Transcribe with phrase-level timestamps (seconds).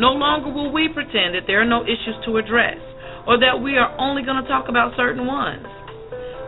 [0.00, 2.80] No longer will we pretend that there are no issues to address
[3.28, 5.68] or that we are only going to talk about certain ones.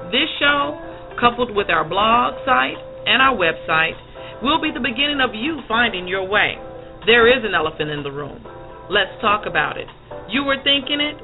[0.08, 0.80] This show,
[1.20, 3.92] coupled with our blog site and our website,
[4.40, 6.56] will be the beginning of you finding your way.
[7.04, 8.40] There is an elephant in the room.
[8.88, 9.86] Let's talk about it.
[10.30, 11.20] You were thinking it,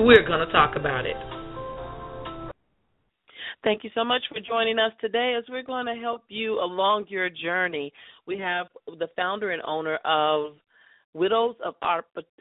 [0.00, 1.16] we're going to talk about it.
[3.62, 7.04] Thank you so much for joining us today as we're going to help you along
[7.08, 7.92] your journey.
[8.26, 10.56] We have the founder and owner of
[11.14, 11.74] Widows of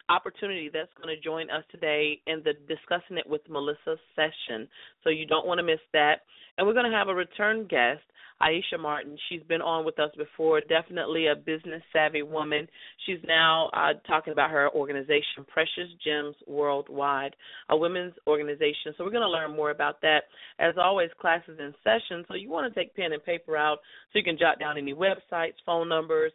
[0.09, 4.67] Opportunity that's going to join us today in the Discussing It with Melissa session.
[5.03, 6.21] So you don't want to miss that.
[6.57, 8.01] And we're going to have a return guest
[8.41, 9.17] Aisha Martin.
[9.27, 12.67] She's been on with us before, definitely a business savvy woman.
[13.05, 17.35] She's now uh, talking about her organization, Precious Gems Worldwide,
[17.69, 18.93] a women's organization.
[18.97, 20.23] So we're going to learn more about that.
[20.57, 22.23] As always, classes in session.
[22.27, 23.79] So you want to take pen and paper out
[24.11, 26.31] so you can jot down any websites, phone numbers,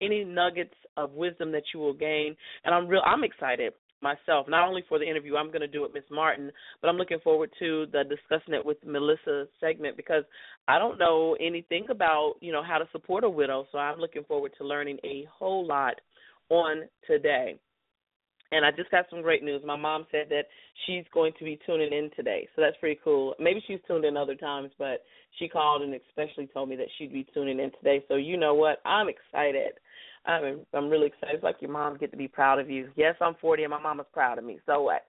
[0.00, 2.36] any nuggets of wisdom that you will gain.
[2.64, 5.82] And I'm real I'm excited myself, not only for the interview I'm going to do
[5.82, 6.50] with Miss Martin,
[6.80, 10.24] but I'm looking forward to the discussing it with Melissa segment because
[10.68, 14.24] I don't know anything about you know how to support a widow, so I'm looking
[14.24, 15.94] forward to learning a whole lot
[16.50, 17.58] on today.
[18.50, 19.62] And I just got some great news.
[19.64, 20.44] My mom said that
[20.86, 23.34] she's going to be tuning in today, so that's pretty cool.
[23.38, 25.04] Maybe she's tuned in other times, but
[25.38, 28.02] she called and especially told me that she'd be tuning in today.
[28.08, 28.80] So you know what?
[28.86, 29.72] I'm excited.
[30.24, 31.36] I'm I'm really excited.
[31.36, 32.88] It's like your mom get to be proud of you.
[32.96, 34.58] Yes, I'm 40 and my mama's proud of me.
[34.66, 35.02] So what?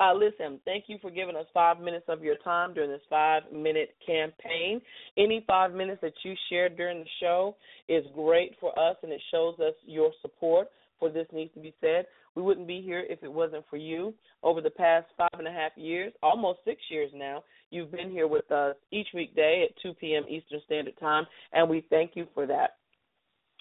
[0.00, 3.42] Uh, listen, thank you for giving us five minutes of your time during this five
[3.52, 4.80] minute campaign.
[5.18, 9.20] Any five minutes that you shared during the show is great for us and it
[9.30, 10.68] shows us your support
[11.00, 12.04] for this needs to be said.
[12.36, 14.14] We wouldn't be here if it wasn't for you.
[14.44, 18.28] Over the past five and a half years, almost six years now, you've been here
[18.28, 20.24] with us each weekday at 2 p.m.
[20.28, 22.76] Eastern Standard Time, and we thank you for that.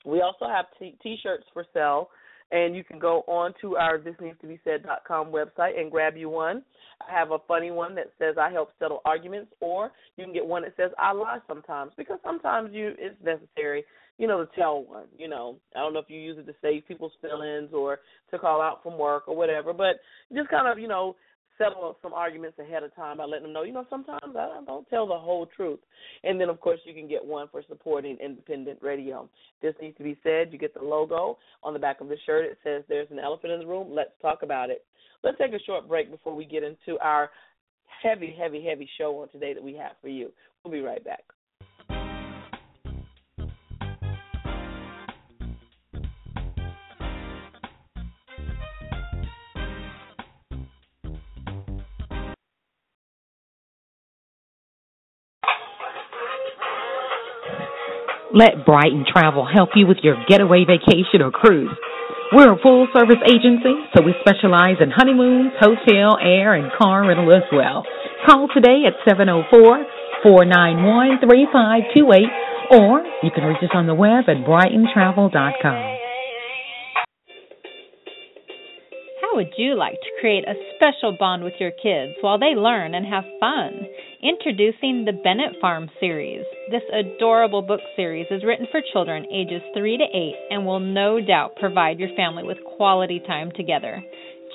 [0.06, 2.10] We also have t- t-shirts for sale,
[2.52, 6.64] and you can go on to our thisneedstobesaid.com website and grab you one.
[7.08, 10.46] I have a funny one that says I help settle arguments, or you can get
[10.46, 13.84] one that says I lie sometimes because sometimes you it's necessary,
[14.20, 15.06] you know, to tell one.
[15.18, 18.00] You know, I don't know if you use it to save people's feelings or
[18.30, 19.96] to call out from work or whatever, but
[20.36, 21.16] just kind of you know
[21.60, 24.90] settle some arguments ahead of time by letting them know, you know, sometimes I don't
[24.90, 25.80] tell the whole truth.
[26.24, 29.30] And then, of course, you can get one for supporting independent radio.
[29.62, 30.52] This needs to be said.
[30.52, 32.46] You get the logo on the back of the shirt.
[32.46, 33.90] It says, There's an elephant in the room.
[33.92, 34.86] Let's talk about it.
[35.22, 37.30] Let's take a short break before we get into our
[38.02, 40.32] heavy, heavy, heavy show on today that we have for you.
[40.64, 41.24] We'll be right back.
[58.40, 61.76] Let Brighton Travel help you with your getaway vacation or cruise.
[62.32, 67.36] We're a full service agency, so we specialize in honeymoons, hotel, air, and car rental
[67.36, 67.84] as well.
[68.26, 69.52] Call today at 704
[70.24, 75.99] 491 3528 or you can reach us on the web at brightontravel.com.
[79.30, 82.96] How would you like to create a special bond with your kids while they learn
[82.96, 83.86] and have fun?
[84.24, 86.44] Introducing the Bennett Farm series.
[86.72, 91.22] This adorable book series is written for children ages 3 to 8 and will no
[91.22, 94.02] doubt provide your family with quality time together.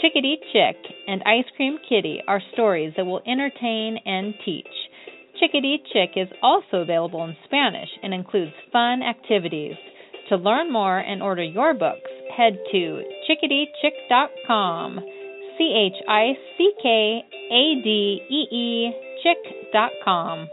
[0.01, 4.67] Chickadee Chick and Ice Cream Kitty are stories that will entertain and teach.
[5.39, 9.77] Chickadee Chick is also available in Spanish and includes fun activities.
[10.31, 15.01] To learn more and order your books, head to chickadeechick.com.
[15.59, 17.23] C H I C K
[17.53, 18.93] A D E E
[19.23, 20.49] chick.com.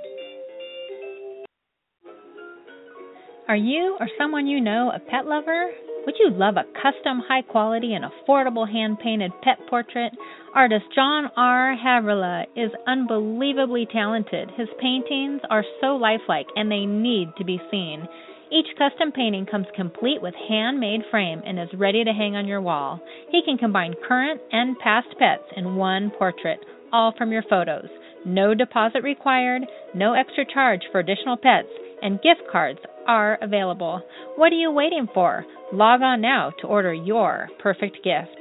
[3.48, 5.72] Are you or someone you know a pet lover?
[6.06, 10.12] Would you love a custom, high quality, and affordable hand painted pet portrait?
[10.56, 11.76] Artist John R.
[11.76, 14.50] Havrilla is unbelievably talented.
[14.58, 18.08] His paintings are so lifelike and they need to be seen.
[18.52, 22.60] Each custom painting comes complete with handmade frame and is ready to hang on your
[22.60, 23.00] wall.
[23.30, 26.60] He can combine current and past pets in one portrait,
[26.92, 27.88] all from your photos.
[28.26, 29.62] No deposit required,
[29.96, 31.70] no extra charge for additional pets,
[32.02, 34.02] and gift cards are available.
[34.36, 35.46] What are you waiting for?
[35.72, 38.36] Log on now to order your perfect gift.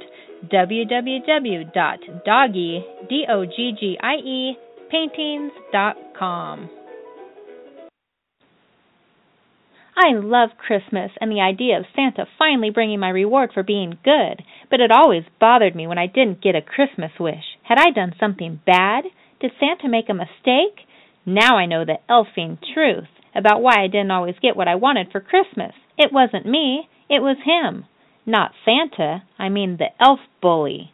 [0.51, 1.65] www.doggie,
[9.95, 14.43] I love Christmas and the idea of Santa finally bringing my reward for being good,
[14.69, 17.57] but it always bothered me when I didn't get a Christmas wish.
[17.63, 19.05] Had I done something bad?
[19.39, 20.87] Did Santa make a mistake?
[21.25, 25.11] Now I know the elfing truth about why I didn't always get what I wanted
[25.11, 25.73] for Christmas.
[25.97, 27.85] It wasn't me, it was him.
[28.25, 30.93] Not Santa, I mean the elf bully.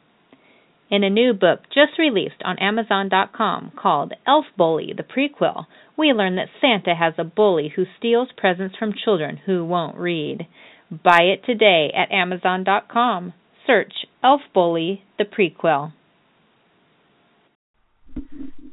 [0.90, 5.66] In a new book just released on Amazon.com called Elf Bully, the prequel,
[5.98, 10.48] we learn that Santa has a bully who steals presents from children who won't read.
[10.90, 13.34] Buy it today at Amazon.com.
[13.66, 13.94] Search
[14.24, 15.92] Elf Bully, the prequel.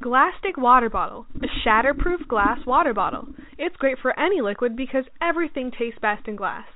[0.01, 3.27] Glastic Water Bottle, a shatterproof glass water bottle.
[3.57, 6.67] It's great for any liquid because everything tastes best in glass.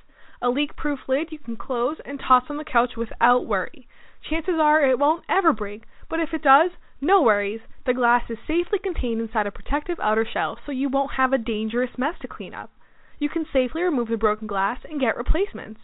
[0.42, 3.88] A leak-proof lid you can close and toss on the couch without worry.
[4.28, 6.72] Chances are it won't ever break, but if it does,
[7.02, 7.62] no worries.
[7.86, 11.38] The glass is safely contained inside a protective outer shell so you won't have a
[11.38, 12.72] dangerous mess to clean up.
[13.18, 15.80] You can safely remove the broken glass and get replacements.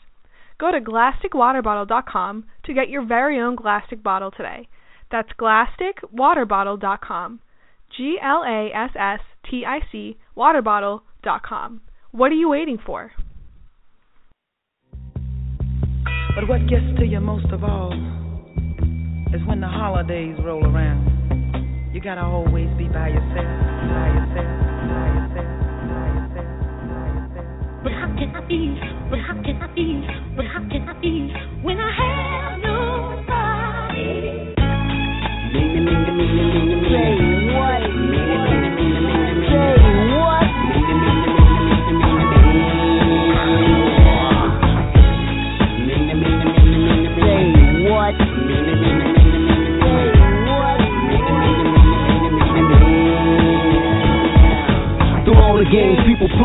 [0.57, 4.67] Go to GlasticWaterBottle.com to get your very own Glastic bottle today.
[5.11, 7.39] That's GlasticWaterBottle.com.
[7.95, 11.81] G L A S S T I C waterbottle.com.
[12.11, 13.11] What are you waiting for?
[16.35, 17.93] But what gets to you most of all
[19.33, 21.91] is when the holidays roll around.
[21.93, 24.47] You gotta always be by yourself, by yourself,
[24.89, 25.47] by yourself,
[25.87, 26.47] by yourself,
[26.89, 27.83] by yourself.
[27.83, 28.77] But how can I be?
[29.09, 30.07] But how can I be?
[30.35, 31.33] But how can I be
[31.63, 34.55] when I have nobody?
[35.53, 36.74] Say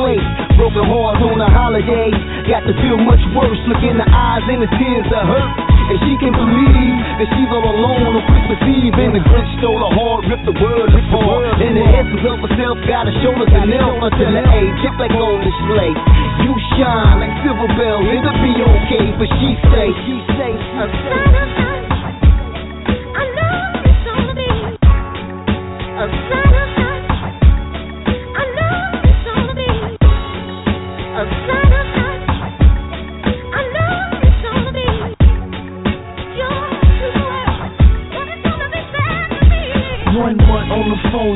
[0.01, 0.17] play,
[0.57, 2.17] broken hearts on the holidays.
[2.49, 3.61] Got to feel much worse.
[3.69, 5.53] Look in the eyes and the tears that hurt.
[5.93, 8.97] And she can't believe that she's all alone on Christmas Eve.
[8.97, 11.61] And the Grinch stole her heart, ripped the world apart.
[11.61, 15.13] And the essence of herself got her shoulders and nails until the age, Just like
[15.13, 15.99] on slate.
[16.49, 18.07] You shine like silver bells.
[18.09, 21.61] It'll be okay, but she say, she say, I gonna
[26.01, 26.50] a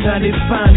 [0.04, 0.73] now they finally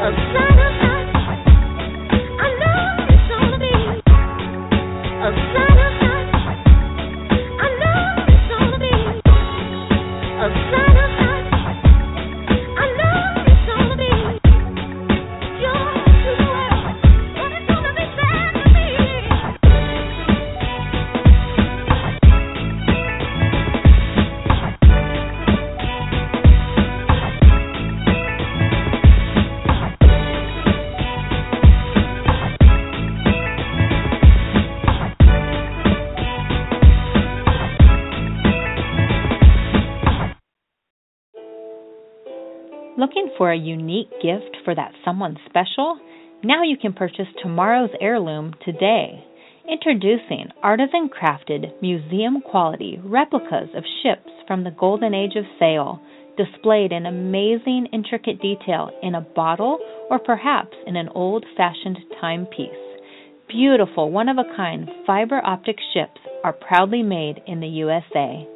[0.00, 0.08] A
[5.54, 5.69] sign
[43.40, 45.98] for a unique gift for that someone special?
[46.44, 49.24] Now you can purchase tomorrow's heirloom today.
[49.66, 56.02] Introducing artisan crafted, museum quality replicas of ships from the golden age of sail,
[56.36, 59.78] displayed in amazing, intricate detail in a bottle
[60.10, 62.68] or perhaps in an old fashioned timepiece.
[63.48, 68.46] Beautiful, one of a kind fiber optic ships are proudly made in the USA.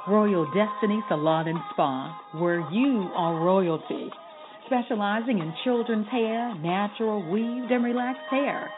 [0.07, 4.11] Royal Destiny Salon and Spa, where you are royalty.
[4.67, 8.69] Specializing in children's hair, natural, weaved, and relaxed hair.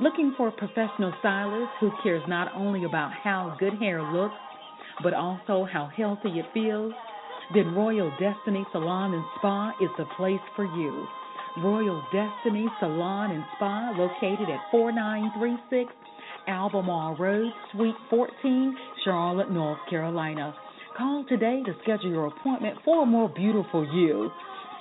[0.00, 4.34] Looking for a professional stylist who cares not only about how good hair looks,
[5.02, 6.94] but also how healthy it feels?
[7.54, 11.06] Then Royal Destiny Salon and Spa is the place for you.
[11.58, 15.92] Royal Destiny Salon and Spa, located at 4936
[16.48, 20.52] Albemarle Road, Suite 14, Charlotte, North Carolina.
[20.98, 24.30] Call today to schedule your appointment for a more beautiful you.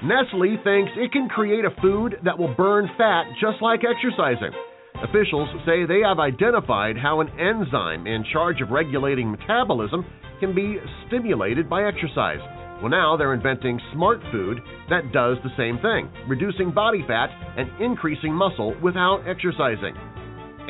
[0.03, 4.55] Nestle thinks it can create a food that will burn fat just like exercising.
[5.03, 10.05] Officials say they have identified how an enzyme in charge of regulating metabolism
[10.39, 10.77] can be
[11.07, 12.39] stimulated by exercise.
[12.81, 17.69] Well, now they're inventing smart food that does the same thing, reducing body fat and
[17.81, 19.97] increasing muscle without exercising.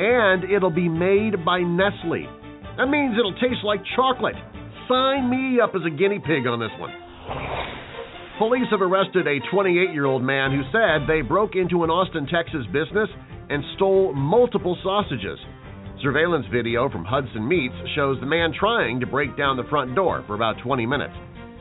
[0.00, 2.24] And it'll be made by Nestle.
[2.78, 4.36] That means it'll taste like chocolate.
[4.88, 6.92] Sign me up as a guinea pig on this one.
[8.38, 12.26] Police have arrested a 28 year old man who said they broke into an Austin,
[12.26, 13.10] Texas business
[13.50, 15.38] and stole multiple sausages.
[16.02, 20.22] Surveillance video from Hudson Meats shows the man trying to break down the front door
[20.28, 21.14] for about 20 minutes.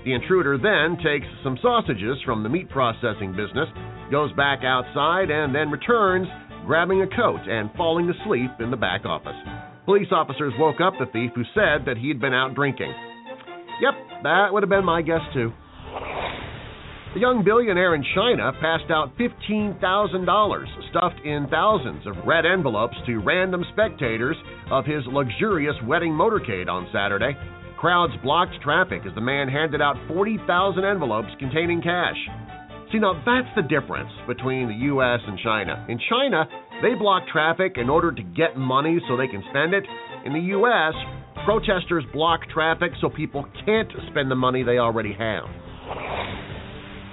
[0.05, 3.67] The intruder then takes some sausages from the meat processing business,
[4.11, 6.27] goes back outside, and then returns,
[6.67, 9.35] grabbing a coat and falling asleep in the back office.
[9.85, 12.93] Police officers woke up the thief who said that he'd been out drinking.
[13.81, 15.51] Yep, that would have been my guess too.
[17.17, 19.81] A young billionaire in China passed out $15,000
[20.93, 24.37] stuffed in thousands of red envelopes to random spectators
[24.69, 27.33] of his luxurious wedding motorcade on Saturday.
[27.81, 32.21] Crowds blocked traffic as the man handed out 40,000 envelopes containing cash.
[32.91, 35.19] See, now that's the difference between the U.S.
[35.25, 35.87] and China.
[35.89, 36.45] In China,
[36.85, 39.89] they block traffic in order to get money so they can spend it.
[40.23, 40.93] In the U.S.,
[41.45, 45.49] protesters block traffic so people can't spend the money they already have.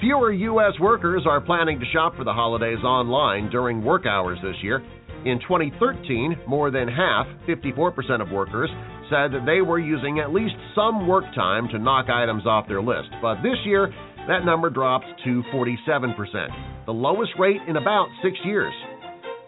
[0.01, 0.73] Fewer U.S.
[0.81, 4.83] workers are planning to shop for the holidays online during work hours this year.
[5.25, 8.69] In 2013, more than half, 54% of workers,
[9.09, 12.83] said that they were using at least some work time to knock items off their
[12.83, 13.09] list.
[13.23, 13.95] But this year,
[14.29, 18.75] that number dropped to 47%, the lowest rate in about six years.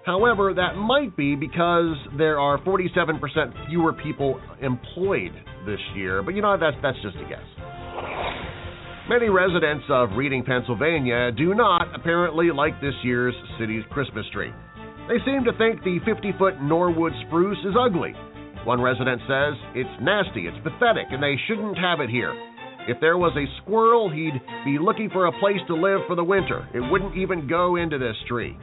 [0.07, 5.33] However, that might be because there are 47% fewer people employed
[5.67, 8.46] this year, but you know, that's, that's just a guess.
[9.09, 14.51] Many residents of Reading, Pennsylvania do not apparently like this year's city's Christmas tree.
[15.07, 18.15] They seem to think the 50 foot Norway spruce is ugly.
[18.65, 22.35] One resident says it's nasty, it's pathetic, and they shouldn't have it here.
[22.89, 26.25] If there was a squirrel, he'd be looking for a place to live for the
[26.25, 26.69] winter.
[26.75, 28.59] It wouldn't even go into this tree.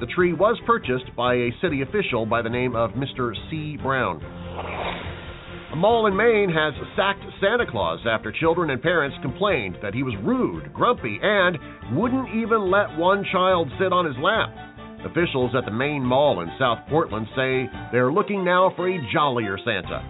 [0.00, 3.32] The tree was purchased by a city official by the name of Mr.
[3.48, 3.76] C.
[3.80, 5.07] Brown.
[5.70, 10.02] A mall in Maine has sacked Santa Claus after children and parents complained that he
[10.02, 11.58] was rude, grumpy, and
[11.92, 14.48] wouldn't even let one child sit on his lap.
[15.04, 19.58] Officials at the Maine Mall in South Portland say they're looking now for a jollier
[19.62, 20.02] Santa.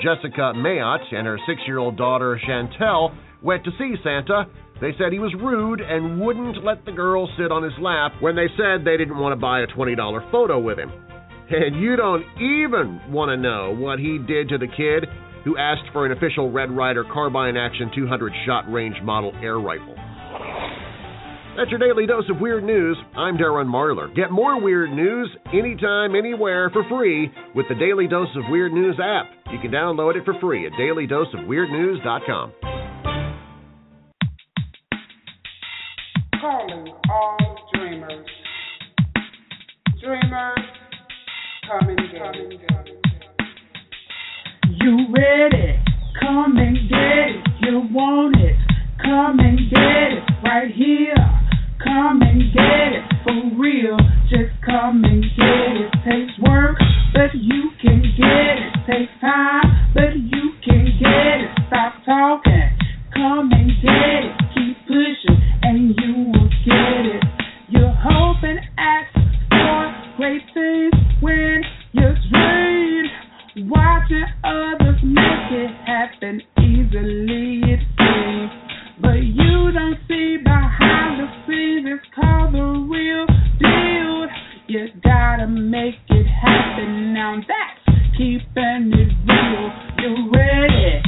[0.00, 3.10] Jessica Mayotte and her six year old daughter Chantel
[3.42, 4.46] went to see Santa.
[4.80, 8.36] They said he was rude and wouldn't let the girl sit on his lap when
[8.36, 10.92] they said they didn't want to buy a $20 photo with him.
[11.50, 15.08] And you don't even want to know what he did to the kid
[15.44, 19.96] who asked for an official Red Ryder carbine action 200 shot range model air rifle.
[21.56, 22.96] That's your daily dose of weird news.
[23.16, 24.14] I'm Darren Marlar.
[24.14, 28.98] Get more weird news anytime, anywhere for free with the Daily Dose of Weird News
[29.02, 29.26] app.
[29.52, 32.52] You can download it for free at dailydoseofweirdnews.com.
[36.40, 38.26] Calling all dreamers.
[40.00, 40.59] Dreamers,
[41.72, 42.60] and get it.
[44.82, 45.78] You ready?
[46.20, 47.46] Come and get it.
[47.60, 48.56] You want it?
[49.02, 51.14] Come and get it right here.
[51.84, 53.96] Come and get it for real.
[54.28, 55.92] Just come and get it.
[56.02, 56.76] Takes work,
[57.14, 58.72] but you can get it.
[58.90, 61.50] Takes time, but you can get it.
[61.68, 62.70] Stop talking.
[63.14, 64.34] Come and get it.
[64.54, 67.22] Keep pushing, and you will get it.
[67.68, 69.14] You hope and ask
[69.50, 73.04] for great things when you dream.
[73.68, 78.50] Watching others make it happen easily, it seems.
[79.00, 83.26] But you don't see behind the scenes, it's called the real
[83.58, 84.28] deal.
[84.68, 87.36] You gotta make it happen now.
[87.36, 89.72] That's keeping it real.
[89.98, 90.99] You ready?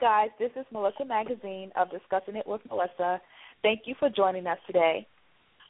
[0.00, 0.30] Guys.
[0.38, 3.20] This is Melissa Magazine of Discussing It with Melissa.
[3.62, 5.06] Thank you for joining us today.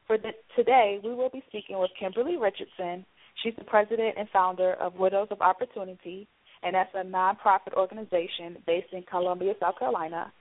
[0.07, 3.05] For the, today, we will be speaking with Kimberly Richardson.
[3.43, 6.29] She's the president and founder of Widows of Opportunity,
[6.63, 10.33] and that's a nonprofit organization based in Columbia, South Carolina.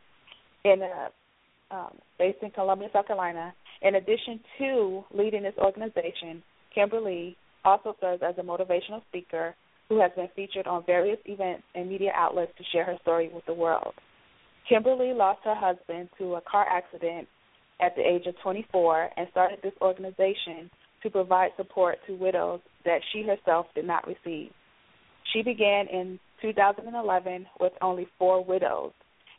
[0.63, 3.53] In a, um, based in Columbia, South Carolina.
[3.81, 6.43] In addition to leading this organization,
[6.75, 9.55] Kimberly also serves as a motivational speaker
[9.89, 13.45] who has been featured on various events and media outlets to share her story with
[13.45, 13.93] the world.
[14.67, 17.27] Kimberly lost her husband to a car accident
[17.81, 20.69] at the age of 24 and started this organization
[21.01, 24.51] to provide support to widows that she herself did not receive.
[25.33, 28.91] She began in 2011 with only four widows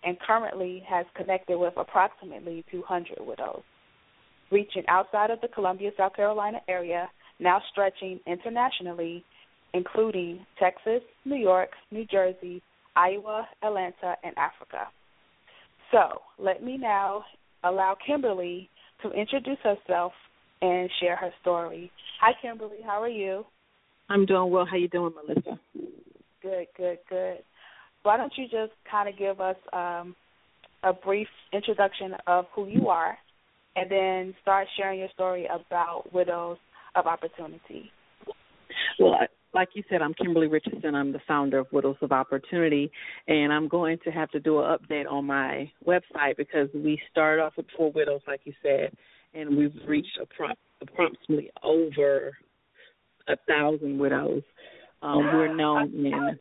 [0.04, 3.62] and currently has connected with approximately 200 widows,
[4.50, 7.08] reaching outside of the Columbia, South Carolina area,
[7.40, 9.24] now stretching internationally,
[9.74, 12.62] including Texas, New York, New Jersey,
[12.96, 14.86] Iowa, Atlanta, and Africa.
[15.90, 17.24] So let me now
[17.64, 18.70] allow Kimberly
[19.02, 20.12] to introduce herself
[20.62, 21.90] and share her story.
[22.20, 22.78] Hi, Kimberly.
[22.86, 23.44] How are you?
[24.08, 24.64] I'm doing well.
[24.64, 25.58] How you doing, Melissa?
[26.40, 27.38] Good, good, good.
[28.02, 30.14] Why don't you just kind of give us um,
[30.82, 33.16] a brief introduction of who you are,
[33.76, 36.58] and then start sharing your story about Widows
[36.94, 37.90] of Opportunity.
[38.98, 40.94] Well, I, like you said, I'm Kimberly Richardson.
[40.94, 42.90] I'm the founder of Widows of Opportunity,
[43.28, 47.42] and I'm going to have to do an update on my website because we started
[47.42, 48.96] off with four widows, like you said,
[49.32, 50.18] and we've reached
[50.80, 52.36] approximately over
[53.28, 54.42] a thousand widows.
[55.02, 56.38] Um, we're known in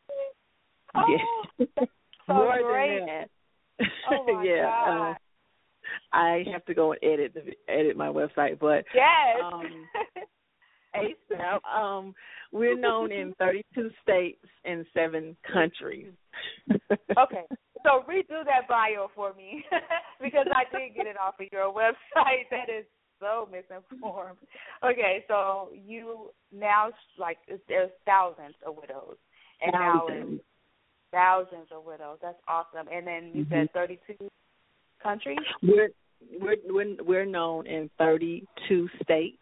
[0.96, 1.02] oh,
[1.60, 1.66] yeah,
[2.28, 3.00] so more great.
[3.00, 3.30] than that.
[4.10, 5.14] Oh yeah, uh,
[6.14, 9.42] I have to go and edit the, edit my website, but yes.
[9.44, 9.64] um,
[10.96, 11.60] ASAP.
[11.66, 12.14] Um,
[12.52, 16.12] we're known in 32 states and seven countries.
[16.72, 17.46] okay,
[17.84, 19.64] so redo that bio for me
[20.22, 22.46] because I did get it off of your website.
[22.52, 22.86] That is
[23.20, 24.38] so misinformed.
[24.84, 29.18] Okay, so you now like there's thousands of widows,
[29.62, 30.34] and now Thousands.
[30.36, 30.44] it's
[31.12, 32.18] thousands of widows.
[32.22, 32.88] That's awesome.
[32.92, 34.28] And then you said 32
[35.02, 35.38] countries.
[35.62, 35.90] We're
[36.40, 39.38] we're we're we're known in 32 states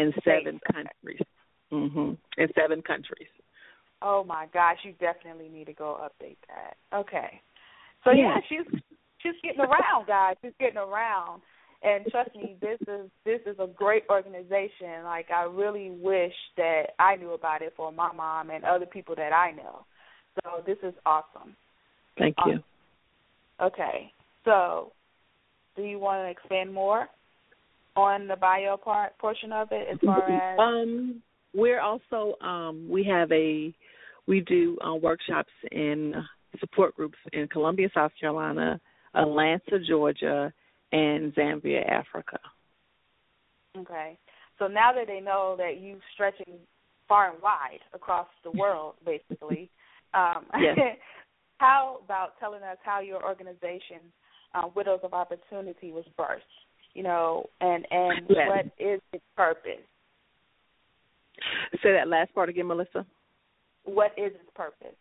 [0.00, 1.20] and seven countries.
[1.72, 2.16] Mhm.
[2.38, 3.28] In seven countries.
[4.02, 6.76] Oh my gosh, you definitely need to go update that.
[6.92, 7.40] Okay.
[8.04, 8.40] So yeah, Yeah.
[8.48, 8.80] she's
[9.18, 10.36] she's getting around, guys.
[10.42, 11.42] She's getting around.
[11.82, 15.04] And trust me, this is this is a great organization.
[15.04, 19.14] Like I really wish that I knew about it for my mom and other people
[19.16, 19.84] that I know.
[20.42, 21.56] So this is awesome.
[22.18, 22.62] Thank you.
[23.60, 24.12] Okay.
[24.44, 24.92] So
[25.76, 27.08] do you want to expand more
[27.96, 31.22] on the bio part portion of it as far as Um,
[31.54, 33.74] we're also um, we have a
[34.26, 36.14] we do uh, workshops in
[36.58, 38.80] support groups in Columbia, South Carolina,
[39.14, 40.52] Atlanta, Georgia,
[40.92, 42.38] and Zambia, Africa.
[43.76, 44.18] Okay.
[44.58, 46.58] So now that they know that you're stretching
[47.08, 49.70] far and wide across the world, basically,
[50.14, 50.78] um, Yes.
[51.58, 54.00] how about telling us how your organization,
[54.54, 56.40] uh, Widows of Opportunity, was birthed?
[56.94, 58.48] You know, and and Yes.
[58.48, 59.84] what is its purpose?
[61.82, 63.06] Say that last part again, Melissa.
[63.84, 64.96] What is its purpose?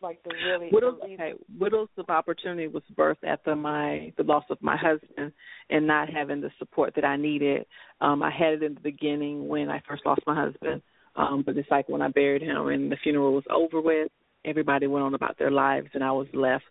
[0.00, 4.44] Like the really Widows, the okay, Widows of Opportunity was birthed after my the loss
[4.50, 5.32] of my husband
[5.70, 7.66] and not having the support that I needed.
[8.00, 10.82] Um, I had it in the beginning when I first lost my husband,
[11.14, 14.10] um, but it's like when I buried him and the funeral was over with,
[14.44, 16.64] everybody went on about their lives and I was left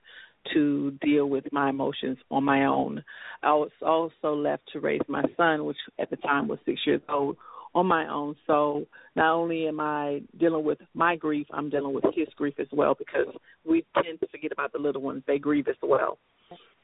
[0.54, 3.04] to deal with my emotions on my own.
[3.44, 7.02] I was also left to raise my son, which at the time was six years
[7.10, 7.38] old,
[7.74, 8.36] on my own.
[8.48, 12.68] So not only am I dealing with my grief, I'm dealing with his grief as
[12.72, 13.34] well because
[13.66, 15.24] we tend to forget about the little ones.
[15.26, 16.18] They grieve as well.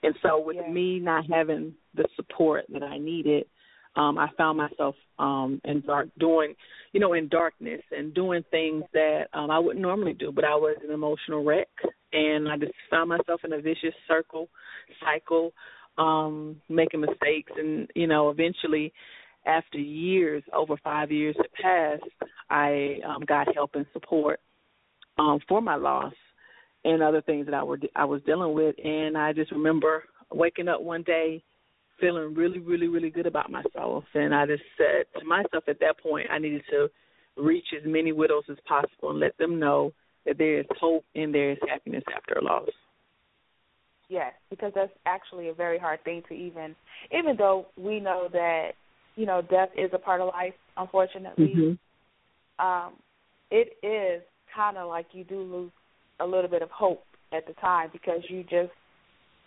[0.04, 0.70] And so with Yeah.
[0.70, 3.48] me not having the support that I needed,
[3.98, 6.56] um, I found myself um in dark doing
[6.94, 10.56] you know, in darkness and doing things that um I wouldn't normally do, but I
[10.56, 11.68] was an emotional wreck
[12.14, 14.50] and I just found myself in a vicious circle
[15.04, 15.52] cycle,
[15.98, 18.94] um, making mistakes and, you know, eventually
[19.46, 24.40] after years, over five years had passed, I um, got help and support
[25.18, 26.14] um, for my loss
[26.84, 28.76] and other things that I were I was dealing with.
[28.84, 31.44] And I just remember waking up one day
[32.00, 34.04] feeling really, really, really good about myself.
[34.14, 36.88] And I just said to myself at that point, I needed to
[37.36, 39.94] reach as many widows as possible and let them know
[40.26, 42.70] that there is hope and there is happiness after a loss.
[44.10, 46.76] Yes, because that's actually a very hard thing to even,
[47.12, 48.72] even though we know that,
[49.16, 52.66] you know, death is a part of life, unfortunately, Mm-hmm.
[52.66, 52.94] um,
[53.52, 54.24] it is
[54.56, 55.72] kind of like you do lose
[56.20, 58.72] a little bit of hope at the time because you just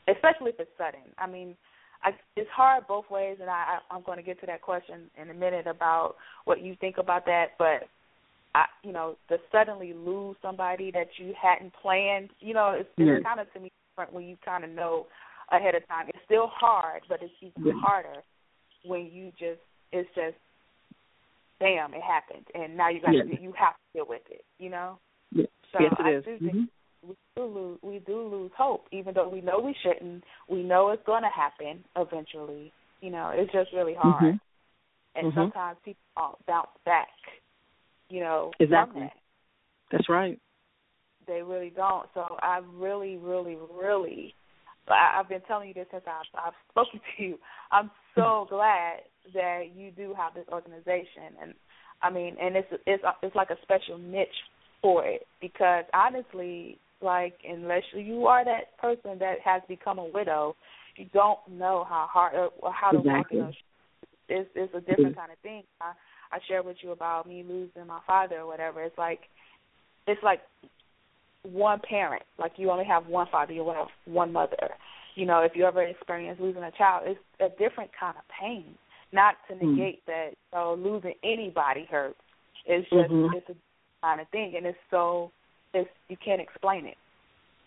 [0.09, 1.01] especially if it's sudden.
[1.19, 1.57] I mean,
[2.03, 5.11] I, it's hard both ways, and I, I I'm going to get to that question
[5.21, 7.49] in a minute about what you think about that.
[7.59, 7.89] But
[8.55, 13.07] I, you know, to suddenly lose somebody that you hadn't planned, you know, it's, it's
[13.07, 13.23] Yes.
[13.25, 15.07] kind of to me different when you kind of know
[15.53, 16.07] ahead of time.
[16.09, 17.81] It's still hard, but it's even Yeah.
[17.81, 18.23] harder
[18.85, 19.61] when you just
[19.93, 20.37] it's just
[21.59, 23.25] bam, it happened, and now you got Yeah.
[23.25, 24.99] to you have to deal with it, you know.
[25.33, 26.25] Yes, So yes I it is.
[26.25, 26.69] do think Mhm.
[27.07, 30.25] We do lose we do lose hope, even though we know we shouldn't.
[30.49, 32.73] We know it's going to happen eventually.
[33.01, 34.41] You know, it's just really hard, Mhm.
[35.15, 35.35] and Mhm.
[35.35, 37.09] sometimes people don't bounce back.
[38.09, 39.03] You know, Exactly.
[39.03, 39.17] that.
[39.91, 40.39] That's right.
[41.27, 42.09] They really don't.
[42.15, 44.35] So I really, really, really,
[44.89, 47.39] I, I've been telling you this since I've, I've spoken to you.
[47.71, 49.01] I'm so glad
[49.33, 51.55] that you do have this organization, and
[52.03, 54.29] I mean, and it's it's it's like a special niche
[54.83, 60.57] for it because honestly, like unless you are that person that has become a widow,
[60.97, 63.39] you don't know how hard or how to walk Exactly.
[63.39, 63.55] in those.
[63.55, 64.09] shoes.
[64.29, 65.63] It's it's a different kind of thing.
[65.81, 65.93] I
[66.33, 68.83] I shared with you about me losing my father or whatever.
[68.83, 69.21] It's like
[70.07, 70.41] it's like
[71.43, 72.23] one parent.
[72.39, 74.71] Like you only have one father, you only have one mother.
[75.17, 78.65] You know, if you ever experience losing a child, it's a different kind of pain.
[79.13, 79.75] Not to Mm.
[79.77, 82.21] negate that so losing anybody hurts.
[82.67, 83.35] It's just Mhm.
[83.35, 83.57] it's a
[84.03, 85.33] kind of thing and it's so
[85.75, 86.97] it's you can't explain it.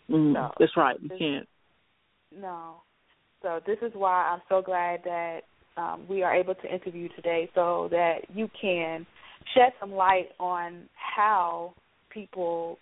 [0.09, 0.33] Mm.
[0.33, 0.95] So, That's right.
[1.01, 1.47] You this- can't.
[2.35, 2.75] No.
[3.41, 5.41] So this is why I'm so glad that
[5.75, 9.05] um, we are able to interview today so that you can
[9.53, 11.73] shed some light on how
[12.09, 12.77] people,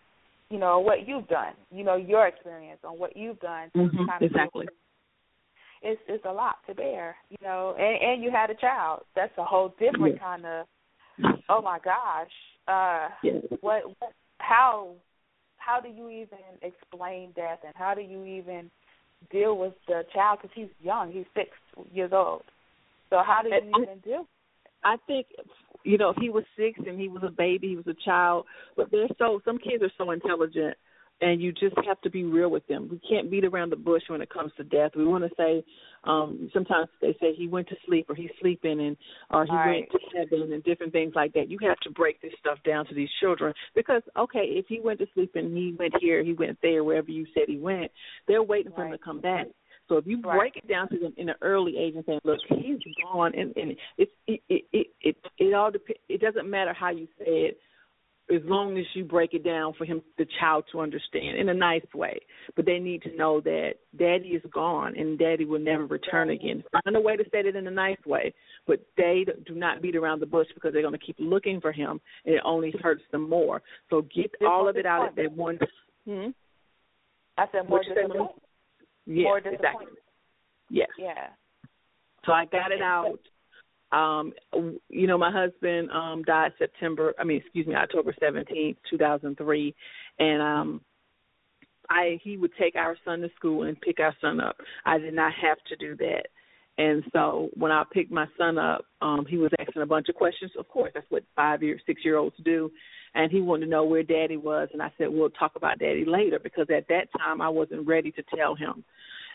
[0.49, 4.15] you know, what you've done, you know, your experience on what you've done Mhm.
[4.15, 4.67] of Exactly.
[5.81, 9.03] it's it's a lot to bear, you know, and and you had a child.
[9.15, 10.19] That's a whole different Yes.
[10.19, 10.67] kind of
[11.49, 12.31] oh my gosh.
[12.67, 13.43] Uh Yes.
[13.61, 14.93] what what how
[15.65, 18.69] how do you even explain death and how do you even
[19.31, 20.39] deal with the child?
[20.41, 21.49] Because he's young he's six
[21.93, 22.43] years old.
[23.09, 24.27] So how do you And I- even deal
[24.83, 25.27] I think
[25.83, 28.45] you know, he was six and he was a baby, he was a child,
[28.75, 30.75] but they're so some kids are so intelligent
[31.21, 32.89] and you just have to be real with them.
[32.91, 34.91] We can't beat around the bush when it comes to death.
[34.95, 35.63] We want to say
[36.03, 38.97] um sometimes they say he went to sleep or he's sleeping and
[39.29, 39.87] or he Right.
[39.89, 41.49] went to heaven and different things like that.
[41.49, 44.99] You have to break this stuff down to these children because okay, if he went
[44.99, 47.91] to sleep and he went here, he went there, wherever you said he went,
[48.27, 49.47] they're waiting for him to come back.
[49.87, 50.37] So if you Right.
[50.39, 53.53] break it down to them in an early age and say, "Look, he's gone," and
[53.57, 57.25] and it's it it it it, it all dep- It doesn't matter how you say
[57.49, 57.59] it,
[58.33, 61.53] as long as you break it down for him, the child, to understand in a
[61.53, 62.19] nice way.
[62.55, 66.63] But they need to know that Daddy is gone and Daddy will never return again.
[66.71, 68.33] Find a way to say it in a nice way,
[68.67, 71.71] but they do not beat around the bush because they're going to keep looking for
[71.71, 73.61] him, and it only hurts them more.
[73.89, 75.57] So get all of it out at that one.
[76.07, 76.29] Hmm?
[77.37, 78.13] i said more What you say, Mama?
[78.13, 78.41] disappointment
[79.07, 79.57] Yes, more exactly.
[79.57, 79.97] disappointment
[80.69, 80.87] Yes.
[80.97, 81.27] yeah
[82.25, 83.19] So I got it out.
[83.91, 84.33] Um,
[84.89, 87.13] you know, my husband um died September.
[87.19, 89.75] I mean, excuse me, October seventeenth, two thousand three,
[90.19, 90.81] and um,
[91.89, 94.57] I he would take our son to school and pick our son up.
[94.85, 96.27] I did not have to do that.
[96.77, 100.15] And so when I picked my son up, um, he was asking a bunch of
[100.15, 100.51] questions.
[100.57, 102.71] Of course, that's what five year, six year olds do.
[103.13, 104.69] And he wanted to know where daddy was.
[104.71, 108.11] And I said, we'll talk about daddy later because at that time I wasn't ready
[108.13, 108.83] to tell him.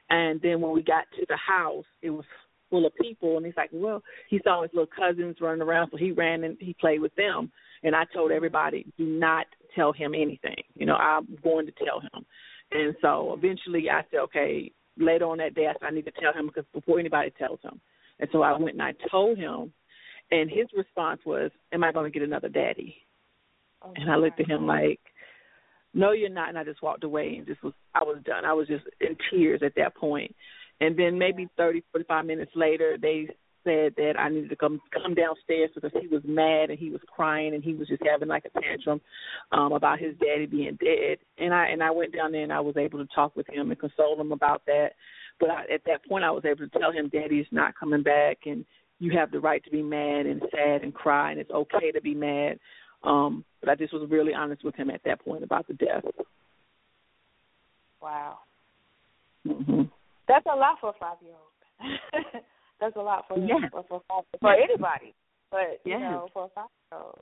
[0.08, 2.24] And then when we got to the house, it was
[2.70, 3.36] full of people.
[3.36, 5.90] And he's like, well, he saw his little cousins running around.
[5.90, 7.50] So he ran and he played with them.
[7.82, 8.36] And I told mm-hmm.
[8.36, 10.62] everybody, do not tell him anything.
[10.74, 12.24] You know, I'm going to tell him.
[12.72, 16.12] And so eventually I said, okay, later on that day, I said, I need to
[16.20, 17.80] tell him because before anybody tells him.
[18.18, 19.72] And so I went and I told him,
[20.30, 22.96] and his response was, "Am I going to get another daddy?"
[23.82, 25.00] Oh, And I looked at him like,
[25.94, 28.44] "No, you're not." And I just walked away and just was, I was done.
[28.44, 30.34] I was just in tears at that point.
[30.80, 33.28] And then maybe thirty, forty-five minutes later, they
[33.64, 37.00] said that I needed to come come downstairs because he was mad and he was
[37.14, 39.00] crying and he was just having like a tantrum
[39.52, 41.18] um about his daddy being dead.
[41.38, 43.70] And I and I went down there and I was able to talk with him
[43.70, 44.90] and console him about that.
[45.40, 48.02] But I, at that point, I was able to tell him, "Daddy is not coming
[48.02, 48.64] back, and
[48.98, 52.00] you have the right to be mad and sad and cry, and it's okay to
[52.00, 52.58] be mad."
[53.02, 56.04] Um, but I just was really honest with him at that point about the death.
[58.00, 58.38] wow
[59.44, 59.82] hmm
[60.28, 61.92] that's a lot for a five year old
[62.80, 63.68] that's a lot for Yeah.
[63.70, 65.14] for for, five, for anybody
[65.50, 67.20] but you know for a five year old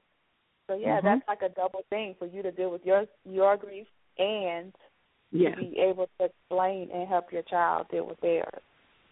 [0.67, 1.05] so yeah Mhm.
[1.05, 3.87] that's like a double thing for you to deal with your your grief
[4.19, 4.73] and
[5.33, 8.62] Yeah, to be able to explain and help your child deal with theirs.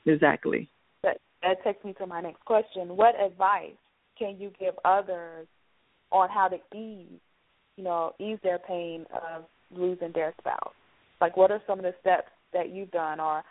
[0.06, 0.68] exactly.
[1.02, 2.96] That that takes me to my next question.
[2.96, 3.74] What advice
[4.16, 5.48] can you give others
[6.12, 7.18] on how to ease,
[7.76, 10.74] you know, ease their pain of losing their spouse?
[11.20, 13.42] Like what are some of the steps that you've done or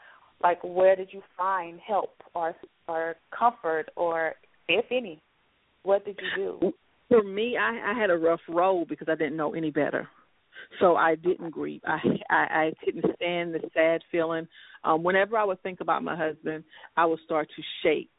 [0.43, 2.55] like where did you find help or
[2.87, 4.33] or comfort or
[4.67, 5.21] if any?
[5.83, 6.73] What did you do?
[7.09, 10.07] For me, I, I had a rough road because I didn't know any better.
[10.79, 11.81] So I didn't grieve.
[11.85, 11.99] I
[12.29, 14.47] I, I couldn't stand the sad feeling.
[14.83, 16.63] Um, whenever I would think about my husband,
[16.95, 18.09] I would start to shake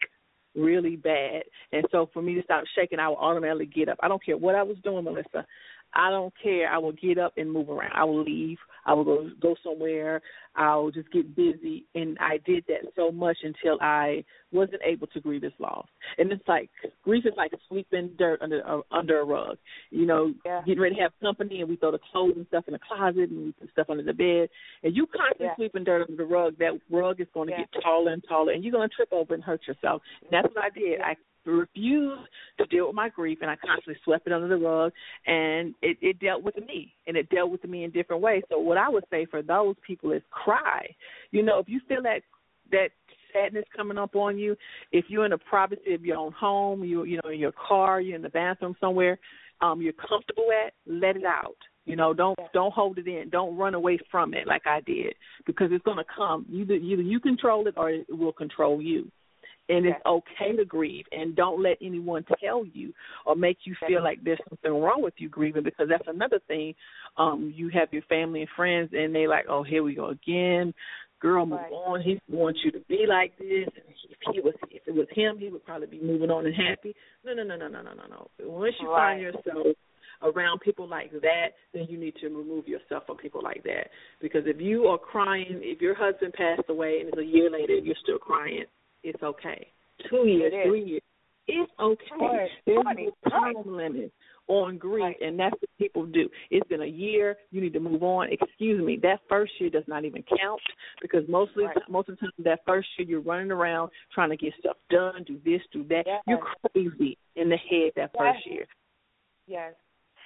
[0.54, 1.42] really bad.
[1.72, 3.98] And so for me to stop shaking, I would automatically get up.
[4.02, 5.46] I don't care what I was doing, Melissa.
[5.94, 6.70] I don't care.
[6.70, 7.92] I will get up and move around.
[7.94, 8.58] I will leave.
[8.84, 10.20] I will go go somewhere.
[10.54, 15.20] I'll just get busy, and I did that so much until I wasn't able to
[15.20, 15.86] grieve his loss.
[16.18, 16.68] And it's like
[17.02, 19.56] grief is like sweeping dirt under uh, under a rug.
[19.90, 20.62] You know, yeah.
[20.66, 23.30] getting ready to have company, and we throw the clothes and stuff in the closet,
[23.30, 24.48] and we put stuff under the bed,
[24.82, 25.56] and you constantly Yeah.
[25.56, 26.56] sweeping dirt under the rug.
[26.58, 27.64] That rug is going to Yeah.
[27.72, 30.02] get taller and taller, and you're going to trip over and hurt yourself.
[30.22, 31.00] And that's what I did.
[31.00, 32.22] I refused
[32.58, 34.92] to deal with my grief and I constantly swept it under the rug
[35.26, 38.42] and it, it dealt with me and it dealt with me in different ways.
[38.48, 40.86] So what I would say for those people is cry.
[41.30, 42.20] You know, if you feel that
[42.70, 42.88] that
[43.32, 44.56] sadness coming up on you,
[44.92, 48.00] if you're in the privacy of your own home, you you know, in your car,
[48.00, 49.18] you're in the bathroom somewhere,
[49.60, 51.56] um, you're comfortable at, let it out.
[51.84, 53.28] You know, don't don't hold it in.
[53.30, 55.14] Don't run away from it like I did
[55.46, 56.46] because it's going to come.
[56.52, 59.10] Either either you control it or it will control you
[59.72, 62.92] and it's okay to grieve, and don't let anyone tell you
[63.24, 66.74] or make you feel like there's something wrong with you grieving, because that's another thing.
[67.16, 70.74] Um, you have your family and friends, and they like, oh, here we go again.
[71.20, 71.72] Girl, move right.
[71.72, 72.02] on.
[72.02, 73.68] He wants you to be like this.
[73.76, 76.54] And if he was, if it was him, he would probably be moving on and
[76.54, 76.94] happy.
[77.24, 78.28] No, no, no, no, no, no, no, no.
[78.40, 79.14] Once you right.
[79.14, 79.76] find yourself
[80.22, 83.88] around people like that, then you need to remove yourself from people like that.
[84.20, 87.74] Because if you are crying, if your husband passed away and it's a year later
[87.74, 88.64] and you're still crying,
[89.02, 89.68] it's okay.
[90.08, 91.02] Two years, It three years,
[91.48, 92.50] it's okay.
[92.66, 93.12] There's Right.
[93.24, 94.12] no time limit
[94.48, 96.28] on grief, and that's what people do.
[96.50, 97.36] It's been a year.
[97.50, 98.28] You need to move on.
[98.32, 98.96] Excuse me.
[98.96, 100.60] That first year does not even count
[101.00, 104.54] because mostly, most of the time, that first year you're running around trying to get
[104.58, 106.04] stuff done, do this, do that.
[106.26, 108.66] You're crazy in the head that first year.
[109.46, 109.74] Yes.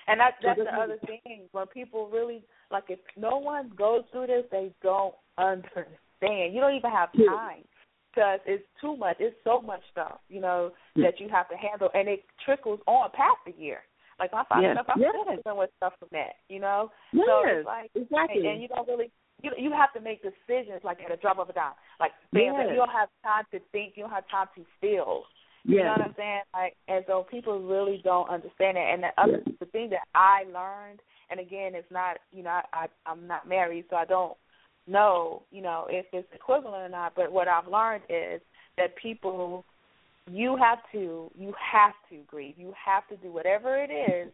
[0.08, 1.48] And that So that's the other thing.
[1.52, 6.54] When people really like if no one goes through this, they don't understand.
[6.54, 7.64] You don't even have time
[8.16, 9.16] because it's too much.
[9.20, 11.10] It's so much stuff, you know, Yeah.
[11.10, 13.82] that you have to handle and it trickles on past the year.
[14.18, 14.76] Like my father Yes.
[14.76, 15.10] stuff, I'm Yes.
[15.10, 16.90] still dealing with stuff from that, you know?
[17.12, 18.38] So Yes, it's like exactly.
[18.38, 19.10] and, and you don't really
[19.42, 21.74] you you have to make decisions like at a drop of a dime.
[22.00, 22.70] Like bam, Yes.
[22.70, 25.24] you don't have time to think, you don't have time to feel.
[25.64, 26.42] You know what I'm saying?
[26.54, 28.88] Like, and so people really don't understand it.
[28.88, 32.62] And the other, the thing that I learned, and again, it's not, you know, I,
[32.72, 34.36] I I'm not married, so I don't
[34.86, 37.14] know, you know, if it's equivalent or not.
[37.14, 38.40] But what I've learned is
[38.76, 39.64] that people,
[40.30, 42.54] you have to, you have to grieve.
[42.56, 44.32] You have to do whatever it is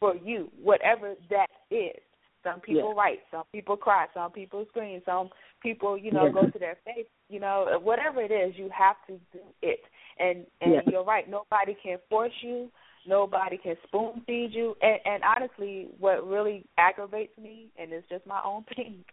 [0.00, 2.00] for you, whatever that is.
[2.44, 2.96] Some people Yes.
[2.96, 5.28] write, some people cry, some people scream, some
[5.60, 6.34] people, you know, Yes.
[6.34, 9.80] go to their faith, You know, whatever it is, you have to do it.
[10.18, 10.84] And and Yes.
[10.86, 11.28] you're right.
[11.28, 12.70] Nobody can force you.
[13.06, 14.76] Nobody can spoon feed you.
[14.82, 19.04] And, and honestly, what really aggravates me, and it's just my own thing,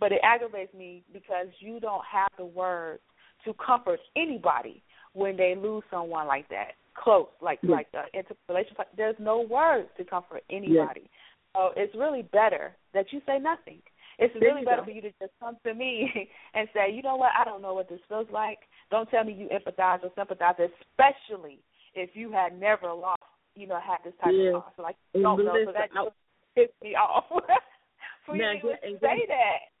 [0.00, 3.00] but it aggravates me because you don't have the words
[3.44, 7.70] to comfort anybody when they lose someone like that close, like Yes.
[7.70, 8.88] like uh, the intimate relationship.
[8.96, 11.08] There's no words to comfort anybody.
[11.54, 13.80] So it's really better that you say nothing.
[14.18, 14.84] It's There really better go.
[14.86, 17.74] for you to just come to me and say, you know what, I don't know
[17.74, 18.58] what this feels like.
[18.90, 21.58] Don't tell me you empathize or sympathize, especially
[21.94, 23.22] if you had never lost,
[23.54, 24.72] you know, had this type of loss.
[24.78, 26.14] Like you don't know, so that just
[26.54, 27.24] pissed me off
[28.26, 29.73] for Now, you to say that.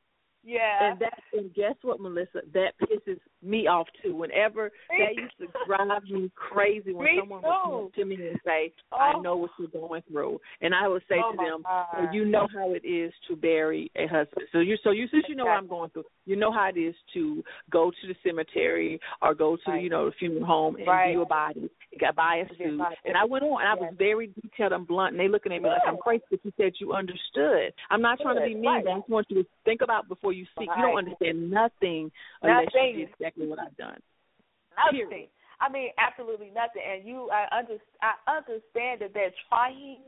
[0.44, 0.92] Yeah.
[0.92, 2.42] And that and guess what, Melissa?
[2.52, 4.14] That pisses me off too.
[4.14, 8.40] Whenever that used to drive me crazy when Me someone would come to me and
[8.44, 9.20] say, "I Oh.
[9.20, 11.64] know what you're going through," and I would say Oh, to them.
[11.92, 14.48] "So you know how it is to bury a husband.
[14.52, 16.76] So you so you since you know what I'm going through, you know how it
[16.76, 20.86] is to go to the cemetery or go to you know the funeral home and
[20.86, 21.10] Right.
[21.10, 21.68] view a body,
[22.00, 25.12] got buy a suit." And I went on and I was very detailed and blunt,
[25.12, 26.24] and they looking at me like I'm crazy.
[26.30, 27.72] But you said you understood.
[27.90, 28.84] I'm not trying to be mean, right.
[28.84, 30.68] but I just want you to think about before you speak.
[30.76, 32.10] You don't understand nothing
[32.42, 32.98] unless Nothing.
[32.98, 34.00] you did exactly what I've done.
[34.76, 35.08] Nothing.
[35.08, 35.28] Period.
[35.60, 36.82] I mean, absolutely nothing.
[36.82, 40.02] And you, I under, I understand that they're trying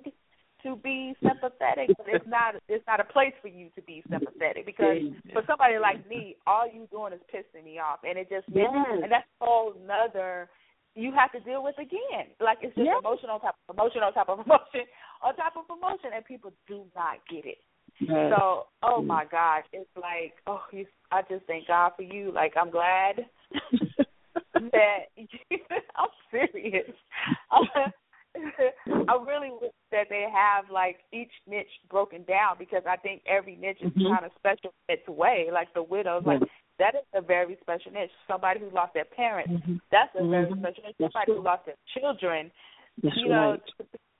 [0.62, 4.66] to be sympathetic, but it's not, it's not a place for you to be sympathetic
[4.66, 4.98] because
[5.32, 8.66] for somebody like me, all you doing is pissing me off, and it just, Yes.
[9.02, 10.48] and that's a whole nother.
[10.96, 12.32] You have to deal with again.
[12.40, 12.96] Like it's just Yes.
[12.98, 14.88] emotion on top of emotion on top of emotion
[15.22, 17.58] on top of emotion, and people do not get it.
[18.00, 18.32] Yes.
[18.36, 19.06] So, oh Mm.
[19.06, 22.30] my gosh, it's like, oh, you, I just thank God for you.
[22.32, 23.26] Like, I'm glad
[24.72, 25.26] that you,
[25.96, 26.90] I'm serious.
[29.08, 33.56] I really wish that they have like each niche broken down because I think every
[33.56, 34.12] niche is Mhm.
[34.12, 35.48] kind of special in its way.
[35.50, 36.42] Like the widows, like
[36.78, 38.10] that is a very special niche.
[38.28, 39.80] Somebody who lost their parents, Mhm.
[39.90, 40.58] that's a very Mhm.
[40.58, 40.96] special niche.
[40.98, 42.52] Somebody who lost their children,
[43.02, 43.72] That's you know, right.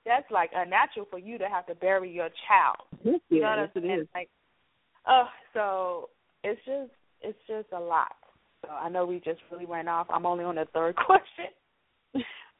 [0.07, 2.77] That's like unnatural for you to have to bury your child.
[3.05, 4.01] Yes, You know what I'm it saying?
[4.01, 4.09] is.
[4.15, 4.31] Like,
[5.07, 6.09] oh, so
[6.45, 6.91] it's just
[7.23, 8.13] it's just a lot.
[8.63, 10.07] So I know we just really went off.
[10.09, 11.47] I'm only on the third question,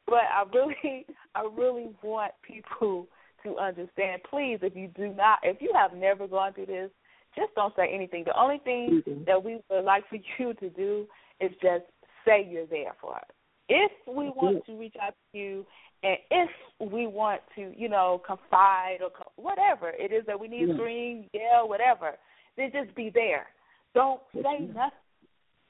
[0.05, 3.07] but I really, I really want people
[3.43, 4.21] to understand.
[4.29, 6.91] Please, if you do not, if you have never gone through this,
[7.35, 8.23] just don't say anything.
[8.25, 9.25] The only thing Mhm.
[9.25, 11.07] that we would like for you to do
[11.39, 11.85] is just
[12.25, 13.23] say you're there for us.
[13.69, 15.65] If we want to reach out to you,
[16.03, 20.47] and if we want to, you know, confide or co- whatever it is that we
[20.47, 20.75] need, Yeah.
[20.75, 22.17] scream, yell, whatever,
[22.55, 23.47] then just be there.
[23.93, 24.91] Don't say nothing.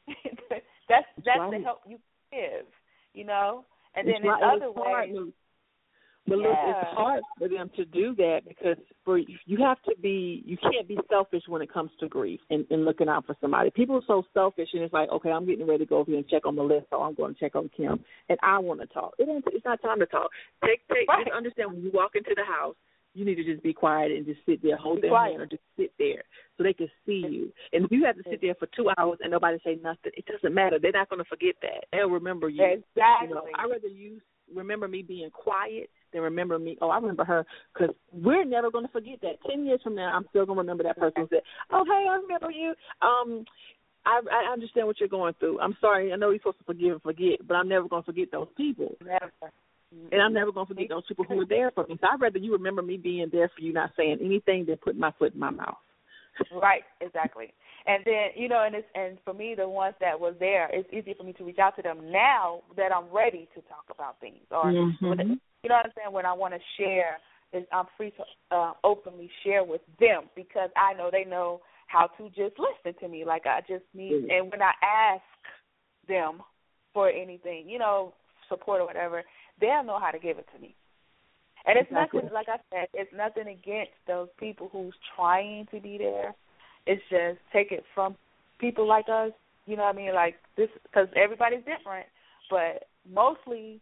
[0.89, 1.63] that's that's the right.
[1.63, 1.99] help you
[2.31, 2.65] give,
[3.13, 3.65] you know.
[3.95, 5.33] And It's then in right, other ways,
[6.27, 6.81] But look, Yeah.
[6.81, 10.87] it's hard for them to do that because for you have to be you can't
[10.87, 13.69] be selfish when it comes to grief and, and looking out for somebody.
[13.69, 16.19] People are so selfish and it's like, okay, I'm getting ready to go over here
[16.19, 18.87] and check on Melissa or I'm going to check on Kim and I want to
[18.87, 19.13] talk.
[19.17, 20.29] It ain't it's not time to talk.
[20.65, 21.25] Take take Right.
[21.25, 22.75] just understand when you walk into the house,
[23.13, 25.31] you need to just be quiet and just sit there, hold Be their quiet.
[25.31, 26.23] hand or just sit there
[26.57, 27.51] so they can see you.
[27.71, 30.25] And if you have to sit there for two hours and nobody say nothing, it
[30.25, 30.77] doesn't matter.
[30.79, 31.85] They're not going to forget that.
[31.93, 32.63] They'll remember you.
[32.63, 33.29] exactly.
[33.29, 34.19] You know, I rather you
[34.53, 36.77] remember me being quiet than remember me.
[36.81, 39.41] Oh, I remember her because we're never going to forget that.
[39.49, 41.41] Ten years from now, I'm still going to remember that person who said,
[41.71, 43.45] "Oh, hey, I remember you." Um,
[44.05, 45.59] I, I understand what you're going through.
[45.59, 46.13] I'm sorry.
[46.13, 48.47] I know you're supposed to forgive and forget, but I'm never going to forget those
[48.55, 49.31] people, Never.
[50.11, 51.97] and I'm never going to forget those people who were there for me.
[51.99, 55.01] So I'd rather you remember me being there for you, not saying anything than putting
[55.01, 55.75] my foot in my mouth.
[56.53, 57.53] Right, exactly.
[57.85, 60.87] And then you know, and it's and for me, the ones that was there, it's
[60.93, 64.19] easier for me to reach out to them now that I'm ready to talk about
[64.19, 65.01] things, or Mhm.
[65.01, 66.13] when, you know what I'm saying.
[66.13, 67.17] When I want to share,
[67.51, 72.07] is I'm free to uh, openly share with them because I know they know how
[72.17, 73.25] to just listen to me.
[73.25, 74.31] Like I just need, Mhm.
[74.31, 75.23] and when I ask
[76.07, 76.41] them
[76.93, 78.13] for anything, you know,
[78.47, 79.25] support or whatever,
[79.59, 80.73] they'll know how to give it to me.
[81.65, 82.21] And it's Exactly.
[82.21, 86.33] nothing, like I said, it's nothing against those people who's trying to be there.
[86.85, 88.15] It's just take it from
[88.57, 89.33] people like us.
[89.65, 90.13] You know what I mean?
[90.13, 92.07] Like this, because everybody's different,
[92.49, 93.81] but mostly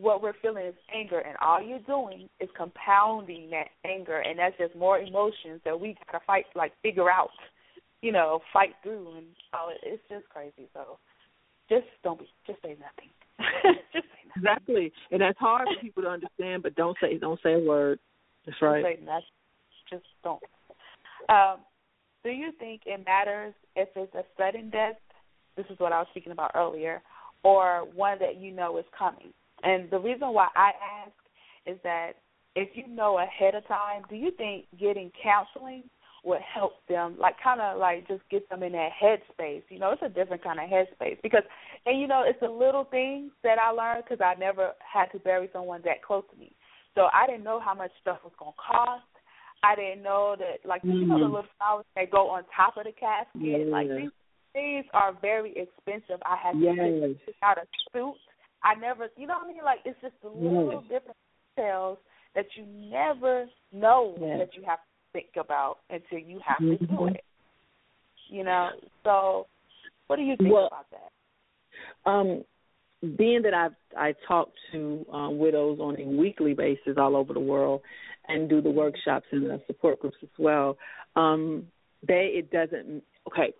[0.00, 4.56] what we're feeling is anger, and all you're doing is compounding that anger, and that's
[4.58, 7.30] just more emotions that we gotta fight, like figure out,
[8.00, 10.68] you know, fight through, and all it, it's just crazy.
[10.72, 10.98] So
[11.68, 13.10] just don't be, just say nothing.
[13.92, 14.52] just say nothing.
[14.54, 16.62] Exactly, and that's hard for people to understand.
[16.62, 17.98] But don't say don't say a word.
[18.46, 18.82] That's right.
[18.82, 19.24] Just say nothing.
[19.90, 20.42] Just don't.
[21.28, 21.58] Um,
[22.24, 24.96] do you think it matters if it's a sudden death?
[25.56, 27.02] This is what I was speaking about earlier,
[27.42, 29.34] or one that you know is coming.
[29.62, 30.72] And the reason why I
[31.04, 31.12] ask
[31.66, 32.12] is that
[32.54, 35.84] if you know ahead of time, do you think getting counseling
[36.24, 39.62] would help them, like kind of like just get them in that headspace?
[39.68, 41.42] You know, it's a different kind of headspace because,
[41.86, 45.18] and you know, it's the little things that I learned because I never had to
[45.18, 46.52] bury someone that close to me,
[46.94, 49.02] so I didn't know how much stuff was gonna cost.
[49.64, 51.30] I didn't know that, like you know, the Mhm.
[51.30, 53.40] little flowers that go on top of the casket.
[53.40, 53.64] Yeah.
[53.66, 53.88] Like
[54.54, 56.20] these are very expensive.
[56.26, 57.16] I had to Yes.
[57.24, 58.18] pick out a suit.
[58.64, 59.64] I never, you know what I mean?
[59.64, 61.00] Like it's just the little Yes.
[61.00, 61.16] different
[61.56, 61.98] details
[62.34, 64.38] that you never know Yes.
[64.38, 67.14] that you have to think about until you have to do Mhm.
[67.14, 67.24] it.
[68.28, 68.70] You know,
[69.04, 69.46] so
[70.06, 71.10] what do you think Well, about that?
[72.04, 72.44] Um,
[73.16, 77.40] being that I've I talk to um, widows on a weekly basis all over the
[77.40, 77.82] world,
[78.28, 80.78] and do the workshops and the support groups as well,
[81.16, 81.66] um,
[82.06, 83.52] they it doesn't okay.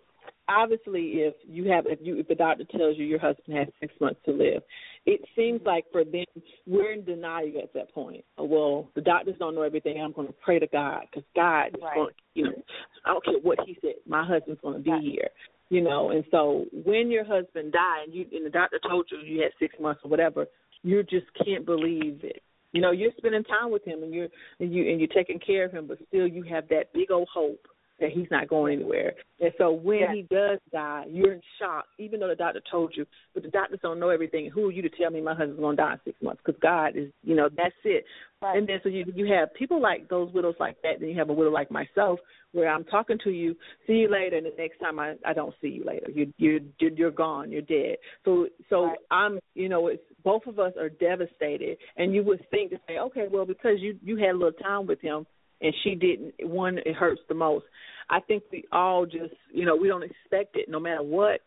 [0.49, 3.93] Obviously, if you have if you if the doctor tells you your husband has six
[3.99, 4.63] months to live,
[5.05, 6.25] it seems like for them
[6.65, 8.23] we're in denial at that point.
[8.37, 10.01] Oh, Well, the doctors don't know everything.
[10.01, 11.95] I'm going to pray to God because God is Right.
[11.95, 12.13] going.
[12.35, 12.63] You know,
[13.05, 13.95] I don't care what he said.
[14.07, 15.01] My husband's going to be Right.
[15.03, 15.29] here
[15.69, 19.17] you know and so when your husband died and you and the doctor told you
[19.19, 20.45] you had six months or whatever
[20.83, 22.43] you just can't believe it
[22.73, 24.27] you know you're spending time with him and you're
[24.59, 27.27] and you and you're taking care of him but still you have that big old
[27.33, 27.65] hope
[28.03, 30.09] that he's not going anywhere and so when Yes.
[30.13, 33.79] he does die you're in shock even though the doctor told you but the doctors
[33.81, 35.99] don't know everything who are you to tell me my husband's going to die in
[36.05, 38.05] six months because god is you know that's it
[38.43, 38.57] Right.
[38.57, 41.29] and then so you you have people like those widows like that, then you have
[41.29, 42.19] a widow like myself
[42.51, 43.55] where I'm talking to you,
[43.87, 46.07] see you later, and the next time I I don't see you later.
[46.13, 47.95] You you you're, you're gone, you're dead.
[48.25, 48.97] So so Right.
[49.11, 52.97] I'm you know it's both of us are devastated, and you would think to say
[52.99, 55.25] okay well because you you had a little time with him
[55.63, 57.65] and she didn't one it hurts the most.
[58.09, 61.41] I think we all just you know we don't expect it no matter what,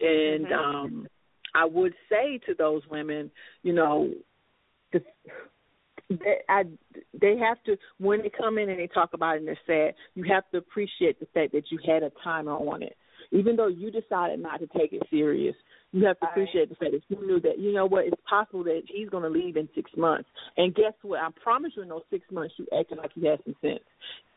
[0.00, 0.52] and Mhm.
[0.52, 1.08] um
[1.54, 3.30] I would say to those women
[3.62, 4.14] you know.
[4.92, 5.02] The,
[6.08, 6.64] they I
[7.20, 9.94] they have to when they come in and they talk about it and they're sad,
[10.14, 12.96] you have to appreciate the fact that you had a timer on it.
[13.32, 15.54] Even though you decided not to take it serious,
[15.92, 18.64] you have to appreciate the fact that you knew that you know what it's possible
[18.64, 20.28] that he's going to leave in six months.
[20.56, 21.20] And guess what?
[21.20, 23.80] I promise you, in those six months, you acted like you had some sense.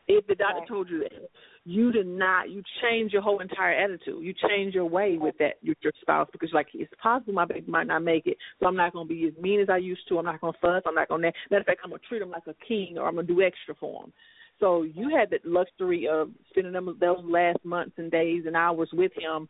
[0.08, 0.68] If the doctor Right.
[0.68, 1.30] told you that,
[1.64, 2.50] you did not.
[2.50, 4.24] You changed your whole entire attitude.
[4.24, 7.70] You changed your way with that with your spouse because like it's possible my baby
[7.70, 10.08] might not make it, so I'm not going to be as mean as I used
[10.08, 10.18] to.
[10.18, 10.82] I'm not going to fuss.
[10.86, 11.32] I'm not going to.
[11.50, 13.34] Matter of fact, I'm going to treat him like a king, or I'm going to
[13.34, 14.12] do extra for him.
[14.60, 18.90] So you had the luxury of spending them those last months and days and hours
[18.92, 19.48] with him,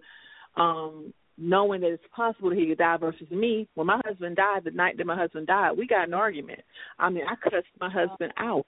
[0.57, 2.97] um, knowing that it's possible that he could die.
[2.97, 6.15] Versus me, when my husband died, the night that my husband died, we got an
[6.15, 6.61] argument.
[6.99, 8.67] I mean, I cussed my husband out,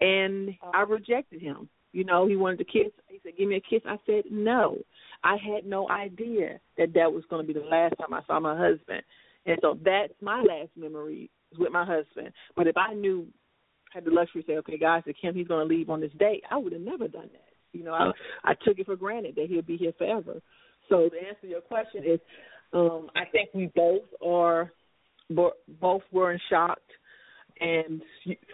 [0.00, 1.68] and I rejected him.
[1.92, 2.90] You know, he wanted to kiss.
[3.08, 4.78] He said, "Give me a kiss." I said, "No."
[5.24, 8.40] I had no idea that that was going to be the last time I saw
[8.40, 9.02] my husband,
[9.46, 12.32] and so that's my last memory with my husband.
[12.56, 13.26] But if I knew,
[13.92, 16.12] had the luxury to say, "Okay, guys, if Kim, he's going to leave on this
[16.18, 17.52] date," I would have never done that.
[17.72, 18.12] You know, I
[18.44, 20.40] I took it for granted that he'll be here forever.
[20.88, 22.20] So to answer to your question is,
[22.72, 24.72] um, I think we both are,
[25.30, 26.80] both were in shock,
[27.60, 28.02] and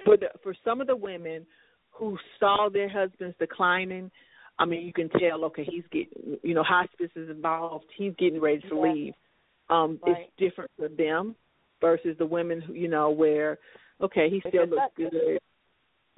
[0.04, 1.46] for the for some of the women
[1.90, 4.10] who saw their husbands declining,
[4.58, 5.44] I mean, you can tell.
[5.46, 7.86] Okay, he's getting, you know, hospice is involved.
[7.96, 9.14] He's getting ready to leave.
[9.70, 10.16] Um, Right.
[10.18, 11.34] It's different for them
[11.80, 13.58] versus the women, who, you know, where
[14.00, 15.40] okay, he still looks good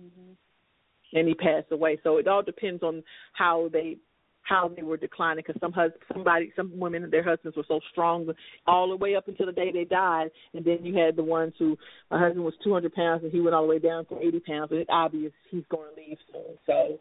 [0.00, 1.18] Mm-hmm.
[1.18, 1.98] and he passed away.
[2.02, 3.02] So it all depends on
[3.34, 3.98] how they
[4.42, 5.44] how they were declining.
[5.46, 8.32] Because some hus somebody, some women, and their husbands were so strong
[8.66, 11.52] all the way up until the day they died, and then you had the ones
[11.58, 11.76] who
[12.10, 14.70] my husband was 200 pounds and he went all the way down to 80 pounds,
[14.70, 16.56] and it's obvious he's going to leave soon.
[16.66, 16.98] So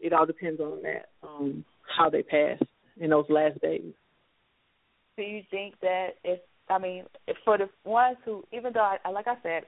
[0.00, 1.64] it all depends on that, um,
[1.96, 2.64] how they passed
[2.98, 3.92] in those last days.
[5.16, 7.04] Do you think that if I mean
[7.44, 9.64] for the ones who even though I like I said,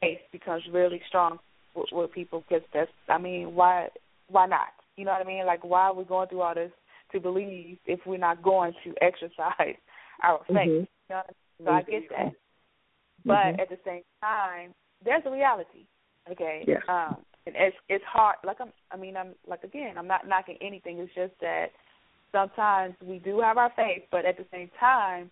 [0.00, 1.38] faith becomes really strong
[1.74, 3.88] with, with people because that's I mean why
[4.28, 4.68] why not?
[4.96, 5.46] You know what I mean?
[5.46, 6.72] Like why are we going through all this
[7.12, 9.76] to believe if we're not going to exercise
[10.22, 10.56] our faith?
[10.56, 10.80] Mhm.
[10.80, 11.22] you know
[11.64, 12.32] so I get that.
[13.24, 13.60] But Mhm.
[13.60, 14.74] at the same time
[15.04, 15.86] there's a reality
[16.30, 16.64] okay?
[16.66, 16.80] Yeah.
[16.88, 20.58] um and it's it's hard like I'm I mean I'm like again I'm not knocking
[20.60, 20.98] anything.
[20.98, 21.68] It's just that
[22.32, 25.30] sometimes we do have our faith but at the same time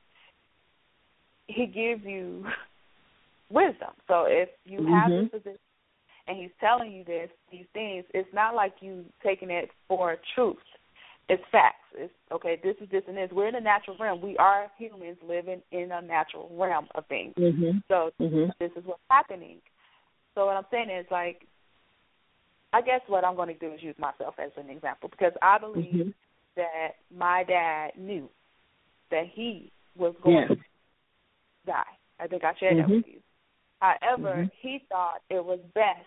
[1.49, 2.47] he gives you
[3.51, 5.31] wisdom so if you have Mhm.
[5.31, 5.59] this position
[6.27, 10.57] and he's telling you this these things it's not like you taking it for truth
[11.29, 14.37] it's facts it's okay this is this and this we're in a natural realm we
[14.39, 17.83] are humans living in a natural realm of things Mhm.
[17.89, 18.53] so Mhm.
[18.59, 19.61] this is what's happening.
[20.35, 21.47] So what I'm saying is like
[22.73, 25.59] I guess what I'm going to do is use myself as an example because I
[25.59, 26.15] believe Mhm.
[26.57, 28.29] that my dad knew
[29.11, 30.49] that he was going Yeah.
[30.49, 30.57] to
[31.67, 31.99] die.
[32.19, 32.97] I think I shared that Mhm.
[32.97, 33.23] with you.
[33.85, 34.51] However, Mhm.
[34.61, 36.07] he thought it was best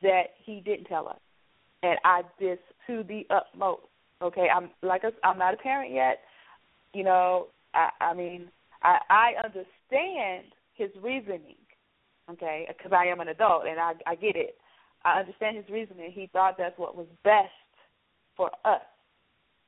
[0.00, 1.20] that he didn't tell us,
[1.82, 3.86] and I did to the utmost.
[4.22, 6.24] Okay, I'm like I, I'm not a parent yet.
[6.94, 8.50] You know, I, I mean,
[8.82, 11.56] I, I understand his reasoning.
[12.30, 14.58] Okay, because I am an adult and I, I get it.
[15.04, 16.10] I understand his reasoning.
[16.10, 17.52] He thought that's what was best
[18.34, 18.80] for us.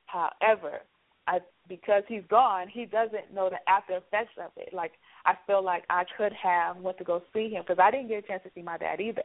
[0.07, 0.81] However,
[1.27, 4.73] I because he's gone, he doesn't know the after effects of it.
[4.73, 4.93] Like
[5.25, 8.23] I feel like I could have went to go see him because I didn't get
[8.23, 9.23] a chance to see my dad either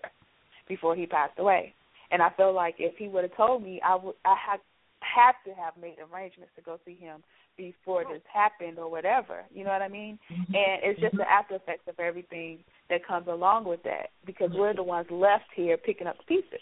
[0.68, 1.74] before he passed away.
[2.10, 4.60] And I feel like if he would have told me, I would I had
[5.00, 7.22] had to have made arrangements to go see him
[7.56, 9.42] before this happened or whatever.
[9.52, 10.18] You know what I mean?
[10.30, 10.54] Mm-hmm.
[10.54, 11.30] And it's just the mm-hmm.
[11.30, 12.58] after effects of everything
[12.90, 14.58] that comes along with that because mm-hmm.
[14.58, 16.60] we're the ones left here picking up the pieces.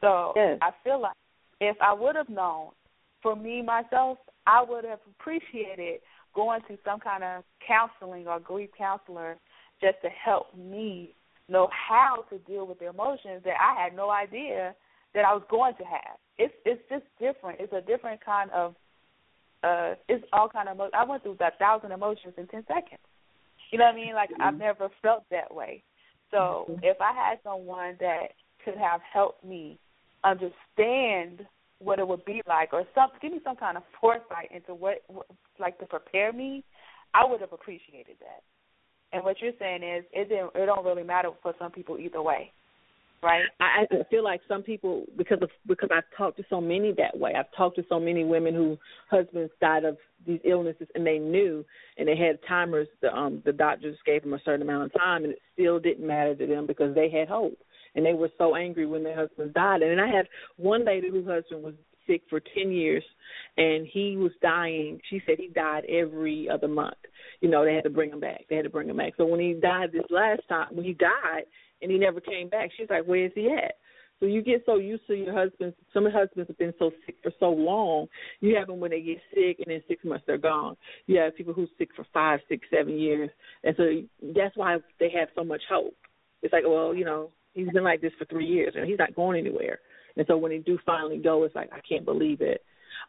[0.00, 0.58] So Yes.
[0.62, 1.16] I feel like
[1.60, 2.68] if I would have known,
[3.22, 6.00] for me myself, I would have appreciated
[6.34, 9.36] going to some kind of counseling or grief counselor
[9.80, 11.14] just to help me
[11.48, 14.74] know how to deal with the emotions that I had no idea
[15.14, 16.16] that I was going to have.
[16.38, 17.60] It's it's just different.
[17.60, 18.74] It's a different kind of
[19.62, 23.00] uh it's all kind of I went through a thousand emotions in ten seconds.
[23.70, 24.14] You know what I mean?
[24.14, 25.82] Like I've never felt that way.
[26.30, 28.32] So if I had someone that
[28.64, 29.78] could have helped me
[30.24, 31.46] understand
[31.84, 35.02] what it would be like, or some give me some kind of foresight into what,
[35.08, 35.26] what
[35.58, 36.64] like to prepare me,
[37.14, 38.42] I would have appreciated that.
[39.12, 42.20] And what you're saying is it didn't it don't really matter for some people either
[42.20, 42.50] way,
[43.22, 43.44] right?
[43.60, 47.16] I, I feel like some people because of because I've talked to so many that
[47.16, 47.34] way.
[47.38, 48.76] I've talked to so many women who
[49.10, 51.64] husbands died of these illnesses and they knew
[51.96, 52.88] and they had timers.
[53.02, 56.06] The um the doctors gave them a certain amount of time and it still didn't
[56.06, 57.56] matter to them because they had hope
[57.94, 59.82] and they were so angry when their husbands died.
[59.82, 60.26] And I had
[60.56, 61.74] one lady whose husband was
[62.06, 63.04] sick for ten years
[63.56, 65.00] and he was dying.
[65.10, 66.98] She said he died every other month.
[67.40, 68.42] You know, they had to bring him back.
[68.48, 69.14] They had to bring him back.
[69.16, 71.44] So when he died this last time, when he died
[71.82, 73.74] and he never came back, she's like, Where is he at?
[74.20, 75.76] So you get so used to your husbands.
[75.92, 78.06] Some husbands have been so sick for so long.
[78.40, 80.76] You have them when they get sick, and in six months they're gone.
[81.06, 83.28] You have people who's sick for five, six, seven years,
[83.64, 83.84] and so
[84.34, 85.96] that's why they have so much hope.
[86.42, 89.14] It's like, well, you know, he's been like this for three years, and he's not
[89.14, 89.78] going anywhere.
[90.16, 92.62] And so when they do finally go, it's like I can't believe it.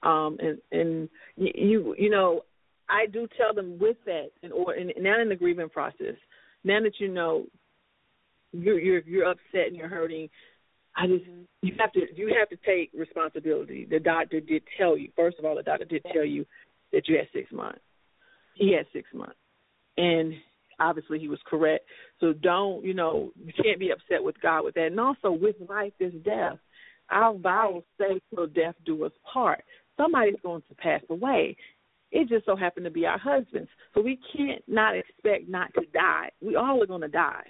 [0.03, 2.41] Um, and and you you know,
[2.89, 6.15] I do tell them with that, and or and now in the grieving process,
[6.63, 7.45] now that you know
[8.51, 10.29] you're you're you're upset and you're hurting
[10.95, 11.25] I just
[11.61, 13.85] you have to you have to take responsibility.
[13.89, 15.09] The doctor did tell you.
[15.15, 16.45] First of all, the doctor did tell you
[16.93, 17.81] that you had six months.
[18.55, 19.35] He had six months,
[19.97, 20.33] and
[20.79, 21.85] obviously he was correct.
[22.19, 24.87] So don't you know you can't be upset with God with that.
[24.87, 26.57] And also with life is death.
[27.09, 29.63] Our vows say till death do us part.
[29.97, 31.55] Somebody's going to pass away.
[32.11, 33.69] It just so happened to be our husbands.
[33.93, 36.29] So we can't not expect not to die.
[36.41, 37.45] We all are going to die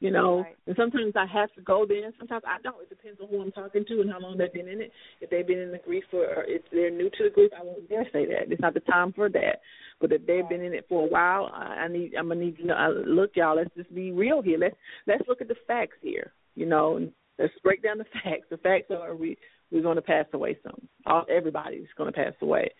[0.00, 0.40] you know.
[0.40, 0.56] Right.
[0.66, 2.82] And sometimes I have to go there, and sometimes I don't.
[2.82, 4.90] It depends on who I'm talking to and how long they've been in it.
[5.20, 7.62] If they've been in the grief for, or if they're new to the grief, I
[7.62, 8.50] won't dare say that.
[8.50, 9.60] It's not the time for that.
[10.00, 12.14] But if they've been in it for a while, I need.
[12.14, 12.74] I'm gonna need to know.
[12.74, 13.56] I- Look, y'all.
[13.56, 14.58] Let's just be real here.
[14.58, 14.76] Let's
[15.06, 16.32] let's look at the facts here.
[16.56, 18.46] You know, and let's break down the facts.
[18.50, 19.36] The facts are we
[19.70, 20.88] we're going to pass away soon.
[21.06, 22.70] All everybody's going to pass away.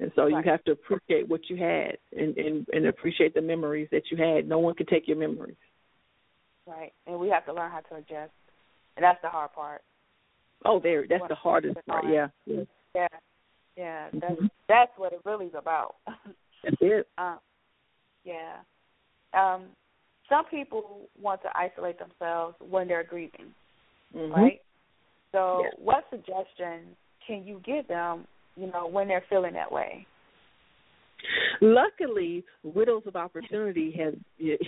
[0.00, 3.88] And so you have to appreciate what you had and, and and appreciate the memories
[3.90, 4.48] that you had.
[4.48, 5.56] No one can take your memories.
[6.68, 6.92] Right.
[7.06, 8.32] And we have to learn how to adjust.
[8.96, 9.82] And that's the hard part.
[10.64, 11.06] Oh, there.
[11.08, 12.04] That's the hardest part.
[12.08, 12.28] Yeah.
[12.46, 12.64] yeah.
[12.94, 13.08] Yeah.
[13.76, 14.08] Yeah.
[14.12, 14.50] That's Mhm.
[14.68, 15.96] that's what it really is about.
[16.62, 17.08] That's it.
[17.18, 17.38] um
[18.24, 18.56] yeah.
[19.32, 19.70] Um
[20.28, 23.54] some people want to isolate themselves when they're grieving,
[24.14, 24.34] Mhm.
[24.34, 24.60] right?
[25.32, 26.96] So what suggestions
[27.26, 30.06] can you give them, you know, when they're feeling that way?
[31.60, 34.14] Luckily, Widows of Opportunity has.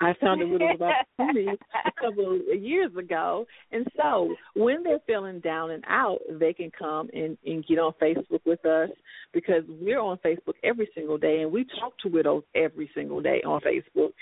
[0.00, 5.40] I founded Widows of Opportunity a couple of years ago, and so when they're feeling
[5.40, 8.90] down and out, they can come and, and get on Facebook with us
[9.32, 13.42] because we're on Facebook every single day, and we talk to widows every single day
[13.46, 14.12] on Facebook.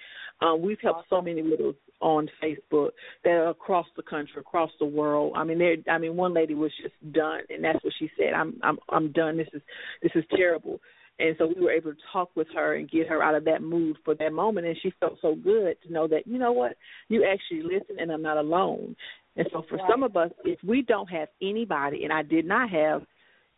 [0.43, 2.91] Um, we've helped so many widows on Facebook
[3.25, 5.35] that are across the country, across the world.
[5.37, 5.77] I mean, there.
[5.91, 8.33] I mean, one lady was just done, and that's what she said.
[8.35, 9.37] I'm, I'm, I'm done.
[9.37, 9.61] This is,
[10.03, 10.81] this is terrible.
[11.21, 13.63] And so we were able to talk with her and get her out of that
[13.63, 14.67] mood for that moment.
[14.67, 16.77] And she felt so good to know that, you know what,
[17.09, 18.97] you actually listen and I'm not alone.
[19.37, 22.71] And so for some of us, if we don't have anybody, and I did not
[22.71, 23.03] have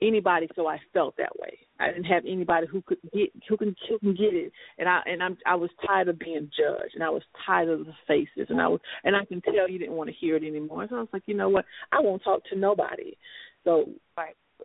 [0.03, 1.59] anybody, so I felt that way.
[1.81, 5.01] I didn't have anybody who could get who can who can get it, and I
[5.07, 8.47] and I'm I was tired of being judged, and I was tired of the faces,
[8.51, 10.87] and I was and I can tell you didn't want to hear it anymore.
[10.89, 13.17] So I was like, you know what, I won't talk to nobody.
[13.65, 13.87] So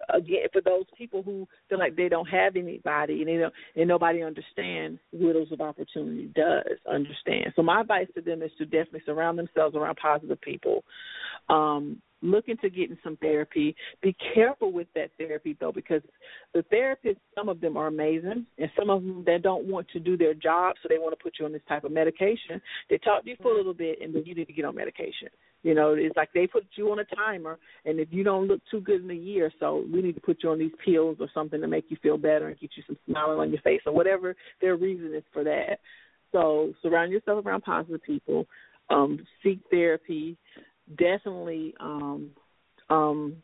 [0.10, 3.88] again for those people who feel like they don't have anybody and they don't and
[3.88, 7.54] nobody understands widows of opportunity does understand.
[7.56, 10.84] So my advice to them is to definitely surround themselves around positive people.
[11.50, 13.76] Um look into getting some therapy.
[14.02, 16.02] Be careful with that therapy though because
[16.54, 20.00] the therapists some of them are amazing and some of them that don't want to
[20.00, 22.62] do their job so they want to put you on this type of medication.
[22.90, 24.76] They talk to you for a little bit and then you need to get on
[24.76, 25.30] medication
[25.68, 28.62] you know, it's like they put you on a timer, and if you don't look
[28.72, 31.28] too good in a year, so we need to put you on these pills or
[31.34, 33.92] something to make you feel better and get you some smiling on your face or
[33.92, 35.80] whatever their reason is for that.
[36.32, 38.48] So surround yourself around positive people.
[38.90, 40.38] Um, seek therapy.
[40.98, 42.30] Definitely um,
[42.90, 43.36] um,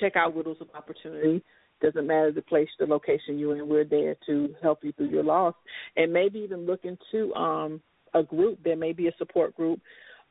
[0.00, 1.44] check out Widows of Opportunity.
[1.82, 3.68] Doesn't matter the place, the location you're in.
[3.68, 5.54] We're there to help you through your loss,
[5.98, 7.82] and maybe even look into um,
[8.14, 8.58] a group.
[8.64, 9.80] There may be a support group.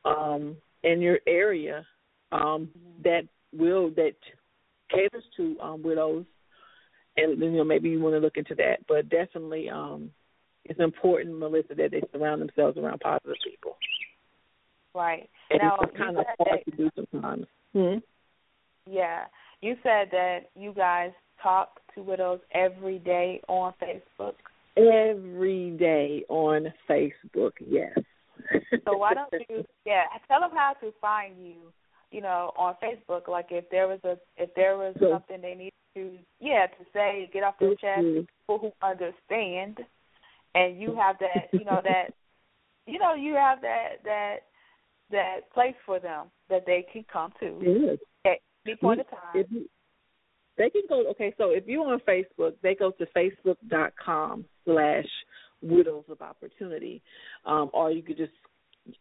[0.04, 1.86] Um, in your area
[2.32, 2.68] um,
[3.04, 3.22] that
[3.52, 4.14] will that
[4.90, 6.24] caters to um, widows,
[7.16, 8.78] and then you know maybe you want to look into that.
[8.88, 10.10] But definitely, um,
[10.64, 13.76] it's important, Melissa, that they surround themselves around positive people.
[14.94, 15.28] Right.
[15.50, 17.46] And now, it's kind of hard that- to do sometimes.
[17.72, 17.98] Hmm?
[18.86, 19.24] Yeah.
[19.60, 21.12] You said that you guys
[21.42, 24.34] talk to widows every day on Facebook.
[24.76, 27.98] Every day on Facebook, yes.
[28.84, 31.72] So why don't you yeah, tell them how to find you,
[32.10, 33.28] you know, on Facebook.
[33.28, 35.12] Like if there was a if there was Sure.
[35.12, 38.26] something they need to yeah, to say, get off their chest, Mhm.
[38.40, 39.78] people who understand
[40.54, 42.14] and you have that you know, that
[42.86, 44.36] you know, you have that that
[45.10, 47.98] that place for them that they can come to Yes.
[48.24, 49.46] at any point in time.
[49.50, 49.68] You,
[50.58, 51.08] they can go.
[51.10, 55.08] Okay, so if you're on Facebook, they go to facebook.com slash
[55.62, 57.02] widows of opportunity,
[57.46, 58.32] um, or you could just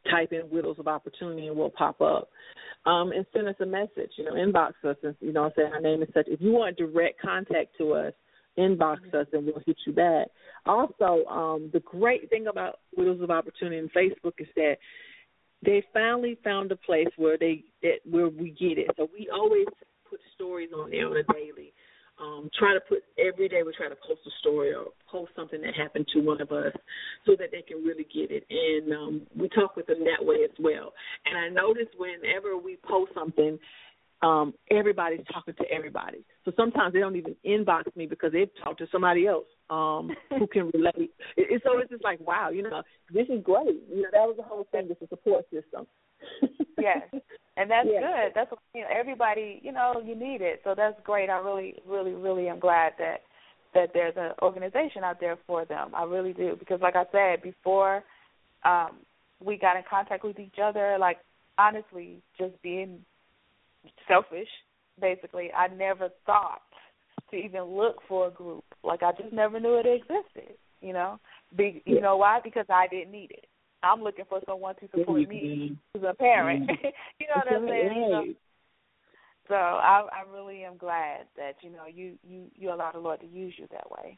[0.10, 2.30] type in widows of opportunity and we'll pop up.
[2.86, 4.12] Um, and send us a message.
[4.18, 6.26] You know, inbox us and you know, say our name is such.
[6.28, 8.14] If you want direct contact to us,
[8.58, 10.28] inbox us and we'll hit you back.
[10.66, 14.76] Also, um, the great thing about Widows of Opportunity and Facebook is that
[15.64, 18.88] they finally found a place where they that where we get it.
[18.98, 19.68] So we always
[20.10, 21.74] put stories on there on a daily.
[22.22, 25.60] Um, try to put every day we try to post a story or post something
[25.62, 26.74] that happened to one of us
[27.26, 28.46] so that they can really get it.
[28.50, 30.94] And um, we talk with them that way as well.
[31.26, 33.58] And I notice whenever we post something,
[34.22, 36.24] um, everybody's talking to everybody.
[36.46, 40.46] So sometimes they don't even inbox me because they've talked to somebody else um, who
[40.48, 41.12] can relate.
[41.38, 43.82] It, it, so it's just like, wow, you know, this is great.
[43.90, 44.88] You know, that was the whole thing.
[44.90, 45.88] It's a support system.
[46.78, 47.02] yes,
[47.58, 48.00] and that's Yeah.
[48.00, 48.34] good.
[48.34, 49.60] That's what, you know, everybody.
[49.64, 50.62] You know, you need it.
[50.64, 51.30] So that's great.
[51.30, 53.22] I really, really, really am glad that
[53.74, 55.92] that there's an organization out there for them.
[55.96, 58.04] I really do because, like I said before,
[58.66, 58.98] um,
[59.44, 60.98] we got in contact with each other.
[61.00, 61.20] Like
[61.58, 63.04] honestly, just being
[64.08, 64.50] selfish,
[65.00, 65.52] basically.
[65.54, 66.62] I never thought
[67.32, 68.64] to even look for a group.
[68.84, 70.56] Like I just never knew it existed.
[70.82, 71.20] You know,
[71.56, 72.40] Be, you know why?
[72.44, 73.46] Because I didn't need it.
[73.84, 76.70] I'm looking for someone to support me as a parent.
[77.20, 78.12] you know what I'm saying?
[78.12, 78.26] Know?
[79.48, 83.20] So I, I really am glad that you know you you you allow the Lord
[83.22, 84.18] to use you that way.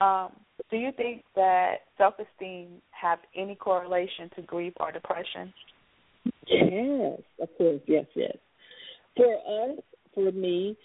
[0.00, 0.32] Um,
[0.70, 5.52] do you think that self-esteem have any correlation to grief or depression?
[6.46, 8.36] Yes, of course, yes, yes.
[9.14, 9.78] For us,
[10.14, 10.76] for me,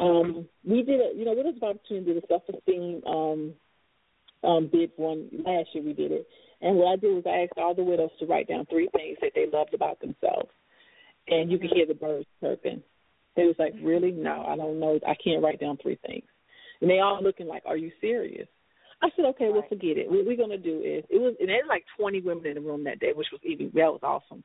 [0.00, 3.54] um, we did a you know, what is the opportunity to self esteem um
[4.44, 6.26] um bid one last year we did it.
[6.60, 9.18] And what I did was I asked all the widows to write down three things
[9.20, 10.50] that they loved about themselves.
[11.28, 12.82] And you could hear the birds chirping.
[13.36, 14.12] They was like, Really?
[14.12, 16.24] No, I don't know I can't write down three things.
[16.80, 18.48] And they all looking like, Are you serious?
[19.02, 20.10] I said, Okay, well forget it.
[20.10, 22.84] What we're gonna do is it was and there's like twenty women in the room
[22.84, 24.44] that day, which was even that was awesome.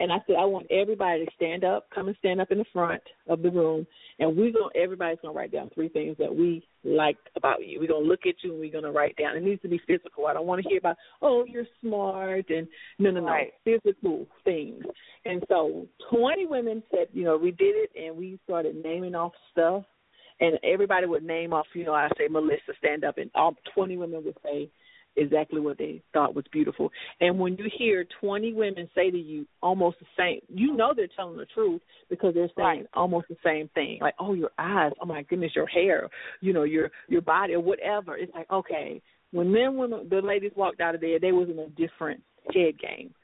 [0.00, 2.64] And I said, I want everybody to stand up, come and stand up in the
[2.72, 3.86] front of the room,
[4.18, 7.78] and we're gonna everybody's gonna write down three things that we like about you.
[7.78, 9.36] We're gonna look at you and we're gonna write down.
[9.36, 10.26] It needs to be physical.
[10.26, 12.66] I don't want to hear about, oh, you're smart and
[12.98, 13.52] no, no, no, Right.
[13.64, 14.82] physical things.
[15.24, 19.32] And so, twenty women said, you know, we did it, and we started naming off
[19.52, 19.84] stuff,
[20.40, 21.66] and everybody would name off.
[21.74, 24.68] You know, I say Melissa, stand up, and all twenty women would say
[25.16, 26.90] exactly what they thought was beautiful.
[27.20, 31.08] And when you hear 20 women say to you almost the same, you know they're
[31.14, 33.98] telling the truth because they're saying almost the same thing.
[34.00, 36.08] Like, oh, your eyes, oh my goodness, your hair,
[36.40, 38.16] you know, your your body or whatever.
[38.16, 39.00] It's like, okay.
[39.32, 42.22] When then when the ladies walked out of there, they was in a different
[42.54, 43.14] head game.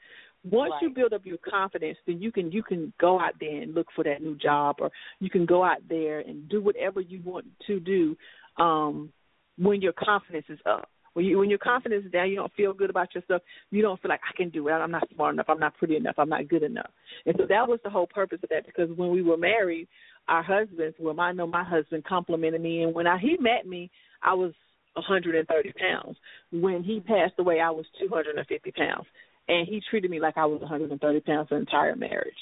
[0.43, 3.75] Once you build up your confidence, then you can you can go out there and
[3.75, 7.21] look for that new job, or you can go out there and do whatever you
[7.25, 8.15] want to do
[8.57, 9.11] um,
[9.57, 10.89] when your confidence is up.
[11.13, 13.41] When you when your confidence is down, you don't feel good about yourself.
[13.71, 14.71] You don't feel like I can do it.
[14.71, 15.47] I'm not smart enough.
[15.49, 16.15] I'm not pretty enough.
[16.17, 16.91] I'm not good enough.
[17.25, 18.65] And so that was the whole purpose of that.
[18.65, 19.87] Because when we were married,
[20.27, 23.89] our husbands, well, I know my husband complimented me, and when I, he met me,
[24.21, 24.53] I was
[24.93, 26.17] 130 pounds.
[26.51, 29.05] When he passed away, I was 250 pounds,
[29.47, 32.33] and he treated me like I was 130 pounds the entire marriage.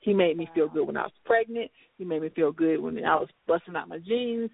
[0.00, 1.70] He made me feel good when I was pregnant.
[1.96, 4.50] He made me feel good when I was busting out my jeans.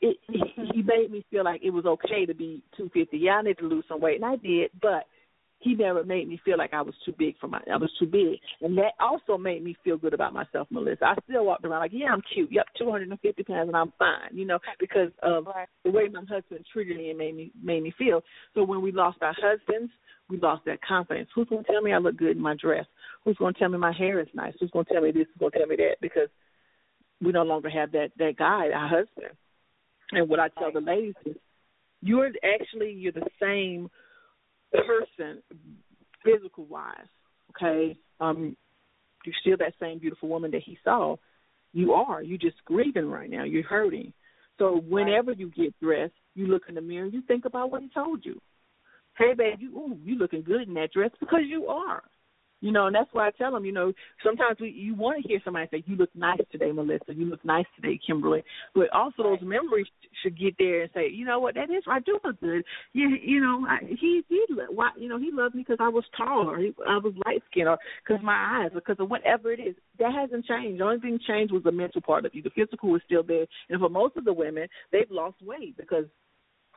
[0.00, 0.42] It, he,
[0.74, 3.18] he made me feel like it was okay to be 250.
[3.18, 5.04] Yeah, I need to lose some weight, and I did, but
[5.60, 8.06] he never made me feel like I was too big for my I was too
[8.06, 8.40] big.
[8.62, 11.04] And that also made me feel good about myself, Melissa.
[11.04, 12.50] I still walked around like, Yeah, I'm cute.
[12.50, 15.46] Yep, two hundred and fifty pounds and I'm fine, you know, because of
[15.84, 18.22] the way my husband treated me and made me made me feel.
[18.54, 19.92] So when we lost our husbands,
[20.30, 21.28] we lost that confidence.
[21.34, 22.86] Who's gonna tell me I look good in my dress?
[23.24, 24.54] Who's gonna tell me my hair is nice?
[24.58, 25.26] Who's gonna tell me this?
[25.34, 25.96] Who's gonna tell me that?
[26.00, 26.28] Because
[27.20, 29.36] we no longer have that that guy, our husband.
[30.12, 31.36] And what I tell the ladies is
[32.02, 32.30] you're
[32.60, 33.90] actually you're the same
[34.72, 35.42] person
[36.24, 36.96] physical wise
[37.50, 37.96] okay?
[38.20, 38.56] Um
[39.24, 41.16] you're still that same beautiful woman that he saw.
[41.74, 42.22] You are.
[42.22, 43.44] You're just grieving right now.
[43.44, 44.12] You're hurting.
[44.58, 47.88] So whenever you get dressed you look in the mirror you think about what he
[47.88, 48.40] told you.
[49.16, 52.02] Hey babe you ooh, you looking good in that dress because you are
[52.60, 53.92] you know, and that's why I tell them, you know,
[54.24, 57.14] sometimes we you want to hear somebody say, "You look nice today, Melissa.
[57.14, 58.44] You look nice today, Kimberly."
[58.74, 59.86] But also those memories
[60.22, 61.54] should get there and say, "You know what?
[61.54, 62.64] That is, I do look good.
[62.92, 66.04] Yeah, you know, I, he he, why, you know, he loved me because I was
[66.16, 69.52] tall or he, I was light skinned or because my eyes or because of whatever
[69.52, 69.74] it is.
[69.98, 70.80] That hasn't changed.
[70.80, 72.42] The only thing changed was the mental part of you.
[72.42, 73.46] The physical is still there.
[73.68, 76.06] And for most of the women, they've lost weight because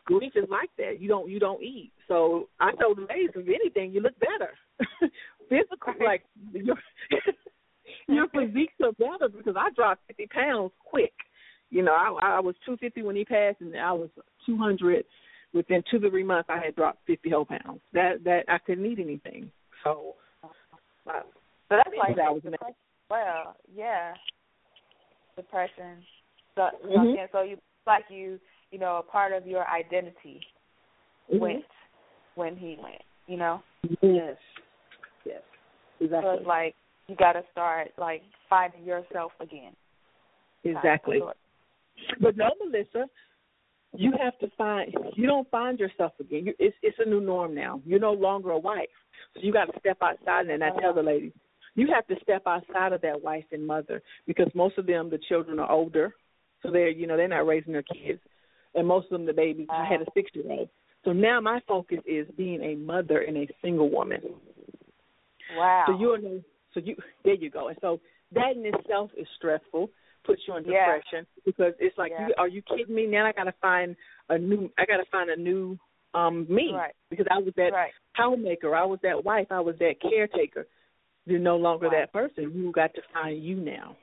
[0.05, 0.99] grief is like that.
[0.99, 1.91] You don't you don't eat.
[2.07, 4.51] So I told the ladies, if anything, you look better.
[5.49, 6.77] Physical, like your
[8.07, 11.13] your physiques are better because I dropped fifty pounds quick.
[11.69, 14.09] You know, I I was two fifty when he passed, and I was
[14.45, 15.05] two hundred
[15.53, 16.49] within two to three months.
[16.49, 17.81] I had dropped fifty whole pounds.
[17.93, 19.51] That that I couldn't eat anything.
[19.83, 20.49] So, uh,
[21.07, 21.21] So
[21.69, 22.43] that's like that was.
[23.09, 24.13] Well, yeah,
[25.35, 26.03] depression.
[26.55, 27.15] So, Mhm.
[27.15, 28.39] yeah, so you like you,
[28.71, 30.41] you know, a part of your identity
[31.31, 31.39] Mhm.
[31.39, 31.65] went
[32.35, 33.01] when he went.
[33.27, 33.63] You know.
[34.01, 34.37] Yes.
[35.26, 35.41] Yes.
[35.99, 36.30] Exactly.
[36.30, 36.76] So it's like
[37.07, 39.74] you got to start like finding yourself again.
[40.63, 41.19] Exactly.
[42.19, 43.05] But no, Melissa,
[43.95, 44.93] you have to find.
[45.15, 46.45] You don't find yourself again.
[46.45, 47.82] You, it's it's a new norm now.
[47.86, 48.88] You're no longer a wife,
[49.34, 50.47] so you got to step outside.
[50.47, 51.34] And I tell the ladies,
[51.76, 55.19] you have to step outside of that wife and mother because most of them, the
[55.30, 56.13] children are older,
[56.61, 58.19] so they're you know they're not raising their kids,
[58.76, 59.67] and most of them the babies.
[59.69, 60.69] I had a six year old.
[61.05, 64.21] So now my focus is being a mother and a single woman.
[65.55, 65.83] Wow.
[65.87, 66.41] So you're no,
[66.73, 67.67] so you there you go.
[67.69, 67.99] And so
[68.33, 69.89] that in itself is stressful,
[70.25, 70.85] puts you in Yeah.
[70.97, 72.27] depression because it's like, Yeah.
[72.27, 73.05] you, are you kidding me?
[73.07, 73.95] Now I got to find
[74.29, 74.71] a new.
[74.77, 75.77] I got to find a new
[76.13, 76.93] um me Right.
[77.09, 77.91] because I was that Right.
[78.15, 80.67] homemaker, I was that wife, I was that caretaker.
[81.25, 82.01] You're no longer Right.
[82.01, 82.51] that person.
[82.53, 83.95] You got to find you now.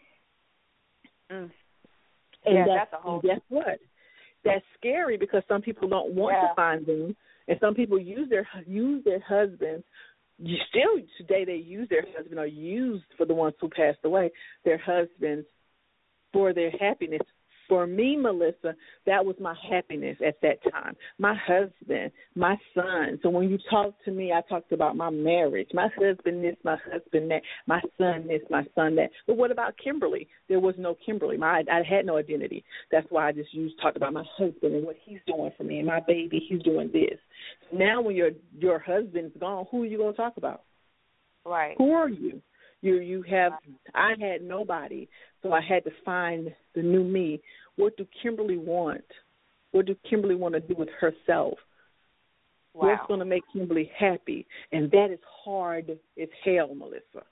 [1.31, 1.51] Mm.
[2.47, 3.79] And Yeah, that's, that's a whole- and guess what?
[4.43, 6.49] That's scary because some people don't want Yeah.
[6.49, 7.15] to find them,
[7.47, 9.85] and some people use their use their husbands.
[10.43, 14.31] You still today they use their husband or used for the ones who passed away
[14.65, 15.47] their husbands
[16.33, 17.21] for their happiness.
[17.71, 18.75] For me, Melissa,
[19.07, 20.97] that was my happiness at that time.
[21.19, 23.21] My husband, my son.
[23.23, 25.69] So when you talk to me, I talked about my marriage.
[25.73, 29.11] My husband this, my husband that, my son this, my son that.
[29.29, 30.27] But what about Kimberly?
[30.49, 31.37] There was no Kimberly.
[31.37, 32.65] My I had no identity.
[32.91, 35.79] That's why I just used talked about my husband and what he's doing for me
[35.79, 37.21] and my baby, he's doing this.
[37.73, 40.65] Now when your your husband's gone, who are you gonna talk about?
[41.47, 41.77] Right.
[41.79, 42.43] Who are you?
[42.83, 43.53] You you have
[43.95, 45.09] I had nobody,
[45.43, 47.41] so I had to find the new me.
[47.77, 49.05] What do Kimberly want?
[49.73, 51.55] What do Kimberly want to do with herself?
[52.73, 52.89] Wow.
[52.89, 54.47] What's going to make Kimberly happy?
[54.73, 57.27] And that is hard as hell, Melissa.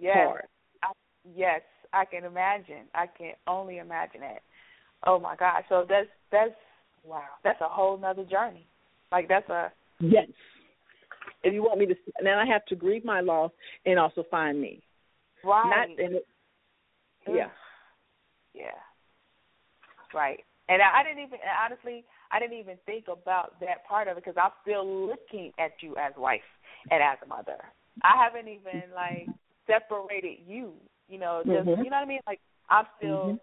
[0.00, 0.16] Yes.
[0.16, 0.44] Hard.
[0.82, 0.92] I,
[1.36, 1.60] yes,
[1.92, 2.86] I can imagine.
[2.94, 4.42] I can only imagine it.
[5.06, 5.62] Oh my God.
[5.68, 6.54] So that's that's
[7.04, 7.22] wow.
[7.44, 8.66] That's a whole nother journey.
[9.10, 10.28] Like that's a Yes.
[11.44, 13.50] If you want me to, then I have to grieve my loss
[13.84, 14.80] and also find me.
[15.42, 15.68] right.
[15.68, 16.26] Not and it,
[17.28, 17.48] yeah.
[18.54, 18.78] Yeah.
[20.14, 20.40] Right.
[20.68, 24.24] And I, I didn't even honestly, I didn't even think about that part of it
[24.24, 26.40] because I'm still looking at you as wife
[26.90, 27.58] and as a mother.
[28.02, 29.28] I haven't even like
[29.66, 30.74] separated you.
[31.08, 31.84] You know, just Mhm.
[31.84, 32.20] you know what I mean.
[32.26, 32.40] Like
[32.70, 33.38] I'm still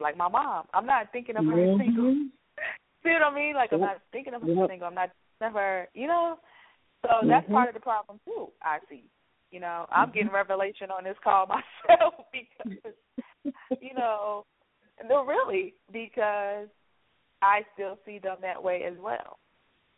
[0.00, 0.66] like my mom.
[0.74, 2.14] I'm not thinking of her as single.
[3.02, 3.54] See what I mean?
[3.54, 4.68] Like I'm not thinking of her Yep.
[4.70, 4.88] single.
[4.88, 5.10] I'm not
[5.40, 5.88] never.
[5.94, 6.38] You know.
[7.04, 7.52] So that's Mhm.
[7.52, 8.52] part of the problem too.
[8.62, 9.04] I see.
[9.50, 10.18] You know, I'm Mm-hmm.
[10.18, 11.46] getting revelation on this call
[11.88, 12.94] myself because
[13.80, 14.44] you know,
[15.06, 16.68] no, really, because
[17.42, 19.38] I still see them that way as well.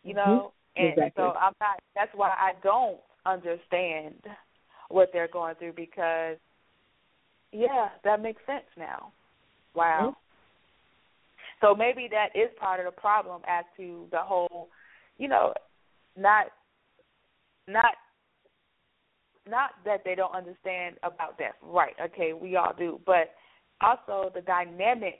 [0.02, 1.24] You know, and Exactly.
[1.24, 1.78] so I'm not.
[1.94, 4.22] That's why I don't understand
[4.88, 6.36] what they're going through because,
[7.52, 9.12] yeah, that makes sense now.
[9.74, 10.16] Wow.
[11.60, 14.68] So maybe that is part of the problem as to the whole,
[15.18, 15.52] you know,
[16.16, 16.46] not,
[17.68, 17.94] not
[19.48, 21.52] not that they don't understand about that.
[21.62, 23.00] Right, okay, we all do.
[23.06, 23.34] But
[23.80, 25.18] also the dynamics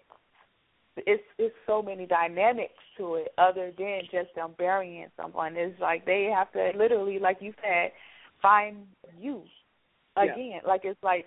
[0.99, 5.55] it's it's so many dynamics to it other than just them burying someone.
[5.57, 7.92] It's like they have to literally, like you said,
[8.40, 8.86] find
[9.18, 9.42] you
[10.16, 10.32] Yeah.
[10.32, 10.61] again.
[10.66, 11.26] Like it's like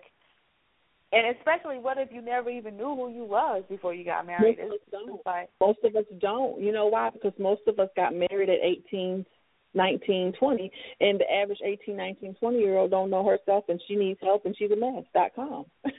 [1.11, 4.57] and especially what if you never even knew who you was before you got married?
[4.59, 5.25] Most of us don't.
[5.25, 6.61] like Most of us don't.
[6.61, 7.09] You know why?
[7.11, 9.25] Because most of us got married at eighteen,
[9.73, 13.95] nineteen, twenty, and the average eighteen, nineteen, twenty year old don't know herself and she
[13.95, 15.03] needs help and she's a mess.
[15.13, 15.65] Dot com.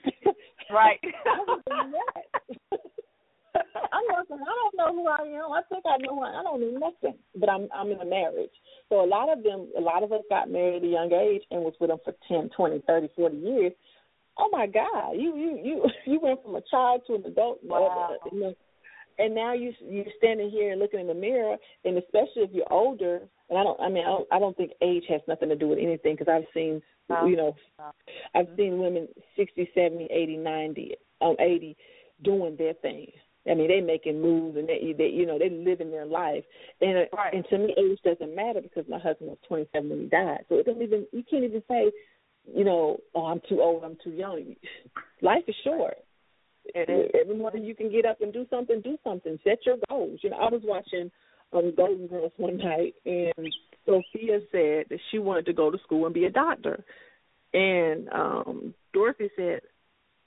[0.73, 1.01] Right.
[1.03, 2.81] I was doing that.
[3.93, 5.53] I'm like, I don't know who I am.
[5.53, 7.19] I think I know who I I don't know nothing.
[7.35, 8.55] But I'm I'm in a marriage.
[8.89, 11.43] So a lot of them a lot of us got married at a young age
[11.51, 13.73] and was with them for ten, twenty, thirty, forty years.
[14.39, 15.13] Oh my God.
[15.15, 18.17] You you you you went from a child to an adult Wow.
[18.31, 18.55] you know,
[19.21, 22.73] and now you you're standing here and looking in the mirror and especially if you're
[22.73, 25.57] older and I don't I mean I don't, I don't think age has nothing to
[25.57, 27.27] do with anything because I've seen No.
[27.27, 27.93] you know No.
[28.35, 31.77] I've seen women sixty, seventy, eighty, ninety, um, 80
[32.23, 33.07] doing their thing.
[33.51, 36.45] I mean, they making moves and they, they you know, they living their life.
[36.81, 37.33] And uh, Right.
[37.35, 40.45] and to me, age doesn't matter because my husband was 27 when he died.
[40.49, 41.91] So it doesn't even you can't even say,
[42.55, 44.55] you know, oh, I'm too old, I'm too young.
[45.23, 45.97] Life is short.
[46.75, 47.11] It is.
[47.21, 49.39] Every morning you can get up and do something, do something.
[49.45, 50.21] Set your goals.
[50.23, 51.11] You know, I was watching
[51.53, 53.53] um Golden Girls one night and
[53.87, 56.85] Sophia said that she wanted to go to school and be a doctor.
[57.53, 59.61] And um Dorothy said,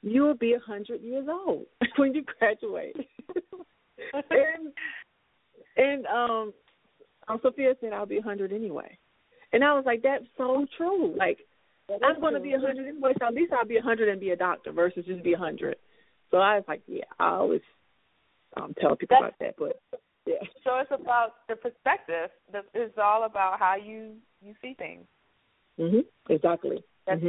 [0.02, 1.66] You'll be a hundred years old
[1.98, 2.96] when you graduate.
[4.14, 4.74] and
[5.78, 6.54] and um
[7.28, 8.98] um Sophia said I'll be a hundred anyway.
[9.54, 11.16] And I was like, That's so true.
[11.18, 11.39] Like
[11.89, 14.32] I'm gonna be a hundred anyway, so at least I'll be a hundred and be
[14.32, 15.76] a doctor versus just be a hundred.
[16.34, 17.62] So I was like, Yeah, I always
[18.58, 19.80] um tell people about that, but
[20.26, 20.36] yeah.
[20.64, 22.32] So it's about the perspective.
[22.74, 25.06] It's all about how you you see things.
[25.80, 26.06] Mhm.
[26.30, 26.84] Exactly.
[27.06, 27.22] That's,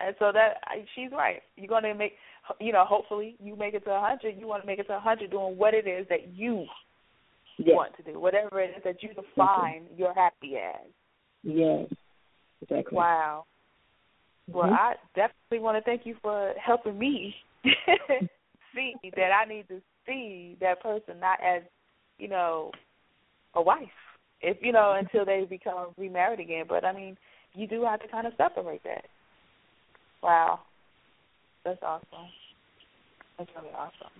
[0.00, 0.60] And so that
[0.94, 1.42] she's right.
[1.56, 2.16] You're going to make,
[2.60, 4.36] you know, hopefully you make it to a hundred.
[4.38, 6.66] You want to make it to a hundred doing what it is that you
[7.56, 7.74] Yes.
[7.74, 10.86] want to do, whatever it is that you define you're happy as.
[11.42, 11.88] Yes.
[12.62, 12.96] Exactly.
[12.96, 13.46] Wow.
[14.52, 14.78] Well, Mhm.
[14.78, 17.34] I definitely want to thank you for helping me
[18.74, 21.62] see that I need to see that person not as,
[22.18, 22.72] you know,
[23.54, 23.88] a wife.
[24.40, 26.66] If you know, until they become remarried again.
[26.68, 27.16] But I mean,
[27.54, 29.04] you do have to kind of separate that.
[30.22, 30.60] Wow.
[31.64, 32.30] That's awesome.
[33.36, 34.14] That's really awesome.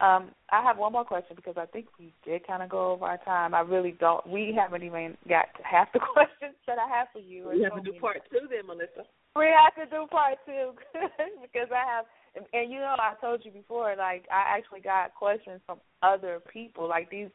[0.00, 3.04] Um, I have one more question because I think we did kind of go over
[3.06, 3.54] our time.
[3.54, 4.26] I really don't.
[4.26, 7.48] We haven't even got to half the questions that I have for you.
[7.48, 9.06] We have so to do part two then, Melissa.
[9.36, 10.74] We have to do part two
[11.42, 12.06] because I have,
[12.36, 16.40] and, and you know, I told you before, like I actually got questions from other
[16.52, 16.88] people.
[16.88, 17.28] Like these,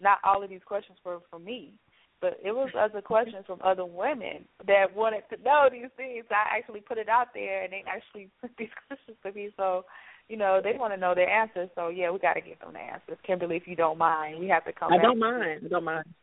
[0.00, 1.72] not all of these questions were from me,
[2.20, 6.24] but it was other questions from other women that wanted to know these things.
[6.30, 9.50] I actually put it out there, and they actually put these questions to me.
[9.56, 9.84] So,
[10.28, 11.68] you know, they want to know their answers.
[11.74, 13.18] So yeah, we got to get them the answers.
[13.26, 14.92] Kimberly, if you don't mind, we have to come.
[14.92, 15.62] I don't mind.
[15.64, 16.14] I don't mind.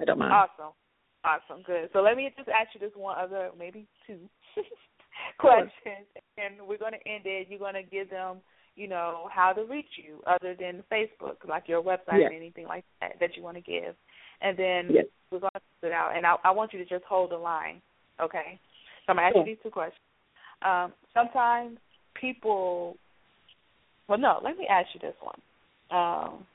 [0.00, 0.32] I don't mind.
[0.32, 0.72] Awesome.
[1.24, 1.62] Awesome.
[1.64, 1.90] Good.
[1.92, 4.18] So let me just ask you this one other, maybe two
[5.38, 6.06] questions,
[6.36, 7.48] and we're going to end it.
[7.50, 8.38] You're going to give them,
[8.76, 12.30] you know, how to reach you other than Facebook, like your website Yes.
[12.32, 13.94] and anything like that that you want to give.
[14.40, 15.04] And then Yes.
[15.30, 16.16] we're going to put it out.
[16.16, 17.82] And I, I want you to just hold the line,
[18.20, 18.58] okay?
[19.06, 20.00] So I'm going to ask you these two questions.
[20.62, 21.78] Um, sometimes
[22.14, 22.96] people,
[24.08, 25.40] well, no, let me ask you this one.
[25.90, 26.46] Um,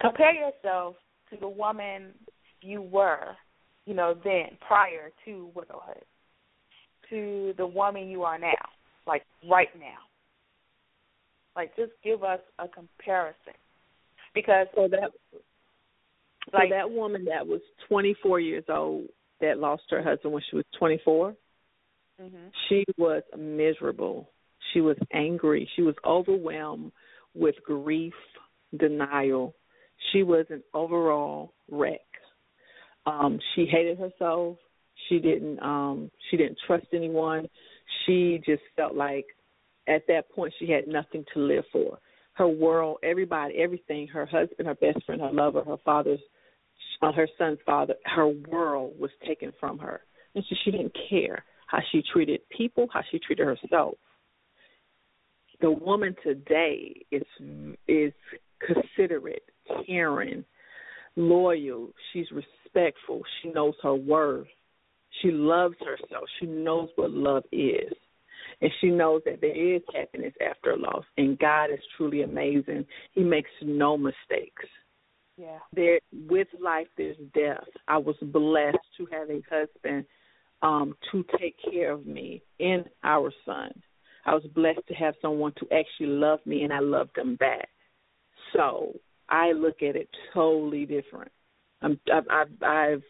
[0.00, 0.96] compare yourself
[1.30, 2.12] to the woman
[2.60, 3.36] you were,
[3.86, 6.04] you know, then prior to widowhood,
[7.10, 8.52] to the woman you are now,
[9.06, 9.98] like right now.
[11.56, 13.54] Like, just give us a comparison,
[14.34, 15.10] because So that
[16.52, 19.06] like so that woman that was 24 years old
[19.40, 21.34] that lost her husband when she was 24,
[22.20, 22.30] mhm.
[22.68, 24.28] she was miserable.
[24.72, 25.68] She was angry.
[25.76, 26.92] She was overwhelmed
[27.34, 28.14] with grief,
[28.76, 29.54] denial.
[30.12, 32.00] She was an overall wreck.
[33.06, 34.56] Um, she hated herself.
[35.08, 37.48] She didn't um she didn't trust anyone.
[38.04, 39.26] She just felt like
[39.86, 41.98] at that point she had nothing to live for.
[42.34, 46.20] Her world, everybody, everything, her husband, her best friend, her lover, her father's
[47.02, 50.00] uh, her son's father, her world was taken from her.
[50.34, 53.94] And so she didn't care how she treated people, how she treated herself.
[55.60, 57.22] The woman today is
[57.86, 58.12] is
[58.60, 59.44] considerate,
[59.86, 60.44] caring,
[61.16, 61.90] loyal.
[62.12, 63.22] She's respectful.
[63.42, 64.48] She knows her worth.
[65.22, 66.24] She loves herself.
[66.40, 67.92] She knows what love is.
[68.60, 71.04] And she knows that there is happiness after loss.
[71.16, 72.86] And God is truly amazing.
[73.12, 74.66] He makes no mistakes
[75.36, 77.66] yeah, there with life there's death.
[77.88, 80.04] I was blessed to have a husband
[80.62, 83.72] um to take care of me and our son.
[84.26, 87.68] I was blessed to have someone to actually love me and I loved them back.
[88.52, 88.94] So
[89.28, 91.32] I look at it totally different.
[91.82, 93.02] I'm I've I've, I've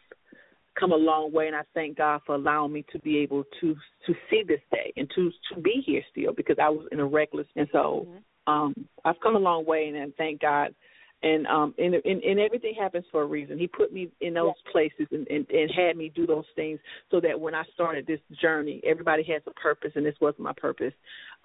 [0.79, 3.75] come a long way and I thank God for allowing me to be able to
[4.07, 7.07] to see this day and to to be here still because I was in a
[7.07, 8.07] reckless and so
[8.47, 10.75] um I've come a long way and I thank God
[11.23, 13.59] and um and, and and everything happens for a reason.
[13.59, 17.21] He put me in those places and, and and had me do those things so
[17.21, 20.93] that when I started this journey, everybody has a purpose and this was my purpose.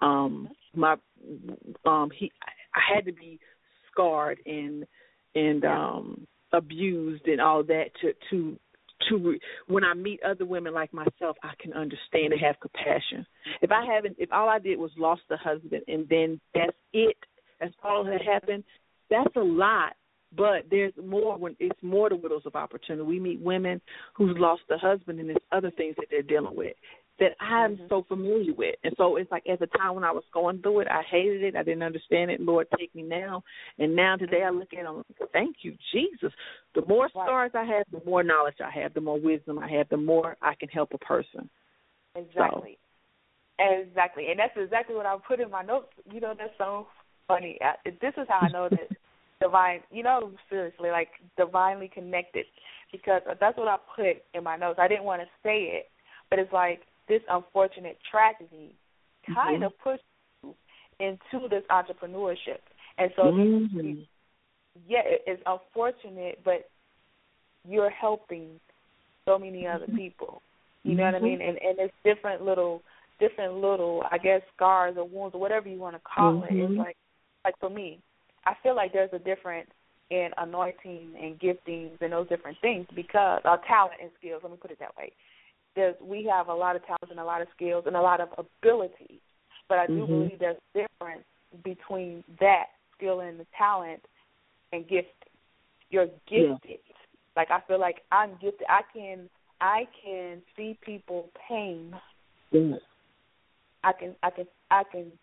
[0.00, 0.96] Um my
[1.84, 2.32] um he
[2.74, 3.38] I had to be
[3.90, 4.86] scarred and
[5.34, 8.58] and um abused and all that to to
[9.08, 13.26] to when I meet other women like myself, I can understand and have compassion.
[13.62, 17.16] If I haven't, if all I did was lost a husband and then that's it,
[17.60, 18.64] that's all that happened,
[19.08, 19.94] that's a lot.
[20.36, 23.02] But there's more when it's more the widows of opportunity.
[23.02, 23.80] We meet women
[24.14, 26.74] who's lost a husband and there's other things that they're dealing with
[27.20, 27.86] that I'm mm-hmm.
[27.88, 28.74] so familiar with.
[28.82, 31.42] And so it's like at the time when I was going through it, I hated
[31.42, 31.54] it.
[31.54, 32.40] I didn't understand it.
[32.40, 33.44] Lord, take me now.
[33.78, 34.58] And now today I mm-hmm.
[34.58, 36.32] look at it, I'm like, thank you, Jesus.
[36.74, 39.88] The more scars I have, the more knowledge I have, the more wisdom I have,
[39.90, 41.48] the more I can help a person.
[42.16, 42.78] Exactly.
[43.58, 44.28] Exactly.
[44.30, 45.92] And that's exactly what I put in my notes.
[46.10, 46.86] You know, that's so
[47.28, 47.58] funny.
[47.60, 48.88] I, this is how I know that
[49.42, 52.46] divine, you know, seriously, like divinely connected
[52.90, 54.78] because that's what I put in my notes.
[54.80, 55.90] I didn't want to say it,
[56.30, 56.80] but it's like
[57.10, 58.74] this unfortunate tragedy
[59.34, 59.66] kind Mhm.
[59.66, 60.04] of pushed
[60.42, 60.54] you
[61.00, 62.60] into this entrepreneurship.
[62.96, 64.06] And so, Mhm.
[64.86, 66.70] yeah, it's unfortunate, but
[67.68, 68.60] you're helping
[69.26, 70.40] so many other people.
[70.84, 71.22] You know what I Mhm.
[71.24, 71.40] mean?
[71.42, 72.82] And and it's different little
[73.18, 76.52] different little I guess scars or wounds or whatever you want to call it.
[76.52, 76.78] It's Mhm.
[76.78, 76.96] like
[77.44, 78.00] like for me,
[78.46, 79.70] I feel like there's a difference
[80.10, 84.58] in anointing and giftings and those different things because our talent and skills, let me
[84.60, 85.12] put it that way.
[85.74, 88.20] There's we have a lot of talents and a lot of skills and a lot
[88.20, 89.20] of ability,
[89.68, 90.06] but I do Mhm.
[90.06, 91.24] believe there's a difference
[91.62, 94.04] between that skill and the talent
[94.72, 95.28] and gifted.
[95.90, 96.56] You're Yeah.
[96.62, 96.80] gifted.
[97.36, 98.66] Like I feel like I'm gifted.
[98.68, 99.28] I can
[99.60, 101.98] I can see people pain.
[102.50, 102.78] Yeah.
[103.84, 105.18] I can I can I can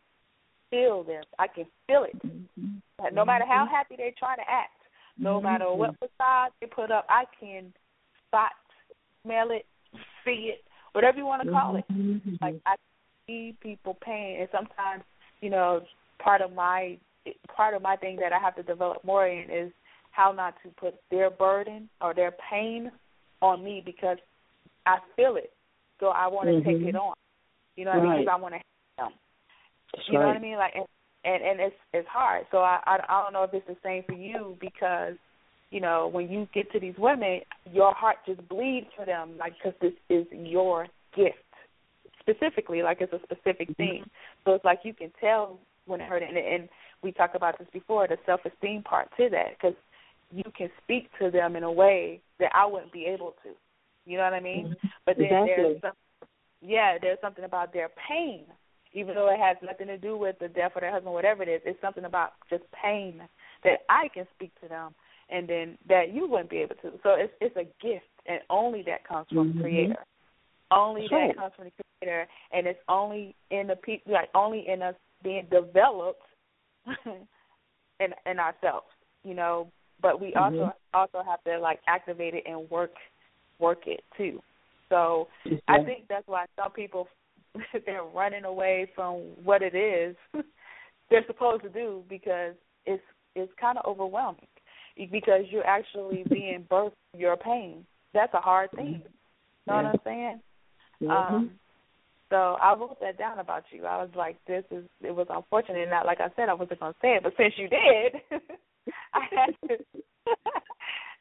[0.69, 1.23] feel them.
[1.39, 2.17] I can feel it.
[2.25, 2.77] Mm-hmm.
[2.99, 3.75] Like, No matter how mm-hmm.
[3.75, 4.73] happy they're trying to act,
[5.17, 5.45] no mm-hmm.
[5.45, 7.73] matter what facade they put up, I can
[8.27, 8.51] spot,
[9.23, 9.65] smell it,
[10.27, 10.63] see it,
[10.93, 11.85] whatever you want to call it.
[12.41, 12.75] Like I
[13.25, 15.03] see people pain, and sometimes,
[15.41, 15.81] you know,
[16.19, 16.97] part of my
[17.55, 19.71] part of my thing that I have to develop more in is
[20.11, 22.91] how not to put their burden or their pain
[23.41, 24.17] on me because
[24.85, 25.51] I feel it,
[25.99, 26.89] so I want to take Mhm.
[26.89, 27.13] it on.
[27.75, 28.11] You know what I mean?
[28.11, 28.19] Right.
[28.25, 28.61] Because I want to
[28.97, 29.19] help them.
[29.93, 30.57] That's you know what I mean?
[30.57, 30.85] Like, and
[31.23, 32.45] and, and it's it's hard.
[32.51, 35.17] So I, I I don't know if it's the same for you because
[35.69, 37.41] you know when you get to these women,
[37.71, 41.37] your heart just bleeds for them, like because this is your gift
[42.19, 43.83] specifically, like it's a specific mm-hmm.
[43.83, 44.03] thing.
[44.45, 46.69] So it's like you can tell when it hurt, and, and
[47.01, 49.75] we talked about this before, the self esteem part to that, because
[50.31, 53.49] you can speak to them in a way that I wouldn't be able to.
[54.05, 54.67] You know what I mean?
[54.67, 54.87] Mm-hmm.
[55.05, 55.53] But then Exactly.
[55.55, 55.91] there's some,
[56.61, 58.43] yeah, there's something about their pain,
[58.93, 61.49] even though it has nothing to do with the death of their husband, whatever it
[61.49, 61.61] is.
[61.65, 63.21] It's something about just pain
[63.63, 64.95] that I can speak to them,
[65.29, 66.91] and then that you wouldn't be able to.
[67.03, 69.61] So it's it's a gift, and only that comes from the Mhm.
[69.61, 70.05] Creator.
[70.71, 71.35] Only That's that right.
[71.35, 75.47] comes from the Creator, and it's only in the people, like only in us being
[75.51, 76.23] developed
[77.05, 78.87] in in ourselves,
[79.23, 79.71] you know.
[80.01, 80.73] But we also Mhm.
[80.93, 82.93] also have to like activate it and work
[83.59, 84.41] work it too.
[84.89, 85.27] So
[85.67, 87.07] I think that's why some people
[87.85, 90.15] they're running away from what it is
[91.09, 92.55] they're supposed to do because
[92.85, 93.03] it's
[93.35, 94.47] it's kind of overwhelming
[95.11, 97.85] because you're actually being birthed your pain.
[98.13, 99.01] That's a hard thing.
[99.65, 100.41] You know what I'm saying?
[101.01, 101.11] Mhm.
[101.11, 101.59] Um,
[102.29, 103.85] so I wrote that down about you.
[103.85, 105.81] I was like, this is it was unfortunate.
[105.81, 108.21] And not like I said, I wasn't gonna say it, but since you did,
[109.13, 109.77] I had to.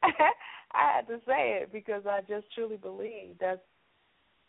[0.73, 3.61] I had to say it because I just truly believe that's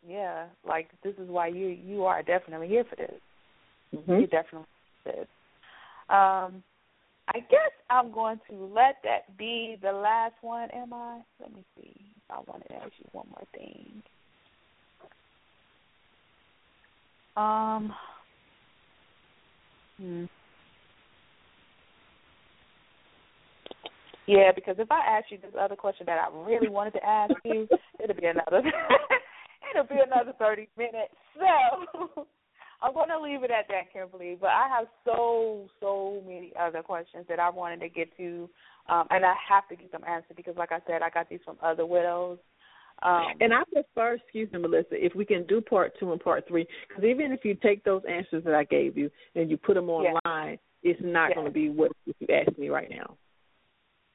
[0.07, 3.21] yeah, like this is why you you are definitely here for this.
[3.95, 4.21] Mhm.
[4.21, 4.67] You definitely
[5.05, 5.29] did.
[6.09, 6.63] Um,
[7.35, 10.71] I guess I'm going to let that be the last one.
[10.71, 11.21] Am I?
[11.41, 11.95] Let me see.
[12.31, 14.03] I want to ask you one more thing.
[17.37, 17.95] Um.
[20.01, 20.25] Hmm.
[24.27, 27.33] Yeah, because if I ask you this other question that I really wanted to ask
[27.45, 27.67] you,
[28.03, 28.59] it'll be another
[29.75, 31.15] it'll be another thirty minutes.
[31.35, 32.27] So
[32.81, 34.37] I'm going to leave it at that, Kimberly.
[34.41, 38.49] But I have so so many other questions that I wanted to get to,
[38.89, 41.41] um, and I have to get them answered because, like I said, I got these
[41.45, 42.39] from other widows.
[43.03, 46.49] Um, and I prefer, excuse me, Melissa, if we can do part two and part
[46.49, 49.75] three, because even if you take those answers that I gave you and you put
[49.75, 50.15] them Yeah.
[50.25, 51.35] online, it's not Yeah.
[51.37, 53.17] going to be what if you ask me right now.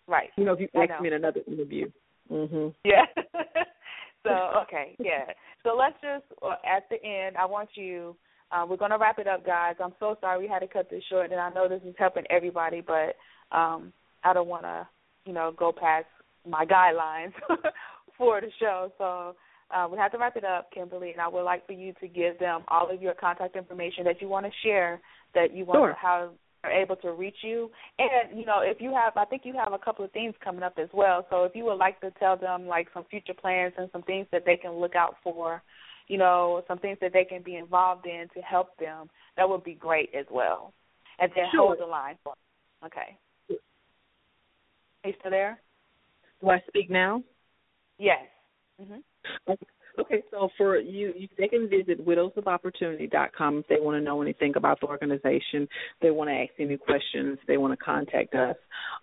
[0.07, 0.31] right.
[0.35, 1.89] You know, if you ask me in another interview.
[2.29, 2.75] Mhm.
[2.83, 3.05] Yeah.
[4.23, 5.31] so okay, yeah.
[5.63, 8.17] So let's just uh, at the end, I want you.
[8.53, 9.75] Uh, we're gonna wrap it up, guys.
[9.83, 12.25] I'm so sorry we had to cut this short, and I know this is helping
[12.29, 13.15] everybody, but
[13.55, 13.91] um,
[14.23, 14.87] I don't want to,
[15.25, 16.05] you know, go past
[16.47, 17.33] my guidelines
[18.17, 18.91] for the show.
[18.97, 19.35] So
[19.75, 22.07] uh, we have to wrap it up, Kimberly, and I would like for you to
[22.07, 25.01] give them all of your contact information that you want to share,
[25.33, 25.89] that you want Sure.
[25.89, 26.29] to how
[26.63, 27.69] are able to reach you.
[27.99, 30.63] And, you know, if you have I think you have a couple of things coming
[30.63, 31.25] up as well.
[31.29, 34.27] So if you would like to tell them like some future plans and some things
[34.31, 35.61] that they can look out for,
[36.07, 39.63] you know, some things that they can be involved in to help them, that would
[39.63, 40.73] be great as well.
[41.19, 41.67] And then Sure.
[41.67, 42.87] hold the line for them.
[42.87, 43.17] Okay.
[45.03, 45.61] Are you still there?
[46.41, 47.23] Do I speak now?
[47.97, 48.27] Yes.
[48.81, 49.03] Mhm.
[49.99, 54.53] Okay, so for you, you they can visit widowsofopportunity.com if they want to know anything
[54.55, 55.67] about the organization.
[56.01, 57.37] They want to ask any questions.
[57.47, 58.55] They want to contact us.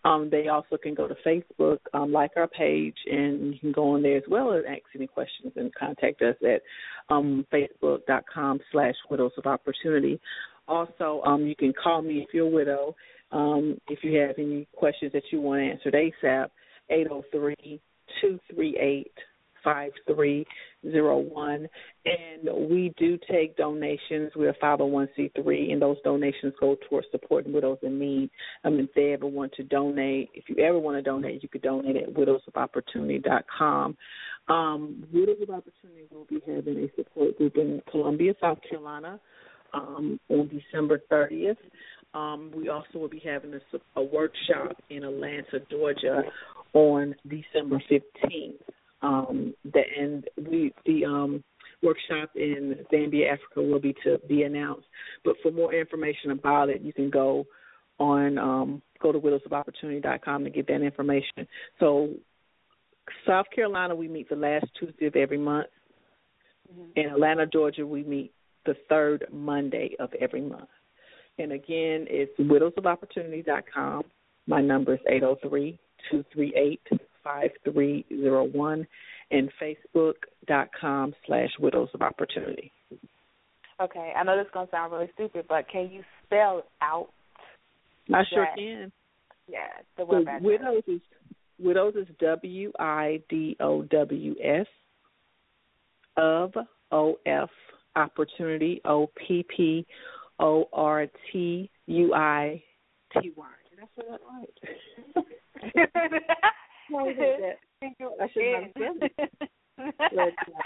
[0.04, 3.94] Um, they also can go to Facebook, um, like our page, and you can go
[3.94, 6.62] on there as well and ask any questions and contact us at
[7.08, 10.20] um, facebook.com slash widows of opportunity.
[10.66, 12.96] Also, um, you can call me if you're a widow.
[13.30, 16.48] Um, if you have any questions that you want answered ASAP,
[16.90, 17.80] 803
[18.20, 19.12] 238
[19.64, 21.68] 5301
[22.04, 24.32] and we do take donations.
[24.34, 28.30] We're 501c3 and those donations go towards supporting widows in need.
[28.64, 31.62] Um, if they ever want to donate if you ever want to donate you could
[31.62, 33.96] donate at widowsofopportunity.com
[34.48, 39.20] um, widows of opportunity will be having a support group in columbia south carolina
[39.74, 41.56] um, on december 30th
[42.12, 46.22] um, we also will be having a, a workshop in atlanta georgia
[46.72, 48.54] on december 15th
[49.02, 51.44] um the and we the um
[51.82, 54.86] workshop in Zambia, Africa, will be to be announced.
[55.24, 57.46] But for more information about it, you can go
[57.98, 61.46] on um, go to widowsofopportunity.com to get that information.
[61.78, 62.10] So,
[63.26, 65.68] South Carolina, we meet the last Tuesday of every month.
[66.72, 66.90] Mm-hmm.
[66.96, 68.32] In Atlanta, Georgia, we meet
[68.66, 70.68] the third Monday of every month.
[71.38, 74.04] And again, it's widowsofopportunity.com.
[74.46, 75.36] My number is eight zero
[77.22, 78.86] three two three eight five three zero one,
[79.30, 82.72] and facebook.com slash widows of opportunity.
[83.80, 87.08] Okay, I know this is gonna sound really stupid, but can you spell out?
[88.14, 88.56] I sure that?
[88.56, 88.92] can.
[89.48, 91.00] Yeah, the So widows is
[91.58, 94.66] widows is W I D O W S
[96.16, 96.52] of
[96.92, 97.50] O F
[97.96, 99.86] opportunity O P P
[100.38, 102.62] O R T U I
[103.14, 103.46] T Y.
[103.70, 105.26] Did I say that right?
[107.08, 107.58] Is that?
[108.20, 109.30] I should have said it.
[109.76, 110.62] But, uh,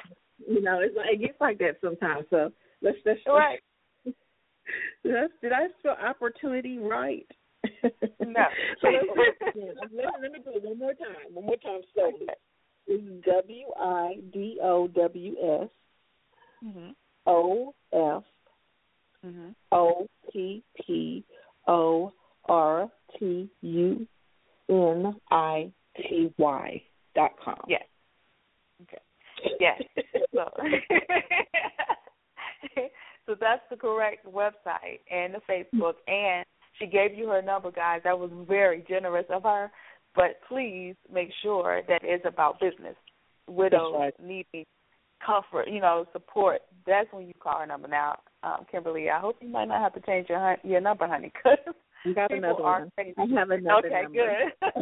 [0.49, 2.27] you know, it's like, it gets like that sometimes.
[2.31, 2.51] So
[2.83, 3.61] let's let's Right.
[5.05, 7.27] Did I, did I spell opportunity right?
[7.83, 7.91] No.
[8.81, 11.33] so let's do it let, let me do it one more time.
[11.33, 12.27] One more time slowly.
[12.87, 15.69] It's W I D O W S
[16.65, 16.95] Mhm.
[17.27, 18.25] O F.
[19.73, 21.25] O P P
[21.67, 22.13] O
[22.49, 24.07] R T U
[24.69, 26.83] N I T Y
[27.15, 27.61] dot com.
[27.69, 27.85] Yes.
[28.83, 28.99] Okay.
[29.61, 29.83] Yes.
[30.33, 30.51] So,
[33.27, 35.95] so that's the correct website and the Facebook.
[36.09, 36.45] And
[36.79, 38.01] she gave you her number, guys.
[38.05, 39.71] That was very generous of her.
[40.15, 42.97] But please make sure that it's about business.
[43.49, 44.15] Widows right.
[44.21, 44.65] needing
[45.25, 46.63] comfort, you know, support.
[46.87, 49.11] That's when you call her number now, um, Kimberly.
[49.11, 51.75] I hope you might not have to change your your number, honey, because
[52.05, 52.91] You got people another one.
[52.95, 53.15] crazy.
[53.17, 54.53] I have another okay, number.
[54.63, 54.73] good.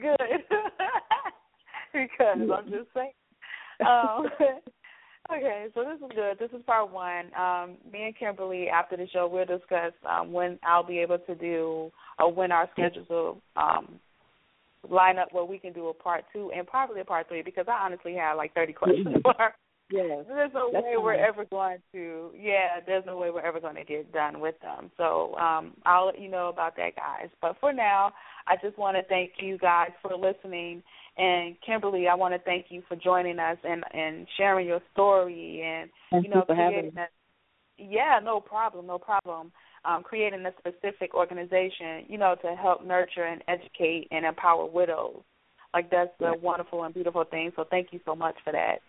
[0.00, 0.16] good.
[1.92, 3.12] because I'm just saying.
[3.80, 4.28] Um,
[5.32, 6.38] okay, so this is good.
[6.38, 7.34] This is part one.
[7.34, 11.34] Um, me and Kimberly, after the show, we'll discuss um, when I'll be able to
[11.34, 13.98] do or when our schedules will um,
[14.88, 17.66] line up where we can do a part two and probably a part three because
[17.68, 19.54] I honestly have like 30 questions for her.
[19.90, 20.24] Yes.
[20.28, 22.30] There's no That's way we're ever going to.
[22.38, 24.90] Yeah, there's no way we're ever going to get done with them.
[24.96, 27.28] So um, I'll let you know about that, guys.
[27.42, 28.12] But for now,
[28.46, 30.82] I just want to thank you guys for listening.
[31.18, 35.62] And Kimberly, I want to thank you for joining us and and sharing your story
[35.64, 37.06] and Thank you know you creating a
[37.80, 39.52] yeah, no problem, no problem.
[39.84, 45.22] Um, creating a specific organization, you know, to help nurture and educate and empower widows.
[45.72, 47.52] Like that's a wonderful and beautiful thing.
[47.56, 48.80] So thank you so much for that.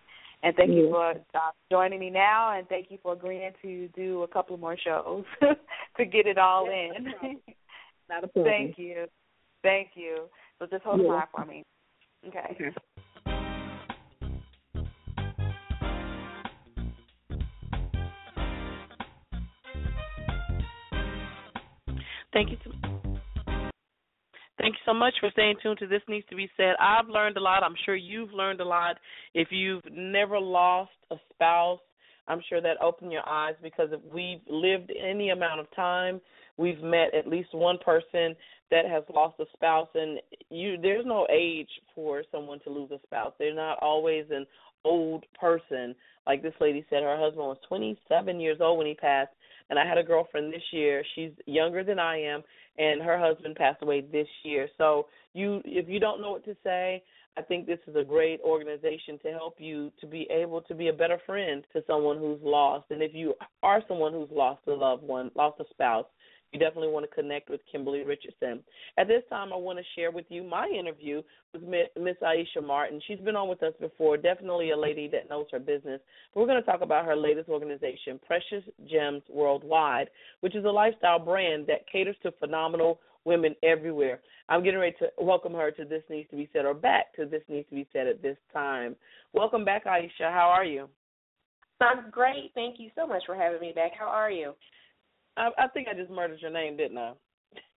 [0.44, 4.24] And thank you for uh, joining me now, and thank you for agreeing to do
[4.24, 5.24] a couple more shows
[5.98, 7.06] to get it all in.
[8.10, 8.46] Not a problem.
[8.46, 9.06] thank you,
[9.62, 10.24] thank you.
[10.58, 11.12] So just hold the Yeah.
[11.12, 11.64] line for me.
[12.28, 12.40] Okay.
[12.52, 12.76] Okay.
[22.34, 22.58] Thank you.
[22.58, 22.81] To,
[24.62, 26.76] thank you so much for staying tuned to This Needs to Be Said.
[26.80, 27.64] I've learned a lot.
[27.64, 28.98] I'm sure you've learned a lot.
[29.34, 31.80] If you've never lost a spouse,
[32.28, 36.22] I'm sure that opened your eyes because if we've lived any amount of time,
[36.58, 38.36] we've met at least one person
[38.70, 40.20] that has lost a spouse and
[40.50, 43.34] you there's no age for someone to lose a spouse.
[43.40, 44.46] They're not always an
[44.86, 45.96] old person.
[46.28, 49.32] Like this lady said her husband was 27 years old when he passed
[49.72, 51.02] and I had a girlfriend this year.
[51.16, 52.44] She's younger than I am,
[52.78, 54.68] and her husband passed away this year.
[54.78, 57.02] So you, if you don't know what to say,
[57.38, 60.90] I think this is a great organization to help you to be able to be
[60.90, 62.88] a better friend to someone who's lost.
[62.90, 63.34] And if you
[63.64, 66.06] are someone who's lost a loved one, lost a spouse,
[66.52, 68.62] you definitely want to connect with Kimberly Richardson.
[68.98, 71.22] At this time, I want to share with you my interview
[71.54, 73.02] with Miss Aisha Martin.
[73.08, 76.02] She's been on with us before, definitely a lady that knows her business.
[76.36, 80.10] We're going to talk about her latest organization, Precious Gems Worldwide,
[80.42, 84.20] which is a lifestyle brand that caters to phenomenal women everywhere.
[84.50, 87.26] I'm getting ready to welcome her to This Needs to Be Said, or back to
[87.26, 88.96] This Needs to Be Said at this time.
[89.32, 90.32] Welcome back, Aisha.
[90.32, 90.90] How are you?
[91.80, 92.52] I'm great.
[92.54, 93.92] Thank you so much for having me back.
[93.98, 94.54] How are you?
[95.38, 97.14] I, I think I just murdered your name, didn't I?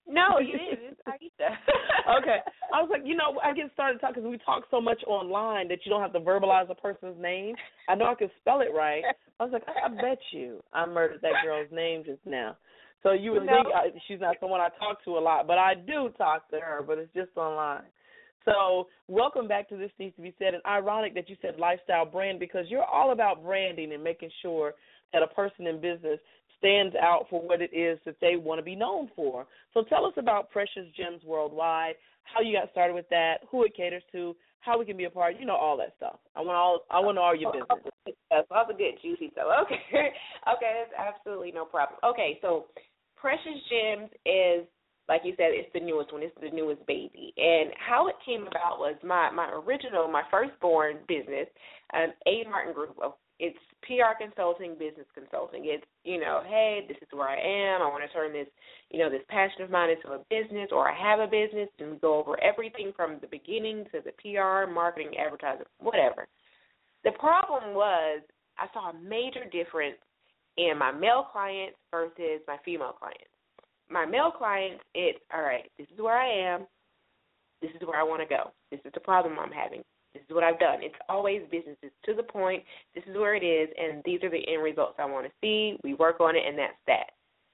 [0.07, 0.93] No, you didn't.
[0.93, 1.57] It's Aisha.
[2.21, 2.39] okay.
[2.75, 5.69] I was like, you know, I get started talking because we talk so much online
[5.69, 7.55] that you don't have to verbalize a person's name.
[7.89, 9.03] I know I can spell it right.
[9.41, 12.57] I was like, I, I bet you I murdered that girl's name just now.
[13.03, 13.53] So you would No.
[13.63, 16.61] think I, she's not someone I talk to a lot, but I do talk to
[16.61, 17.85] her, but it's just online.
[18.45, 20.53] So welcome back to This Needs to Be Said.
[20.53, 24.75] And ironic that you said lifestyle brand because you're all about branding and making sure
[25.15, 26.19] that a person in business
[26.65, 29.47] stands out for what it is that they want to be known for.
[29.75, 33.77] So tell us about Precious Gems Worldwide, how you got started with that, who it
[33.77, 36.17] caters to, how we can be a part, you know, all that stuff.
[36.35, 38.17] I want all I want all your business.
[38.31, 39.45] That's all the good juicy stuff.
[39.67, 39.77] Okay.
[39.93, 41.99] okay, that's absolutely no problem.
[42.03, 42.67] Okay, so
[43.17, 44.67] Precious Gems is
[45.07, 46.23] like you said, it's the newest one.
[46.23, 47.35] It's the newest baby.
[47.37, 51.47] And how it came about was my my original, my firstborn business,
[51.93, 52.97] um, A Martin Group.
[53.03, 55.63] Of, it's PR consulting, business consulting.
[55.65, 57.83] It's you know, hey, this is where I am.
[57.83, 58.49] I want to turn this,
[58.91, 61.93] you know, this passion of mine into a business, or I have a business, and
[61.93, 66.27] we go over everything from the beginning to the PR, marketing, advertising, whatever.
[67.05, 68.23] The problem was
[68.59, 69.99] I saw a major difference
[70.57, 73.35] in my male clients versus my female clients
[73.91, 75.71] my male clients, it's all right.
[75.79, 76.67] This is where I am.
[77.61, 78.51] This is where I want to go.
[78.71, 79.83] This is the problem I'm having.
[80.15, 80.79] This is what I've done.
[80.81, 82.63] It's always businesses to the point.
[82.95, 85.77] This is where it is, and these are the end results I want to see.
[85.83, 87.11] We work on it, and that's that.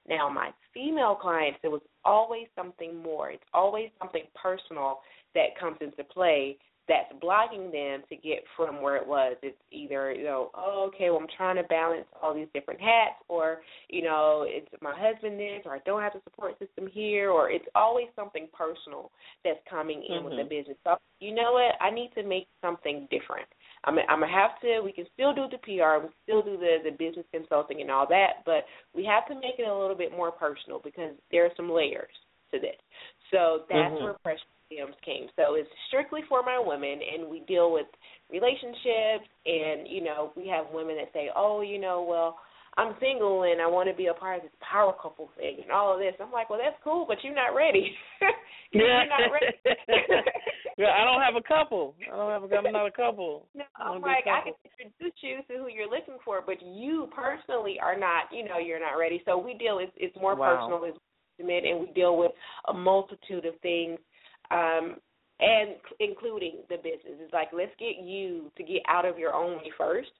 [0.08, 3.30] Now, my female clients, there was always something more.
[3.30, 5.00] It's always something personal
[5.34, 6.58] that comes into play
[6.90, 9.36] that's blocking them to get from where it was.
[9.44, 13.22] It's either, you know, oh, okay, well, I'm trying to balance all these different hats,
[13.28, 17.30] or, you know, it's my husband this, or I don't have the support system here,
[17.30, 19.12] or it's always something personal
[19.44, 20.24] that's coming in mm-hmm.
[20.24, 20.66] with the mm-hmm.
[20.66, 20.76] business.
[20.82, 21.78] So, you know what?
[21.80, 23.46] I need to make something different.
[23.84, 24.82] I'm, I'm gonna have to.
[24.84, 27.90] We can still do the PR, we can still do the the business consulting and
[27.90, 31.46] all that, but we have to make it a little bit more personal because there
[31.46, 32.12] are some layers
[32.52, 32.76] to this.
[33.30, 34.04] So that's mm-hmm.
[34.04, 35.26] where Precious Gems came.
[35.36, 37.86] So it's strictly for my women, and we deal with
[38.30, 39.28] relationships.
[39.44, 42.38] And you know, we have women that say, "Oh, you know, well,
[42.76, 45.72] I'm single and I want to be a part of this power couple thing and
[45.72, 47.96] all of this." I'm like, "Well, that's cool, but you're not ready.
[48.72, 49.56] you're not ready."
[50.78, 51.94] yeah, I don't have a couple.
[52.06, 52.56] I don't have a.
[52.56, 53.46] I'm not a couple.
[53.54, 57.78] No, I'm like, I can introduce you to who you're looking for, but you personally
[57.82, 58.30] are not.
[58.32, 59.22] You know, you're not ready.
[59.24, 59.78] So we deal.
[59.78, 60.56] It's it's more wow.
[60.56, 60.84] personal.
[60.84, 60.98] It's
[61.40, 62.32] and we deal with
[62.68, 63.98] a multitude of things
[64.50, 64.96] um,
[65.40, 67.16] and including the business.
[67.20, 70.10] It's like let's get you to get out of your own way first,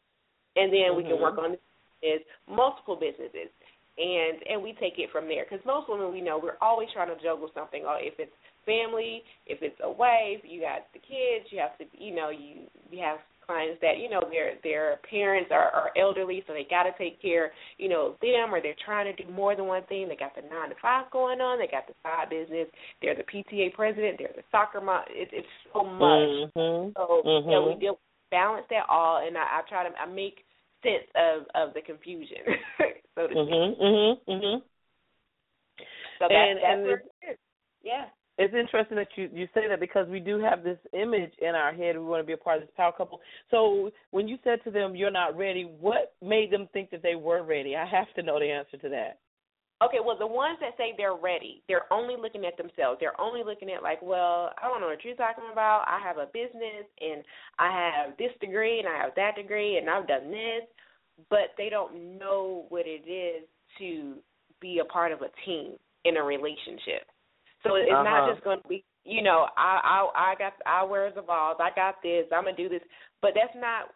[0.57, 0.97] and then mm-hmm.
[0.97, 1.53] we can work mm-hmm.
[1.53, 1.59] on
[2.03, 3.53] is multiple businesses,
[3.99, 5.45] and and we take it from there.
[5.45, 7.85] Because most women we know we're always trying to juggle something.
[7.85, 8.33] Or if it's
[8.65, 12.67] family, if it's a wife, you got the kids, you have to you know you
[12.91, 13.19] you have
[13.51, 17.21] clients that you know their their parents are, are elderly, so they got to take
[17.21, 20.09] care, you know, of them, or they're trying to do more than one thing.
[20.09, 21.59] They got the nine to five going on.
[21.59, 22.69] They got the side business.
[23.03, 24.19] They're the PTA president.
[24.19, 25.03] They're the soccer mom.
[25.11, 26.55] It, it's so much.
[26.55, 26.95] Mm-hmm.
[26.95, 27.51] So mm-hmm.
[27.51, 27.99] you know, we deal
[28.31, 30.47] balance that all, and I, I try to I make
[30.83, 32.47] sense of of the confusion,
[33.19, 33.75] so to mm-hmm.
[33.75, 33.83] speak.
[33.83, 34.31] Mm-hmm.
[34.31, 34.59] Mm-hmm.
[36.21, 37.39] So that, and, that's and where it is.
[37.83, 38.07] Yeah
[38.41, 41.75] it's interesting that you you say that because we do have this image in our
[41.75, 41.97] head.
[41.97, 43.21] We want to be a part of this power couple.
[43.51, 47.17] So when you said to them, "You're not ready," what made them think that they
[47.17, 47.77] were ready?
[47.77, 49.19] I have to know the answer to that.
[49.83, 52.99] Okay, well, the ones that say they're ready, they're only looking at themselves.
[53.01, 55.85] They're only looking at like, well, I don't know what you're talking about.
[55.87, 57.23] I have a business and
[57.59, 60.69] I have this degree and I have that degree and I've done this,
[61.31, 63.45] but they don't know what it is
[63.79, 64.17] to
[64.61, 67.09] be a part of a team in a relationship.
[67.63, 68.03] So it's uh-huh.
[68.03, 71.57] not just going to be, you know, I I I got I wear the balls,
[71.61, 72.83] I got this, I'm gonna do this,
[73.23, 73.91] but that's not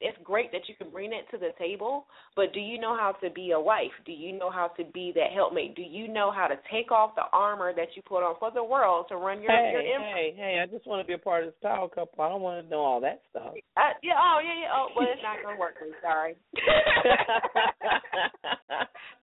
[0.00, 3.12] it's great that you can bring it to the table, but do you know how
[3.22, 3.92] to be a wife?
[4.06, 5.76] Do you know how to be that helpmate?
[5.76, 8.64] Do you know how to take off the armor that you put on for the
[8.64, 10.14] world to run your hey, your empire?
[10.14, 12.24] Hey, hey, I just want to be a part of this power couple.
[12.24, 13.52] I don't want to know all that stuff.
[13.76, 14.72] Uh, yeah, oh yeah, yeah.
[14.72, 15.74] Oh, well, it's not gonna work.
[15.82, 16.36] I'm sorry.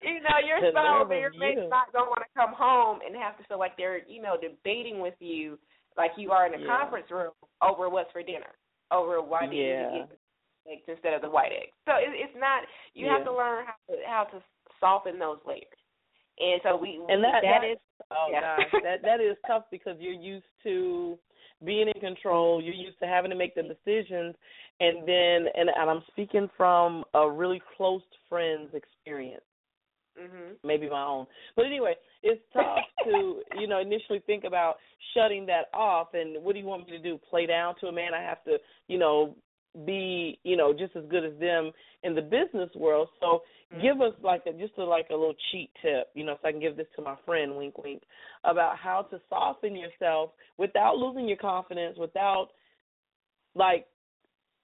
[0.03, 3.37] you know, your spouse or your mate's not gonna want to come home and have
[3.37, 5.59] to feel like they're, you know, debating with you
[5.99, 6.79] like you are in a yeah.
[6.81, 8.57] conference room over what's for dinner,
[8.91, 9.93] over why did yeah.
[9.93, 10.22] you get
[10.71, 11.75] eggs instead of the white eggs.
[11.87, 12.63] So it, it's not.
[12.95, 13.19] You yeah.
[13.19, 14.43] have to learn how to how to
[14.81, 15.81] soften those layers.
[16.39, 17.79] And so we and that that, that is
[18.11, 18.41] oh yeah.
[18.41, 21.19] gosh that that is tough because you're used to
[21.65, 22.63] being in control.
[22.63, 24.35] You're used to having to make the decisions,
[24.81, 29.45] and then and, and I'm speaking from a really close friend's experience.
[30.21, 30.55] Mm-hmm.
[30.63, 31.27] Maybe my own,
[31.57, 34.77] but anyway, it's tough to you know initially think about
[35.15, 36.09] shutting that off.
[36.15, 37.19] And what do you want me to do?
[37.31, 38.13] Play down to a man?
[38.15, 38.59] I have to
[38.89, 39.37] you know
[39.87, 41.73] be you know just as good as them
[42.03, 43.09] in the business world.
[43.21, 43.43] So
[43.73, 43.83] mm-hmm.
[43.83, 46.53] give us like a just a like a little cheat tip you know so i
[46.53, 48.03] can give this to my friend wink wink
[48.45, 52.49] about how to soften yourself without losing your confidence without
[53.55, 53.87] like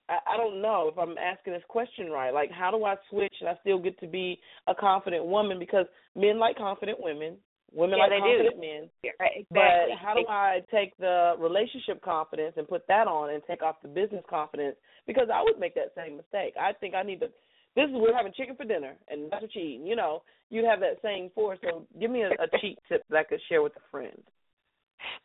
[0.09, 2.32] I, I don't know if i'm asking this question right.
[2.32, 5.59] Like how do i switch and i still get to be a confident woman?
[5.59, 5.86] Because
[6.16, 7.36] men like confident women
[7.72, 8.60] Women yeah, like they confident do.
[8.60, 8.82] men.
[9.04, 9.92] Yeah, right, exactly.
[9.92, 13.76] But how do I take the relationship confidence and put that on and take off
[13.82, 14.76] the business confidence?
[15.06, 16.54] Because I would make that same mistake.
[16.58, 17.28] I think I need to.
[17.76, 19.86] This is we're having chicken for dinner, and that's what you're eating.
[19.86, 21.58] You know, you'd have that same force.
[21.62, 24.16] So give me a, a cheat tip that I could share with a friend.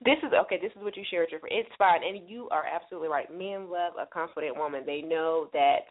[0.04, 0.60] This is okay.
[0.62, 1.56] This is what you share with your friend.
[1.58, 3.32] It's fine, and you are absolutely right.
[3.32, 4.84] Men love a confident woman.
[4.86, 5.88] They know that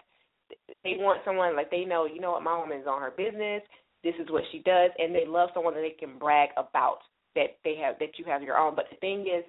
[0.84, 2.04] they want someone like they know.
[2.04, 2.42] You know what?
[2.42, 3.62] My woman is on her business.
[4.02, 6.98] This is what she does, and they love someone that they can brag about
[7.34, 8.74] that they have that you have your own.
[8.74, 9.44] But the thing is,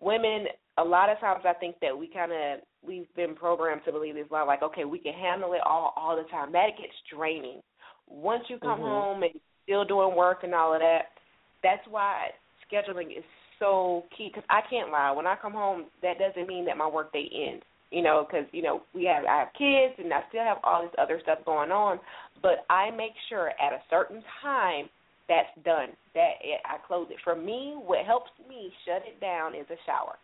[0.00, 0.46] women.
[0.80, 4.14] A lot of times, I think that we kind of we've been programmed to believe
[4.14, 6.52] this lie, like okay, we can handle it all all the time.
[6.52, 7.60] That gets draining.
[8.06, 8.84] Once you come Mhm.
[8.84, 11.18] home and still doing work and all of that,
[11.64, 12.32] that's why
[12.70, 13.24] scheduling is
[13.58, 14.28] so key.
[14.28, 17.28] Because I can't lie, when I come home, that doesn't mean that my work day
[17.32, 17.64] ends.
[17.90, 20.82] You know, because you know we have I have kids and I still have all
[20.82, 21.98] this other stuff going on,
[22.42, 24.90] but I make sure at a certain time
[25.28, 25.90] that's done.
[26.14, 27.16] That it, I close it.
[27.24, 30.16] For me, what helps me shut it down is a shower.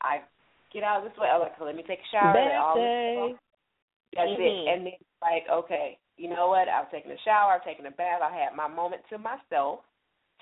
[0.00, 0.20] I
[0.72, 1.28] get out of this way.
[1.28, 2.32] I'm like, let me take a shower.
[2.34, 2.76] let all
[4.14, 4.40] that's Mhm.
[4.40, 4.68] it.
[4.68, 6.68] And then like, okay, you know what?
[6.68, 9.80] I've taken a shower, I've taken a bath, I had my moment to myself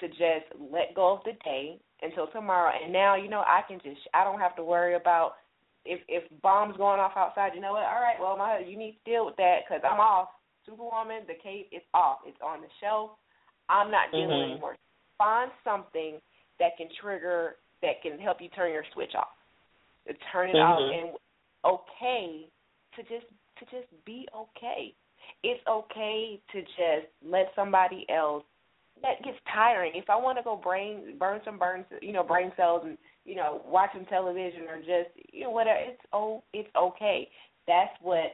[0.01, 2.73] to just let go of the day until tomorrow.
[2.83, 5.35] And now, you know, I can just I don't have to worry about
[5.85, 7.53] if if bombs going off outside.
[7.55, 7.85] You know what?
[7.85, 10.29] All right, well, my you need to deal with that because I'm off.
[10.67, 12.19] Superwoman, the cape is off.
[12.27, 13.13] It's on the shelf.
[13.69, 14.51] I'm not dealing Mhm.
[14.53, 14.77] anymore.
[15.17, 16.21] Find something
[16.59, 19.37] that can trigger that can help you turn your switch off.
[20.07, 20.93] To turn it off Mhm.
[20.93, 21.19] and
[21.65, 22.51] okay
[22.95, 23.27] to just
[23.57, 24.95] to just be okay.
[25.43, 28.45] It's okay to just let somebody else.
[29.03, 29.95] That gets tiring.
[29.95, 33.35] If I want to go brain burn some burn, you know, brain cells and you
[33.35, 37.29] know watch some television or just you know whatever, it's oh it's okay.
[37.67, 38.33] That's what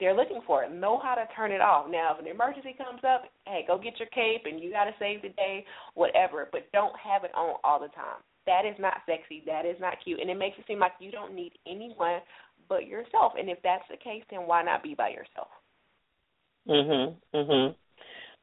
[0.00, 0.68] they're looking for.
[0.68, 1.86] Know how to turn it off.
[1.88, 4.92] Now, if an emergency comes up, hey, go get your cape and you got to
[4.98, 5.64] save the day,
[5.94, 6.48] whatever.
[6.50, 8.18] But don't have it on all the time.
[8.46, 9.44] That is not sexy.
[9.46, 12.20] That is not cute, and it makes it seem like you don't need anyone
[12.68, 13.34] but yourself.
[13.38, 15.48] And if that's the case, then why not be by yourself?
[16.66, 17.16] Mhm.
[17.32, 17.76] Mhm.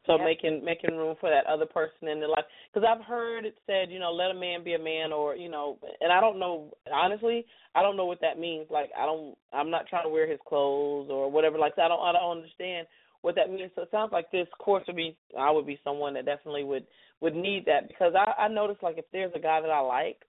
[0.09, 2.45] So making making room for that other person in their life.
[2.73, 5.49] Because I've heard it said you know let a man be a man or you
[5.49, 7.45] know and I don't know honestly
[7.75, 8.65] I don't know what that means.
[8.71, 11.77] Like I don't I'm not trying to wear his clothes or whatever like.
[11.77, 12.87] I don't I don't understand
[13.21, 13.69] what that means.
[13.75, 16.87] So it sounds like this course would be I would be someone that definitely would
[17.21, 20.21] would need that because I I notice like if there's a guy that I like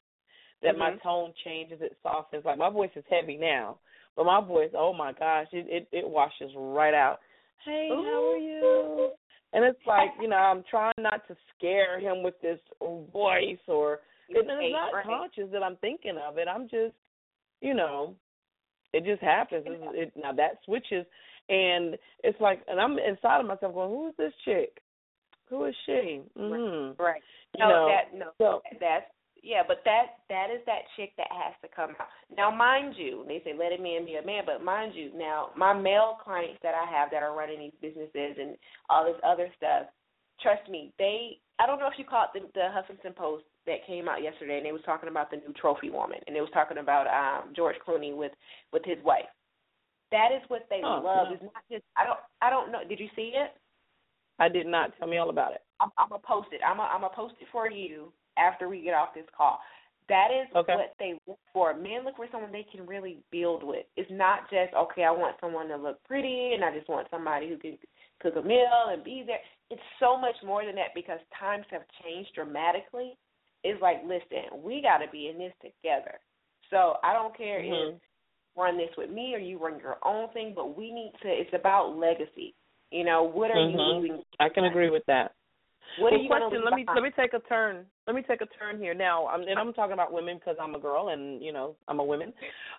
[0.62, 1.02] that my Mhm.
[1.02, 2.44] tone changes it softens.
[2.44, 3.78] Like my voice is heavy now
[4.14, 7.20] but my voice oh my gosh it it, it washes right out.
[7.64, 9.10] Hey how are you
[9.52, 12.58] and it's like, you know, I'm trying not to scare him with this
[13.12, 15.04] voice or and it's not Right.
[15.04, 16.46] conscious that I'm thinking of it.
[16.46, 16.94] I'm just,
[17.60, 18.14] you know,
[18.92, 19.64] it just happens.
[19.66, 21.04] It, it, now that switches,
[21.48, 24.78] and it's like, and I'm inside of myself going, "Who is this chick?
[25.48, 27.00] Who is she?" Mm-hmm.
[27.02, 27.20] Right.
[27.58, 29.06] You No, know, that no, so- that's
[29.42, 32.08] yeah, but that that is that chick that has to come out.
[32.36, 35.50] Now, mind you, they say let a man be a man, but mind you, now
[35.56, 38.56] my male clients that I have that are running these businesses and
[38.88, 39.86] all this other stuff,
[40.40, 44.08] trust me, they I don't know if you caught the, the Huffington Post that came
[44.08, 46.78] out yesterday, and they was talking about the new trophy woman, and they was talking
[46.78, 48.32] about um George Clooney with
[48.72, 49.28] with his wife.
[50.10, 51.28] That is what they Oh, love.
[51.28, 51.34] no.
[51.34, 52.80] It's not just I don't I don't know.
[52.88, 53.52] Did you see it?
[54.38, 54.96] I did not.
[54.98, 55.60] Tell me all about it.
[55.80, 56.60] I'm, I'm gonna post it.
[56.66, 59.58] I'm gonna, I'm gonna post it for you after we get off this call.
[60.08, 60.74] That is Okay.
[60.74, 61.72] what they look for.
[61.74, 63.86] Men look for someone they can really build with.
[63.96, 65.04] It's not just okay.
[65.04, 67.78] I want someone to look pretty, and I just want somebody who can
[68.20, 69.38] cook a meal and be there.
[69.70, 73.16] It's so much more than that because times have changed dramatically.
[73.62, 76.18] It's like, listen, we got to be in this together.
[76.70, 77.92] So I don't care if Mhm.
[77.92, 78.00] you
[78.56, 81.28] run this with me or you run your own thing, but we need to.
[81.28, 82.54] It's about legacy.
[82.90, 83.70] You know, what are Mhm.
[83.70, 84.24] you leaving?
[84.40, 85.34] I can agree with that.
[85.98, 86.96] What are well, you going question, let me behind?
[86.96, 87.84] let me take a turn.
[88.06, 89.26] Let me take a turn here now.
[89.26, 92.04] I'm, and I'm talking about women because I'm a girl and you know I'm a
[92.04, 92.32] woman.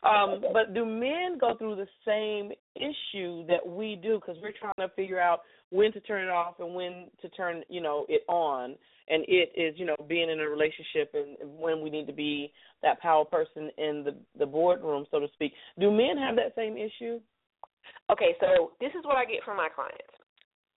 [0.03, 4.19] Um, but do men go through the same issue that we do?
[4.19, 7.63] Because we're trying to figure out when to turn it off and when to turn
[7.69, 8.75] you know it on.
[9.09, 12.51] And it is you know being in a relationship and when we need to be
[12.81, 15.53] that power person in the the boardroom, so to speak.
[15.79, 17.19] Do men have that same issue?
[18.11, 20.20] Okay, so this is what I get from my clients.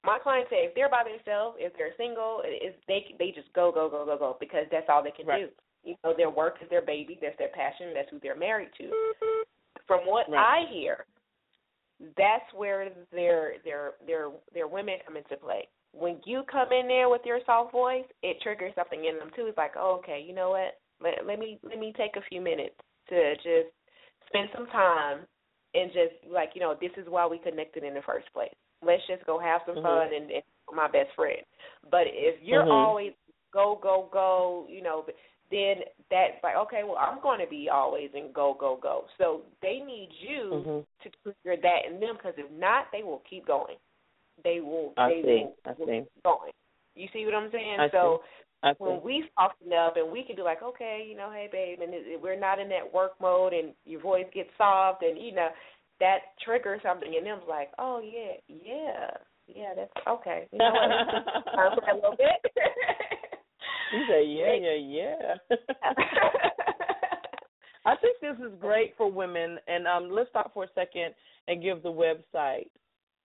[0.03, 3.71] My clients say if they're by themselves, if they're single, is they they just go
[3.71, 5.47] go go go go because that's all they can Right.
[5.47, 5.51] do.
[5.83, 8.91] You know, their work is their baby, that's their passion, that's who they're married to.
[9.87, 10.65] From what Right.
[10.65, 11.05] I hear,
[12.17, 15.67] that's where their their their their women come into play.
[15.93, 19.45] When you come in there with your soft voice, it triggers something in them too.
[19.47, 20.79] It's like, oh, okay, you know what?
[21.01, 22.75] Let, let me let me take a few minutes
[23.09, 23.71] to just
[24.27, 25.19] spend some time
[25.75, 28.53] and just like you know this is why we connected in the first place.
[28.85, 29.81] Let's just go have some Mhm.
[29.83, 30.43] fun and, and
[30.73, 31.41] my best friend.
[31.89, 32.71] But if you're Mhm.
[32.71, 33.13] always
[33.53, 35.05] go go go, you know,
[35.51, 39.05] then that's like okay, well I'm going to be always in go go go.
[39.17, 40.85] So they need you Mhm.
[41.03, 43.77] to trigger that in them because if not, they will keep going.
[44.43, 44.93] They will.
[44.97, 45.43] I they see.
[45.43, 46.01] will I will see.
[46.01, 46.53] keep going.
[46.95, 47.79] You see what I'm saying?
[47.79, 48.23] I so
[48.63, 49.05] I when see.
[49.05, 52.21] we soften up and we can be like, okay, you know, hey babe, and it,
[52.21, 55.49] we're not in that work mode, and your voice gets soft, and you know,
[56.03, 59.09] that triggers something in them like, oh yeah, yeah,
[59.47, 60.49] yeah, that's okay.
[60.51, 60.89] You know what?
[61.13, 62.51] Just for a little bit.
[63.93, 65.37] You say yeah, yeah, yeah.
[67.85, 71.15] I think this is great for women, and um, let's stop for a second
[71.47, 72.67] and give the website,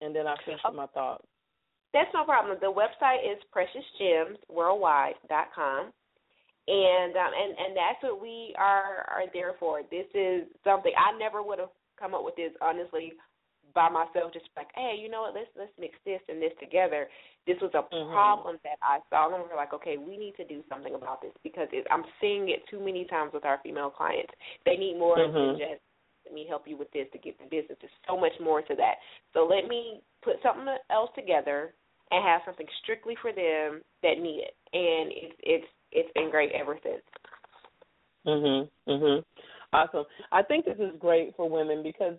[0.00, 1.24] and then I'll finish my thought.
[1.92, 2.56] That's no problem.
[2.60, 5.92] The website is preciousgemsworldwide.com.
[6.70, 9.80] And um and and that's what we are are there for.
[9.90, 13.12] This is something I never would have come up with this honestly
[13.74, 17.08] by myself just like, hey, you know what, let's let's mix this and this together.
[17.46, 18.12] This was a Mhm.
[18.12, 21.20] problem that I saw and we were like, okay, we need to do something about
[21.22, 24.32] this because it, I'm seeing it too many times with our female clients.
[24.64, 25.32] They need more Mhm.
[25.32, 25.82] than just
[26.24, 27.78] let me help you with this to get the business.
[27.80, 28.96] There's so much more to that.
[29.32, 31.74] So let me put something else together
[32.10, 34.56] and have something strictly for them that need it.
[34.72, 37.02] And it's it's it's been great ever since.
[38.26, 38.70] Mhm.
[38.86, 39.24] Mhm.
[39.72, 40.04] Awesome.
[40.32, 42.14] I think this is great for women because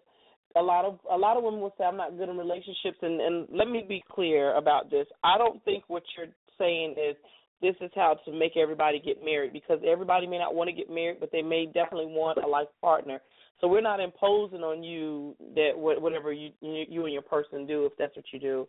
[0.55, 3.19] a lot of a lot of women will say I'm not good in relationships and
[3.21, 5.07] and let me be clear about this.
[5.23, 6.27] I don't think what you're
[6.57, 7.15] saying is
[7.61, 10.89] this is how to make everybody get married because everybody may not want to get
[10.89, 13.19] married, but they may definitely want a life partner.
[13.59, 17.93] So we're not imposing on you that whatever you you and your person do if
[17.97, 18.67] that's what you do.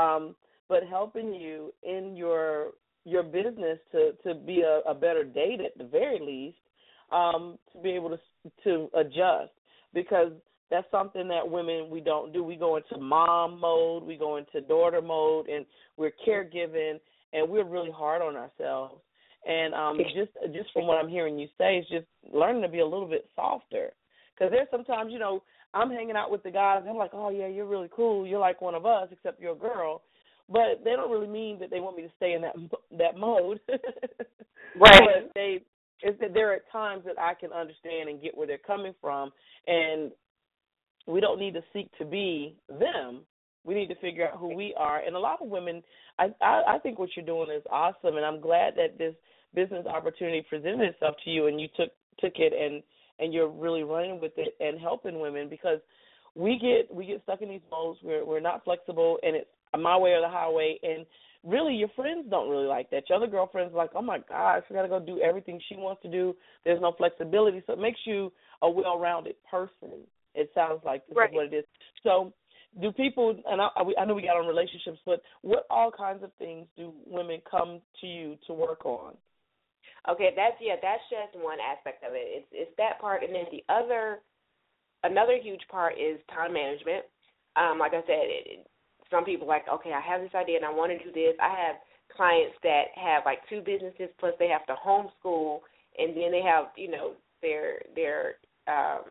[0.00, 0.34] Um
[0.68, 2.68] but helping you in your
[3.04, 6.58] your business to to be a, a better date at the very least
[7.12, 8.18] um to be able to
[8.64, 9.50] to adjust
[9.94, 10.32] because
[10.70, 12.44] that's something that women we don't do.
[12.44, 15.66] We go into mom mode we go into daughter mode and
[15.96, 16.98] we're caregiving
[17.32, 19.00] and we're really hard on ourselves.
[19.46, 22.80] And um just just from what i'm hearing you say is just learning to be
[22.80, 23.90] a little bit softer.
[24.34, 25.42] Because there's sometimes you know
[25.74, 28.26] i'm hanging out with the guys and i'm like oh yeah you're really cool.
[28.26, 30.02] You're like one of us except you're a girl.
[30.48, 32.54] But they don't really mean that they want me to stay in that
[32.98, 33.60] that mode.
[34.78, 35.00] Right.
[35.00, 35.62] But they
[36.02, 39.30] it's that there are times that I can understand and get where they're coming from,
[39.66, 40.10] and
[41.06, 43.22] we don't need to seek to be them.
[43.64, 45.00] We need to figure out who we are.
[45.00, 45.82] And a lot of women,
[46.18, 49.14] I I, I think what you're doing is awesome, and I'm glad that this
[49.54, 51.90] business opportunity presented itself to you, and you took
[52.20, 52.82] took it and
[53.18, 55.78] and you're really running with it and helping women because
[56.34, 57.98] we get we get stuck in these molds.
[58.02, 61.06] we're we're not flexible and it's my way or the highway and
[61.44, 64.74] really your friends don't really like that your other girlfriends like oh my gosh we
[64.76, 66.34] got to go do everything she wants to do
[66.64, 70.00] there's no flexibility so it makes you a well rounded person
[70.34, 71.30] it sounds like this Right.
[71.30, 71.64] is what it is
[72.02, 72.32] so
[72.80, 73.68] do people and I,
[73.98, 77.80] I know we got on relationships but what all kinds of things do women come
[78.00, 79.14] to you to work on
[80.08, 82.24] Okay, that's yeah, that's just one aspect of it.
[82.24, 84.20] It's it's that part, and then the other,
[85.04, 87.04] another huge part is time management.
[87.56, 88.69] Um, like I said, it, it,
[89.10, 91.34] some people like, okay, I have this idea and I want to do this.
[91.40, 91.76] I have
[92.16, 95.60] clients that have like two businesses plus they have to homeschool,
[95.98, 97.12] and then they have you know
[97.42, 98.34] their their
[98.68, 99.04] um,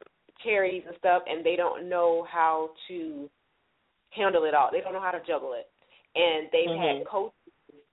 [0.43, 3.29] charities and stuff, and they don't know how to
[4.11, 4.69] handle it all.
[4.71, 5.67] They don't know how to juggle it,
[6.15, 6.75] and they've Mhm.
[6.75, 7.33] had coaches.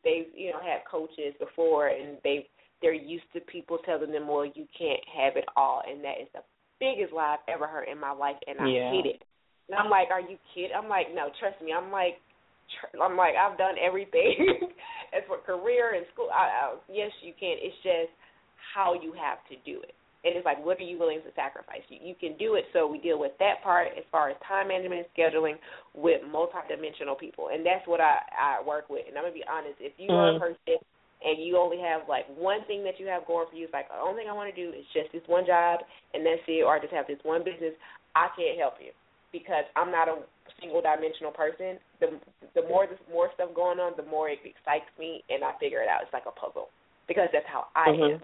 [0.04, 2.44] They've you know had coaches before, and they've
[2.82, 6.28] they're used to people telling them, well, you can't have it all, and that is
[6.34, 6.42] the
[6.80, 8.86] biggest lie I've ever heard in my life, and I Yeah.
[8.88, 9.22] hate it.
[9.68, 10.76] And I'm like, are you kidding?
[10.76, 11.72] I'm like, no, trust me.
[11.72, 12.22] I'm like,
[12.78, 14.70] tr- I'm like, I've done everything
[15.16, 16.28] as for career and school.
[16.30, 17.58] I, I, yes, you can.
[17.58, 18.14] It's just
[18.74, 19.94] how you have to do it.
[20.24, 21.86] And it's like, what are you willing to sacrifice?
[21.86, 22.66] You, you can do it.
[22.72, 25.54] So we deal with that part as far as time management and scheduling
[25.94, 29.06] with multidimensional people, and that's what I I work with.
[29.06, 30.40] And I'm gonna be honest, if you are a Mhm.
[30.40, 30.82] person
[31.22, 33.86] and you only have like one thing that you have going for you, it's like
[33.88, 35.80] the only thing I want to do is just this one job
[36.12, 37.74] and that's it, or I just have this one business.
[38.16, 38.90] I can't help you
[39.32, 40.22] because I'm not a
[40.60, 41.78] single dimensional person.
[42.00, 42.20] The
[42.54, 45.82] the more the more stuff going on, the more it excites me, and I figure
[45.82, 46.02] it out.
[46.02, 46.68] It's like a puzzle
[47.08, 48.14] because that's how I Mhm.
[48.14, 48.22] am.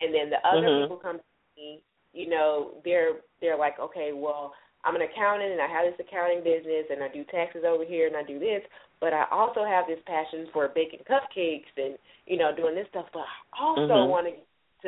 [0.00, 0.82] And then the other Mhm.
[0.82, 1.24] people come to
[1.56, 1.82] me,
[2.12, 4.54] you know, they're they're like, okay, well,
[4.84, 8.06] I'm an accountant and I have this accounting business and I do taxes over here
[8.06, 8.62] and I do this,
[9.00, 13.06] but I also have this passion for baking cupcakes and you know doing this stuff.
[13.12, 14.08] But I also Mhm.
[14.08, 14.34] want to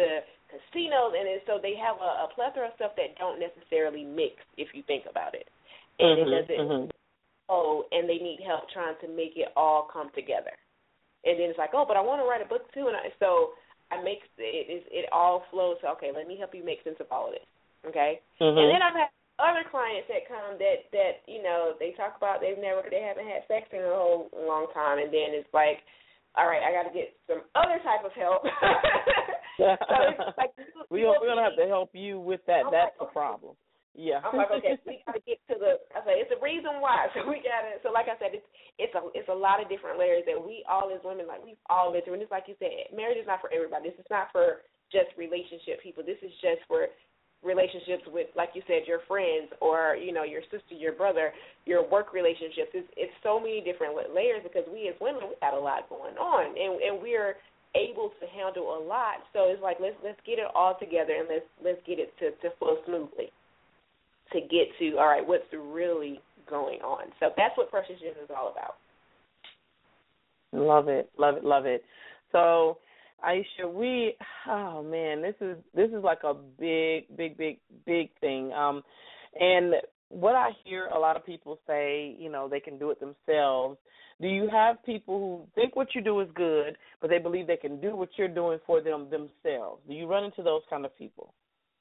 [0.00, 4.04] to casinos and it, so they have a, a plethora of stuff that don't necessarily
[4.04, 5.48] mix if you think about it,
[6.00, 6.90] and Mhm, it doesn't mhm.
[7.48, 10.52] oh, and they need help trying to make it all come together.
[11.24, 13.10] And then it's like, oh, but I want to write a book too, and I,
[13.18, 13.54] so
[13.90, 15.76] I make it, it it all flows.
[15.82, 17.48] So, okay, let me help you make sense of all of this.
[17.86, 18.58] Okay, Mhm.
[18.58, 22.40] and then I've had other clients that come that that you know they talk about
[22.40, 25.82] they've never they haven't had sex in a whole long time, and then it's like,
[26.36, 28.42] all right, I got to get some other type of help.
[29.88, 30.54] so like
[30.90, 32.66] we you don't, will we're gonna have to help you with that.
[32.66, 33.18] I'm That's like, the okay.
[33.18, 33.54] problem.
[33.98, 34.22] Yeah.
[34.22, 35.82] I'm like, okay, we got to get to the.
[35.90, 37.10] I said, So it's a reason why.
[37.18, 38.46] So we got to So like I said, it's
[38.78, 41.58] it's a it's a lot of different layers that we all as women like we've
[41.66, 42.22] all been through.
[42.22, 43.90] And it's like you said, marriage is not for everybody.
[43.90, 44.62] This is not for
[44.94, 46.06] just relationship people.
[46.06, 46.86] This is just for
[47.42, 51.30] relationships with like you said your friends or you know your sister your brother
[51.70, 55.54] your work relationships it's it's so many different layers because we as women we got
[55.54, 57.38] a lot going on and and we're
[57.74, 59.24] able to handle a lot.
[59.32, 62.30] So it's like let's let's get it all together and let's let's get it to
[62.42, 63.32] to flow smoothly
[64.32, 67.08] to get to all right what's really going on.
[67.20, 68.76] So that's what precious gems is all about.
[70.52, 71.10] Love it.
[71.18, 71.44] Love it.
[71.44, 71.84] Love it.
[72.32, 72.78] So
[73.26, 74.14] Aisha, we
[74.48, 78.52] oh man, this is this is like a big, big, big, big thing.
[78.52, 78.82] Um
[79.38, 79.74] and
[80.08, 83.78] what I hear a lot of people say, you know, they can do it themselves.
[84.20, 87.56] Do you have people who think what you do is good, but they believe they
[87.56, 89.82] can do what you're doing for them themselves?
[89.86, 91.34] Do you run into those kind of people?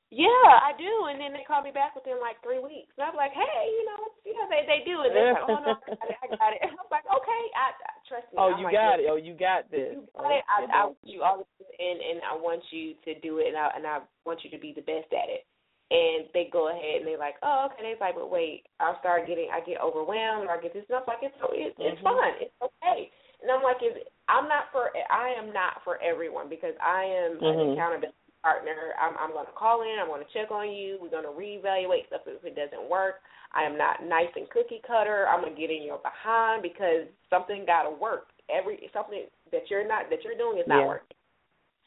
[0.08, 3.20] Yeah, I do, and then they call me back within like three weeks, and I'm
[3.20, 5.92] like, hey, you know, you know, they they do, and they're like, oh no, I
[6.00, 6.60] got it, I got it.
[6.64, 8.40] And I'm like, okay, I, I trust me.
[8.40, 9.12] Oh, I'm you like, got it.
[9.12, 10.00] Oh, you got this.
[10.00, 10.48] You got it.
[10.48, 13.68] I, I want you all, and and I want you to do it, and I
[13.76, 15.44] and I want you to be the best at it.
[15.90, 17.80] And they go ahead and they're like, oh, okay.
[17.84, 21.00] They're like, but wait, I start getting, I get overwhelmed, or I get this, and
[21.00, 22.04] I'm like, it's it, it's Mhm.
[22.04, 23.12] fun, it's okay.
[23.42, 23.96] And I'm like, is
[24.28, 27.74] I'm not for, I am not for everyone because I am an Mhm.
[27.74, 28.94] accountability partner.
[29.00, 29.98] I'm I'm going to call in.
[30.00, 31.00] I'm going to check on you.
[31.02, 33.22] We're going to reevaluate stuff if it doesn't work.
[33.54, 35.28] I am not nice and cookie cutter.
[35.28, 38.28] I'm going to get in your behind because something got to work.
[38.50, 40.88] Every something that you're not that you're doing is not Yeah.
[40.88, 41.18] working.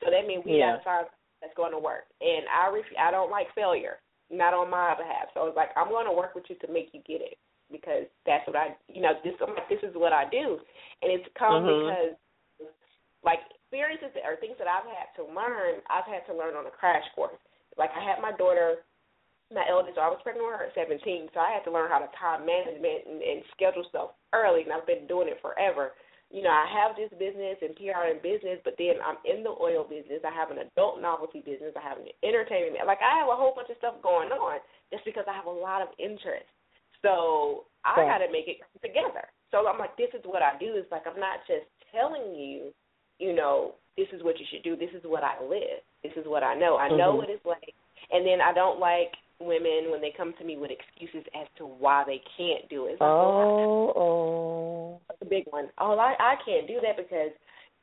[0.05, 0.73] So that means we Yeah.
[0.73, 1.07] got to find
[1.41, 2.05] that's going to work.
[2.21, 3.99] And I ref- I don't like failure,
[4.31, 5.33] not on my behalf.
[5.35, 7.37] So it's like I'm going to work with you to make you get it
[7.73, 10.59] because that's what I you know this I'm like this is what I do,
[11.03, 11.81] and it's come Mhm.
[11.81, 12.15] because
[13.25, 13.41] like
[13.71, 16.75] experiences that, or things that I've had to learn, I've had to learn on a
[16.75, 17.39] crash course.
[17.79, 18.83] Like I had my daughter,
[19.53, 22.01] my eldest, I was pregnant with her at 17, so I had to learn how
[22.01, 25.93] to time management and, and schedule stuff early, and I've been doing it forever.
[26.31, 29.51] You know, I have this business and PR and business, but then I'm in the
[29.51, 30.23] oil business.
[30.23, 31.75] I have an adult novelty business.
[31.75, 32.87] I have an entertainment.
[32.87, 34.63] Like I have a whole bunch of stuff going on
[34.95, 36.47] just because I have a lot of interest.
[37.03, 39.27] So I got to make it come together.
[39.51, 40.79] So I'm like, this is what I do.
[40.79, 42.71] It's like I'm not just telling you,
[43.19, 44.77] you know, this is what you should do.
[44.77, 45.83] This is what I live.
[46.07, 46.79] This is what I know.
[46.79, 47.17] I know Mhm.
[47.19, 47.75] what it's like.
[48.13, 51.67] And then I don't like women when they come to me with excuses as to
[51.67, 52.93] why they can't do it.
[52.93, 54.50] It's like, Oh, oh.
[55.25, 55.69] Big one.
[55.79, 57.31] Oh, I I can't do that because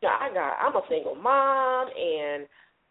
[0.01, 2.47] you know, I got I'm a single mom and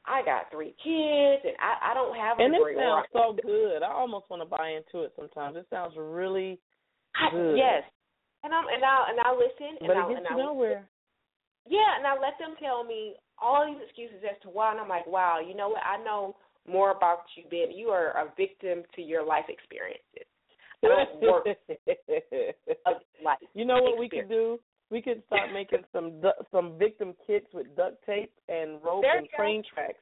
[0.06, 2.76] I got three kids and I I don't have a And it degree.
[2.76, 3.82] or sounds so good.
[3.82, 5.56] I almost want to buy into it sometimes.
[5.56, 6.58] It sounds really
[7.16, 7.56] I- good.
[7.58, 7.82] Yes.
[8.44, 10.42] And I'm and I and I listen and But I it and gets I you
[10.42, 10.86] nowhere.
[11.68, 14.88] Yeah, and I let them tell me all these excuses as to why, and I'm
[14.88, 15.82] like, wow, you know what?
[15.82, 16.36] I know
[16.70, 20.30] more about you than you are a victim to your life experiences.
[20.82, 21.46] Work.
[23.54, 24.58] You know what we could do?
[24.90, 29.24] We could start making some du- some victim kits with duct tape and rope and
[29.24, 29.36] you go.
[29.36, 29.98] train tracks.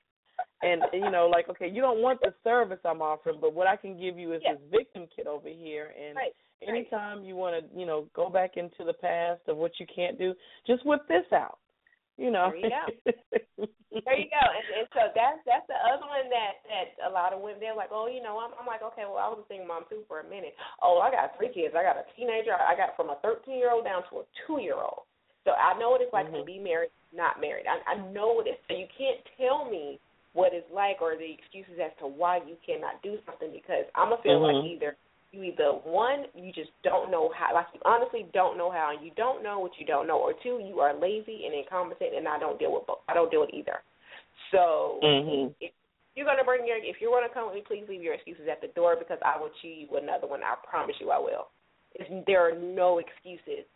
[0.62, 3.76] And you know, like, okay, you don't want the service I'm offering, but what I
[3.76, 5.94] can give you is this victim kit over here.
[5.98, 6.34] And Right.
[6.66, 10.18] anytime you want to, you know, go back into the past of what you can't
[10.18, 10.34] do,
[10.66, 11.59] just whip this out.
[12.16, 12.50] You know.
[12.52, 12.84] There you go.
[14.04, 14.44] There you go.
[14.54, 17.74] And, and so that's that's the other one that that a lot of women they're
[17.78, 20.02] like, oh, you know, I'm I'm like, okay, well, I was a single mom too
[20.06, 20.54] for a minute.
[20.82, 21.74] Oh, I got three kids.
[21.74, 22.54] I got a teenager.
[22.54, 25.06] I got from a 13 year old down to a two year old.
[25.46, 26.46] So I know what it's like to Mhm.
[26.46, 27.66] be married, not married.
[27.66, 28.60] I I know what it's.
[28.68, 29.98] So you can't tell me
[30.34, 34.10] what it's like or the excuses as to why you cannot do something because I'm
[34.10, 34.74] gonna feel like Mhm.
[34.74, 34.96] either
[35.35, 38.94] you either one you just don't know how like you honestly don't know how.
[38.94, 40.19] And you don't know what you don't know.
[40.19, 43.31] Or two you are lazy and incompetent and I don't deal with both I don't
[43.31, 43.82] deal with either.
[44.52, 45.55] So Mhm.
[45.61, 45.73] if
[46.15, 48.61] you're gonna bring your if you're gonna come with me please leave your excuses at
[48.61, 50.43] the door because I will cheat you with another one.
[50.43, 51.48] I promise you I will.
[51.94, 53.66] It's, there are no excuses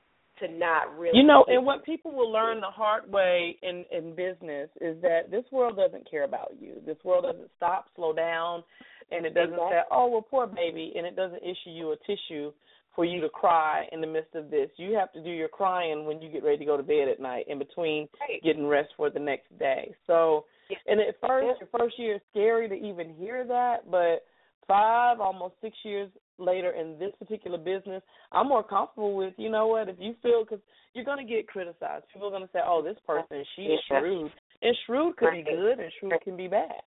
[0.40, 4.14] to not really You know, and what people will learn the hard way in in
[4.14, 6.80] business is that this world doesn't care about you.
[6.86, 8.62] This world doesn't stop, slow down,
[9.10, 12.52] and it doesn't say, "Oh, well, poor baby," and it doesn't issue you a tissue
[12.94, 14.70] for you to cry in the midst of this.
[14.76, 17.20] You have to do your crying when you get ready to go to bed at
[17.20, 18.42] night, in between Right.
[18.42, 19.94] getting rest for the next day.
[20.06, 20.78] So, Yeah.
[20.86, 24.26] and at first, your first year is scary to even hear that, but
[24.66, 28.02] five, almost six years later in this particular business,
[28.32, 30.60] I'm more comfortable with, you know what, if you feel, because
[30.94, 32.08] you're going to get criticized.
[32.12, 34.00] People are going to say, oh, this person, she's Yeah.
[34.00, 34.32] shrewd.
[34.60, 36.82] And shrewd could be good and shrewd can be bad.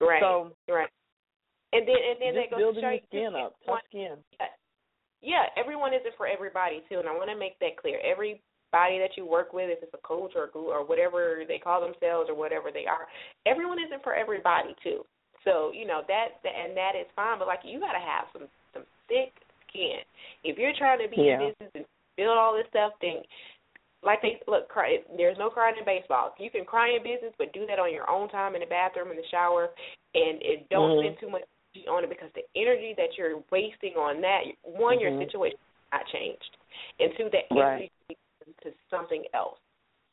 [0.00, 0.88] right So, right
[1.72, 4.16] and then and then just that goes building your skin up, tough skin.
[5.22, 8.00] yeah, everyone isn't for everybody too, and I want to make that clear.
[8.00, 11.58] Everybody that you work with, if it's a coach or a guru or whatever they
[11.58, 13.06] call themselves or whatever they are,
[13.46, 15.04] everyone isn't for everybody too.
[15.44, 18.26] So you know that, that and that is fine, but like you got to have
[18.32, 19.32] some some thick
[19.72, 20.06] can't.
[20.42, 21.40] If you're trying to be Yeah.
[21.40, 21.86] in business and
[22.16, 23.22] build all this stuff, then
[24.02, 26.34] like they look, cry, there's no crying in baseball.
[26.38, 29.10] You can cry in business, but do that on your own time in the bathroom,
[29.10, 29.70] in the shower,
[30.14, 31.00] and it don't Mhm.
[31.00, 31.44] spend too much
[31.74, 35.00] energy on it because the energy that you're wasting on that, one, Mhm.
[35.02, 35.58] your situation
[35.92, 36.56] not changed,
[36.98, 38.16] and two, that energy is
[38.62, 39.58] to something else.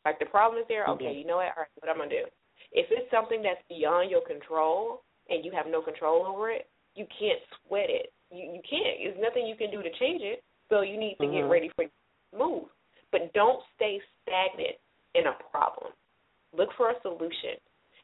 [0.05, 0.87] Like the problem is there.
[0.87, 1.19] Okay, Mhm.
[1.19, 1.55] you know what?
[1.55, 2.25] All right, what I'm gonna do?
[2.71, 7.05] If it's something that's beyond your control and you have no control over it, you
[7.07, 8.13] can't sweat it.
[8.31, 8.99] You you can't.
[8.99, 10.43] There's nothing you can do to change it.
[10.69, 11.49] So you need to get Mhm.
[11.49, 11.89] ready for
[12.33, 12.69] move.
[13.11, 14.77] But don't stay stagnant
[15.13, 15.93] in a problem.
[16.53, 17.59] Look for a solution.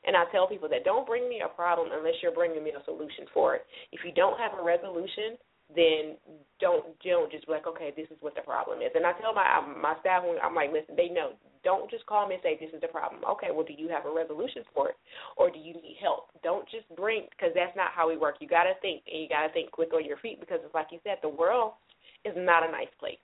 [0.05, 2.83] And I tell people that don't bring me a problem unless you're bringing me a
[2.83, 3.65] solution for it.
[3.91, 5.37] If you don't have a resolution,
[5.75, 6.19] then
[6.59, 8.91] don't don't just be like, okay, this is what the problem is.
[8.95, 11.33] And I tell my my staff, when I'm like, listen, they know.
[11.63, 13.23] Don't just call me and say this is the problem.
[13.23, 14.99] Okay, well, do you have a resolution for it,
[15.37, 16.27] or do you need help?
[16.43, 18.35] Don't just bring because that's not how we work.
[18.43, 20.75] You got to think, and you got to think quick on your feet because it's
[20.75, 21.79] like you said, the world
[22.25, 23.23] is not a nice place.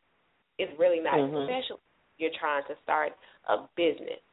[0.57, 1.43] It's really not, Mhm.
[1.43, 1.83] especially
[2.15, 3.11] if you're trying to start
[3.51, 4.23] a business.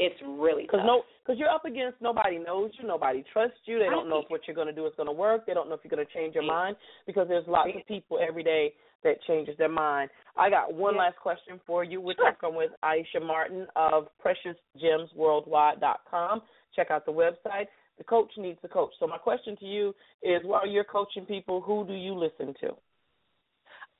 [0.00, 0.86] It's really Because tough.
[0.86, 3.78] no, because you're up against nobody knows you, nobody trusts you.
[3.78, 5.44] They don't know if what you're going to do is going to work.
[5.44, 8.18] They don't know if you're going to change your mind because there's lots of people
[8.26, 8.72] every day
[9.04, 10.08] that changes their mind.
[10.36, 11.02] I got one Yeah.
[11.02, 12.00] last question for you.
[12.00, 16.42] We're talking with Aisha Martin of PreciousGemsWorldwide.com.
[16.74, 17.66] Check out the website.
[17.98, 18.92] The coach needs a coach.
[18.98, 22.74] So my question to you is, while you're coaching people, who do you listen to?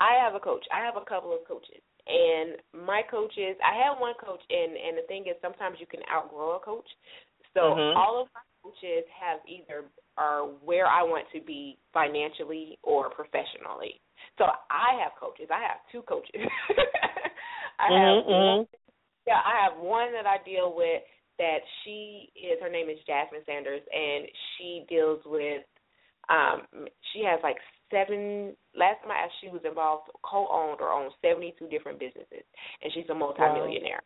[0.00, 0.64] I have a coach.
[0.72, 1.82] I have a couple of coaches.
[2.06, 6.00] And my coaches, I have one coach, and and the thing is, sometimes you can
[6.12, 6.88] outgrow a coach.
[7.54, 7.96] So Mhm.
[7.96, 9.84] all of my coaches have either
[10.16, 14.00] are where I want to be financially or professionally.
[14.38, 15.48] So I have coaches.
[15.50, 16.30] I have two coaches.
[17.78, 18.58] I have Mhm, mhm.
[18.58, 18.66] one,
[19.26, 21.02] yeah, I have one that I deal with
[21.38, 24.28] that she is her name is Jasmine Sanders and
[24.58, 25.62] she deals with
[26.28, 27.56] um she has like
[27.90, 31.98] seven last time I asked she was involved co owned or owned seventy two different
[31.98, 32.44] businesses
[32.82, 34.02] and she's a multimillionaire.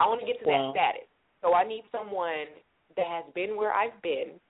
[0.00, 0.72] I want to get to Wow.
[0.72, 1.08] that status.
[1.42, 2.48] So I need someone
[2.96, 4.40] that has been where I've been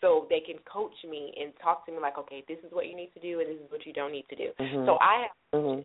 [0.00, 2.96] so they can coach me and talk to me like, okay, this is what you
[2.96, 4.50] need to do and this is what you don't need to do.
[4.58, 4.86] Mhm.
[4.86, 5.84] So I have Mhm.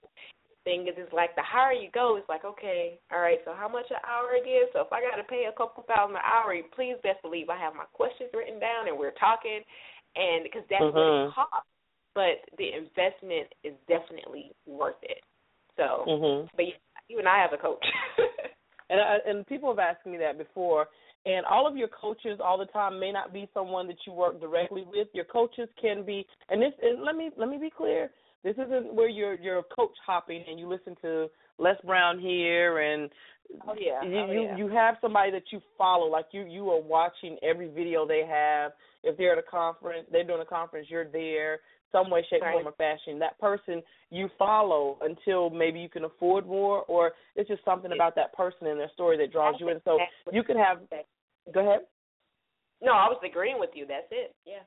[0.63, 3.69] thing is it's like the higher you go, it's like, okay, all right, so how
[3.69, 4.67] much an hour again?
[4.73, 7.73] So if I gotta pay a couple thousand an hour, please best believe I have
[7.73, 9.63] my questions written down and we're talking
[10.17, 11.29] and because that's what Mhm.
[11.29, 11.69] it costs.
[12.17, 15.21] But the investment is definitely worth it.
[15.75, 16.49] So Mhm.
[16.55, 16.65] but
[17.07, 17.85] you and I have a coach.
[18.89, 20.87] And I, and people have asked me that before.
[21.25, 24.39] And all of your coaches all the time may not be someone that you work
[24.39, 25.09] directly with.
[25.13, 28.11] Your coaches can be, and this and let me let me be clear.
[28.45, 31.27] This isn't where you're you're coach hopping and you listen to
[31.57, 33.11] Les Brown here and
[33.67, 34.03] Oh yeah.
[34.03, 34.57] you oh, you, yeah.
[34.57, 38.71] you have somebody that you follow like you you are watching every video they have
[39.03, 41.59] if they're at a conference they're doing a conference you're there
[41.91, 42.53] some way shape Right.
[42.53, 47.47] form or fashion that person you follow until maybe you can afford more or it's
[47.47, 49.97] just something about that person and their story that draws you in so
[50.31, 50.79] you can have
[51.53, 51.81] go ahead
[52.81, 53.85] No, I was agreeing with you.
[53.87, 54.35] That's it.
[54.45, 54.61] Yeah.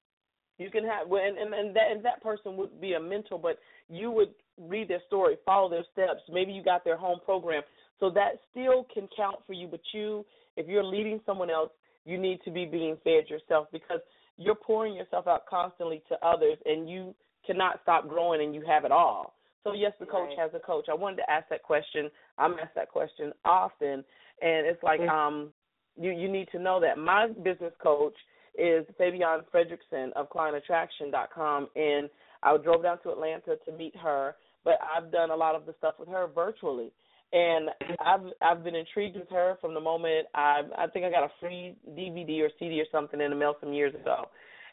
[0.59, 3.39] you can have well, and, and and that and that person would be a mentor,
[3.39, 6.21] but you would read their story, follow their steps.
[6.29, 7.63] Maybe you got their home program,
[8.01, 9.67] so that still can count for you.
[9.69, 10.27] But you,
[10.57, 11.71] if you're leading someone else,
[12.05, 14.01] you need to be being fed yourself because
[14.41, 17.15] you're pouring yourself out constantly to others, and you
[17.47, 19.35] cannot stop growing, and you have it all.
[19.63, 20.39] So yes, the coach Right.
[20.39, 20.89] has a coach.
[20.89, 22.11] I wanted to ask that question.
[22.39, 24.03] I'm asked that question often,
[24.41, 25.53] and it's like um,
[26.01, 28.17] you you need to know that my business coach
[28.59, 32.09] is Fabienne Fredrickson of ClientAttraction.com, and
[32.43, 34.37] I drove down to Atlanta to meet her.
[34.65, 36.93] But I've done a lot of the stuff with her virtually,
[37.33, 37.71] and
[38.05, 41.33] I've I've been intrigued with her from the moment I I think I got a
[41.41, 44.27] free DVD or CD or something in the mail some years ago,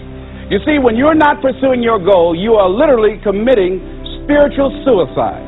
[0.47, 3.83] You see, when you're not pursuing your goal, you are literally committing
[4.23, 5.43] spiritual suicide.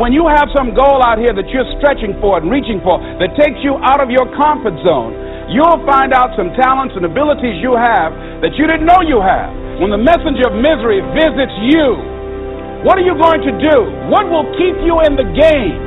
[0.00, 3.36] When you have some goal out here that you're stretching for and reaching for that
[3.36, 5.12] takes you out of your comfort zone,
[5.50, 9.50] you'll find out some talents and abilities you have that you didn't know you have.
[9.82, 11.86] When the messenger of misery visits you,
[12.86, 13.76] what are you going to do?
[14.08, 15.78] What will keep you in the game?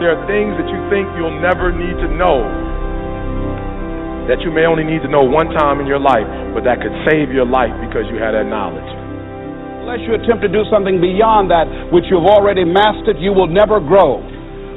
[0.00, 2.40] There are things that you think you'll never need to know
[4.32, 6.24] that you may only need to know one time in your life,
[6.54, 8.86] but that could save your life because you had that knowledge.
[9.84, 13.82] Unless you attempt to do something beyond that which you've already mastered, you will never
[13.82, 14.22] grow.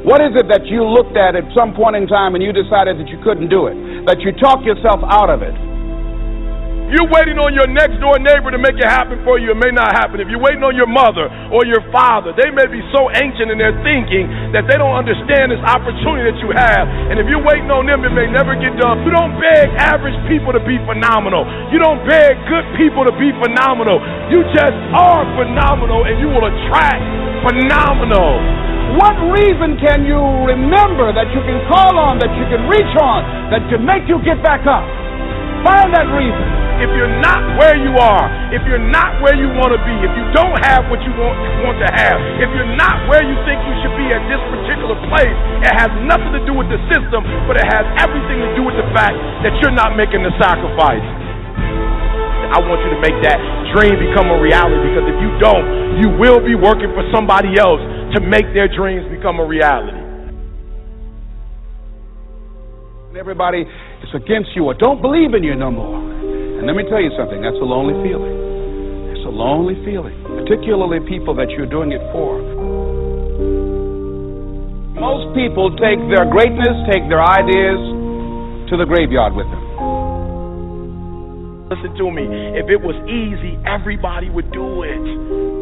[0.03, 2.99] What is it that you looked at at some point in time and you decided
[2.99, 3.75] that you couldn't do it?
[4.03, 5.55] That you talk yourself out of it?
[6.91, 9.55] You're waiting on your next door neighbor to make it happen for you.
[9.55, 10.19] It may not happen.
[10.19, 13.57] If you're waiting on your mother or your father, they may be so ancient in
[13.57, 16.85] their thinking that they don't understand this opportunity that you have.
[17.09, 19.07] And if you're waiting on them, it may never get done.
[19.07, 21.47] You don't beg average people to be phenomenal.
[21.73, 24.03] You don't beg good people to be phenomenal.
[24.29, 27.01] You just are phenomenal and you will attract
[27.41, 28.72] phenomenal.
[28.93, 33.49] What reason can you remember that you can call on, that you can reach on,
[33.49, 34.85] that can make you get back up?
[35.65, 39.71] Find that reason if you're not where you are, if you're not where you want
[39.71, 41.33] to be, if you don't have what you want,
[41.65, 44.97] want to have, if you're not where you think you should be at this particular
[45.09, 48.61] place, it has nothing to do with the system, but it has everything to do
[48.61, 51.05] with the fact that you're not making the sacrifice.
[52.53, 53.41] I want you to make that
[53.73, 57.81] dream become a reality because if you don't, you will be working for somebody else
[58.13, 59.97] to make their dreams become a reality.
[63.09, 65.97] And Everybody is against you or don't believe in you no more.
[65.97, 68.33] And let me tell you something, that's a lonely feeling.
[69.17, 72.41] It's a lonely feeling, particularly people that you're doing it for.
[74.97, 77.81] Most people take their greatness, take their ideas
[78.69, 79.63] to the graveyard with them.
[81.69, 82.25] Listen to me.
[82.57, 85.52] If it was easy, everybody would do it.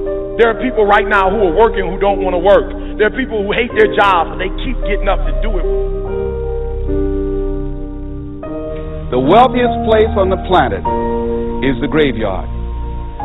[0.42, 2.66] There are people right now who are working who don't want to work.
[2.98, 5.66] There are people who hate their jobs, but they keep getting up to do it.
[9.14, 10.82] The wealthiest place on the planet
[11.62, 12.50] is the graveyard.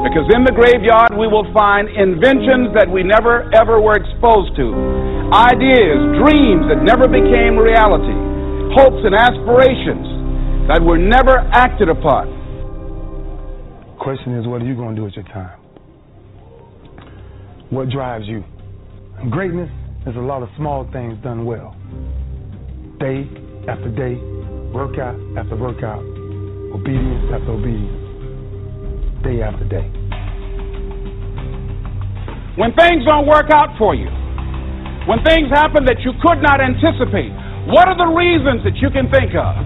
[0.05, 4.77] Because in the graveyard we will find inventions that we never ever were exposed to,
[5.33, 8.13] ideas, dreams that never became reality,
[8.77, 12.29] hopes and aspirations that were never acted upon.
[14.05, 15.65] Question is, what are you going to do with your time?
[17.71, 18.45] What drives you?
[19.29, 19.71] Greatness
[20.07, 21.75] is a lot of small things done well.
[23.03, 23.27] Day
[23.67, 24.23] after day,
[24.71, 25.99] workout after workout,
[26.71, 27.99] obedience after obedience,
[29.27, 29.83] day after day.
[32.55, 34.07] When things don't work out for you,
[35.11, 37.35] when things happen that you could not anticipate,
[37.67, 39.59] what are the reasons that you can think of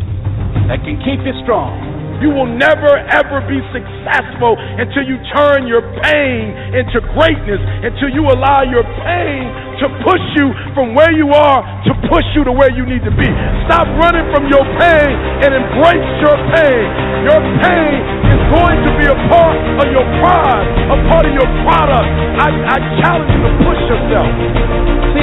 [0.73, 2.00] that can keep you strong?
[2.21, 8.29] You will never ever be successful until you turn your pain into greatness, until you
[8.29, 9.49] allow your pain
[9.81, 13.15] to push you from where you are to push you to where you need to
[13.17, 13.29] be.
[13.65, 16.87] Stop running from your pain and embrace your pain.
[17.25, 17.97] Your pain
[18.29, 22.09] is going to be a part of your pride, a part of your product.
[22.37, 24.80] I, I challenge you to push yourself.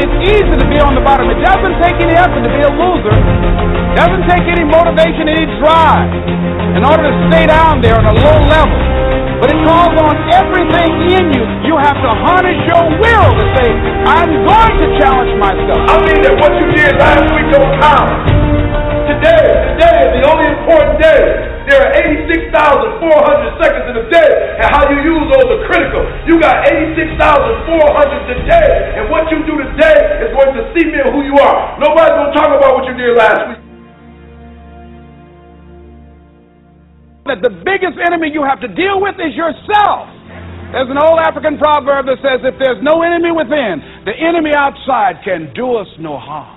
[0.08, 1.28] It's easy to be on the bottom.
[1.28, 3.12] It doesn't take any effort to be a loser.
[3.12, 6.08] It doesn't take any motivation, any drive
[6.80, 8.80] in order to stay down there on a low level.
[9.44, 11.44] But it calls on everything in you.
[11.68, 13.68] You have to harness your will to say,
[14.08, 15.82] I'm going to challenge myself.
[15.92, 18.37] I mean that what you did last week don't count.
[19.18, 21.22] Today, today is the only important day.
[21.66, 24.30] There are 86,400 seconds in a day,
[24.62, 26.06] and how you use those are critical.
[26.30, 27.18] You got 86,400
[28.30, 28.70] today,
[29.02, 31.82] and what you do today is going to see me who you are.
[31.82, 33.62] Nobody's going to talk about what you did last week.
[37.26, 40.08] that the biggest enemy you have to deal with is yourself.
[40.72, 45.20] There's an old African proverb that says, if there's no enemy within, the enemy outside
[45.26, 46.57] can do us no harm.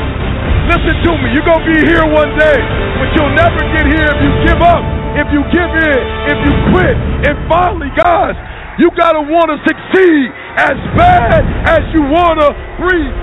[0.71, 2.59] Listen to me, you're going to be here one day,
[3.01, 4.83] but you'll never get here if you give up,
[5.19, 6.01] if you give in,
[6.31, 6.95] if you quit.
[7.27, 8.35] And finally, guys,
[8.79, 10.25] you got to want to succeed
[10.57, 12.49] as bad as you want to
[12.79, 13.17] breathe.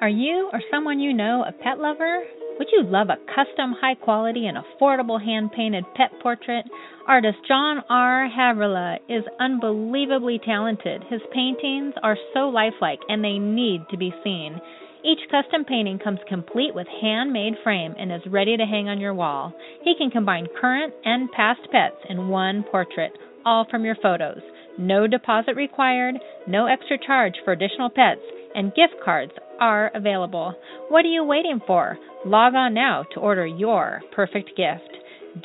[0.00, 2.22] Are you or someone you know a pet lover?
[2.58, 6.64] Would you love a custom, high quality, and affordable hand painted pet portrait?
[7.06, 8.28] Artist John R.
[8.28, 11.04] Havrilla is unbelievably talented.
[11.08, 14.60] His paintings are so lifelike and they need to be seen.
[15.04, 19.14] Each custom painting comes complete with handmade frame and is ready to hang on your
[19.14, 19.52] wall.
[19.84, 23.12] He can combine current and past pets in one portrait,
[23.46, 24.40] all from your photos.
[24.76, 26.16] No deposit required,
[26.48, 28.20] no extra charge for additional pets,
[28.58, 30.52] and gift cards are available.
[30.88, 31.96] What are you waiting for?
[32.26, 34.96] Log on now to order your perfect gift.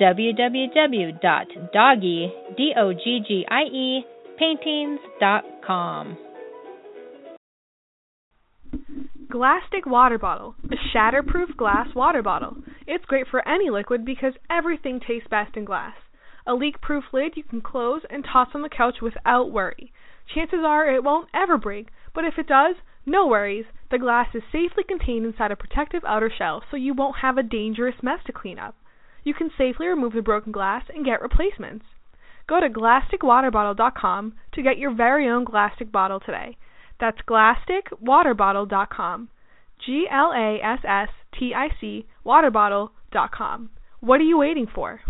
[0.01, 1.13] www.doggie,
[2.57, 4.05] D-O-G-G-I-E,
[4.39, 6.17] paintings.com.
[9.29, 12.57] Glastic Water Bottle, a shatterproof glass water bottle.
[12.87, 15.93] It's great for any liquid because everything tastes best in glass.
[16.47, 19.93] A leak proof lid you can close and toss on the couch without worry.
[20.33, 22.75] Chances are it won't ever break, but if it does,
[23.05, 23.65] no worries.
[23.91, 27.43] The glass is safely contained inside a protective outer shell so you won't have a
[27.43, 28.75] dangerous mess to clean up.
[29.23, 31.85] You can safely remove the broken glass and get replacements.
[32.47, 36.57] Go to GlasticWaterBottle.com to get your very own Glastic bottle today.
[36.99, 39.29] That's GlasticWaterBottle.com.
[39.85, 43.69] G L A S S T I C waterbottle.com.
[43.99, 45.01] What are you waiting for?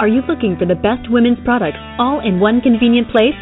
[0.00, 3.34] Are you looking for the best women's products all in one convenient place?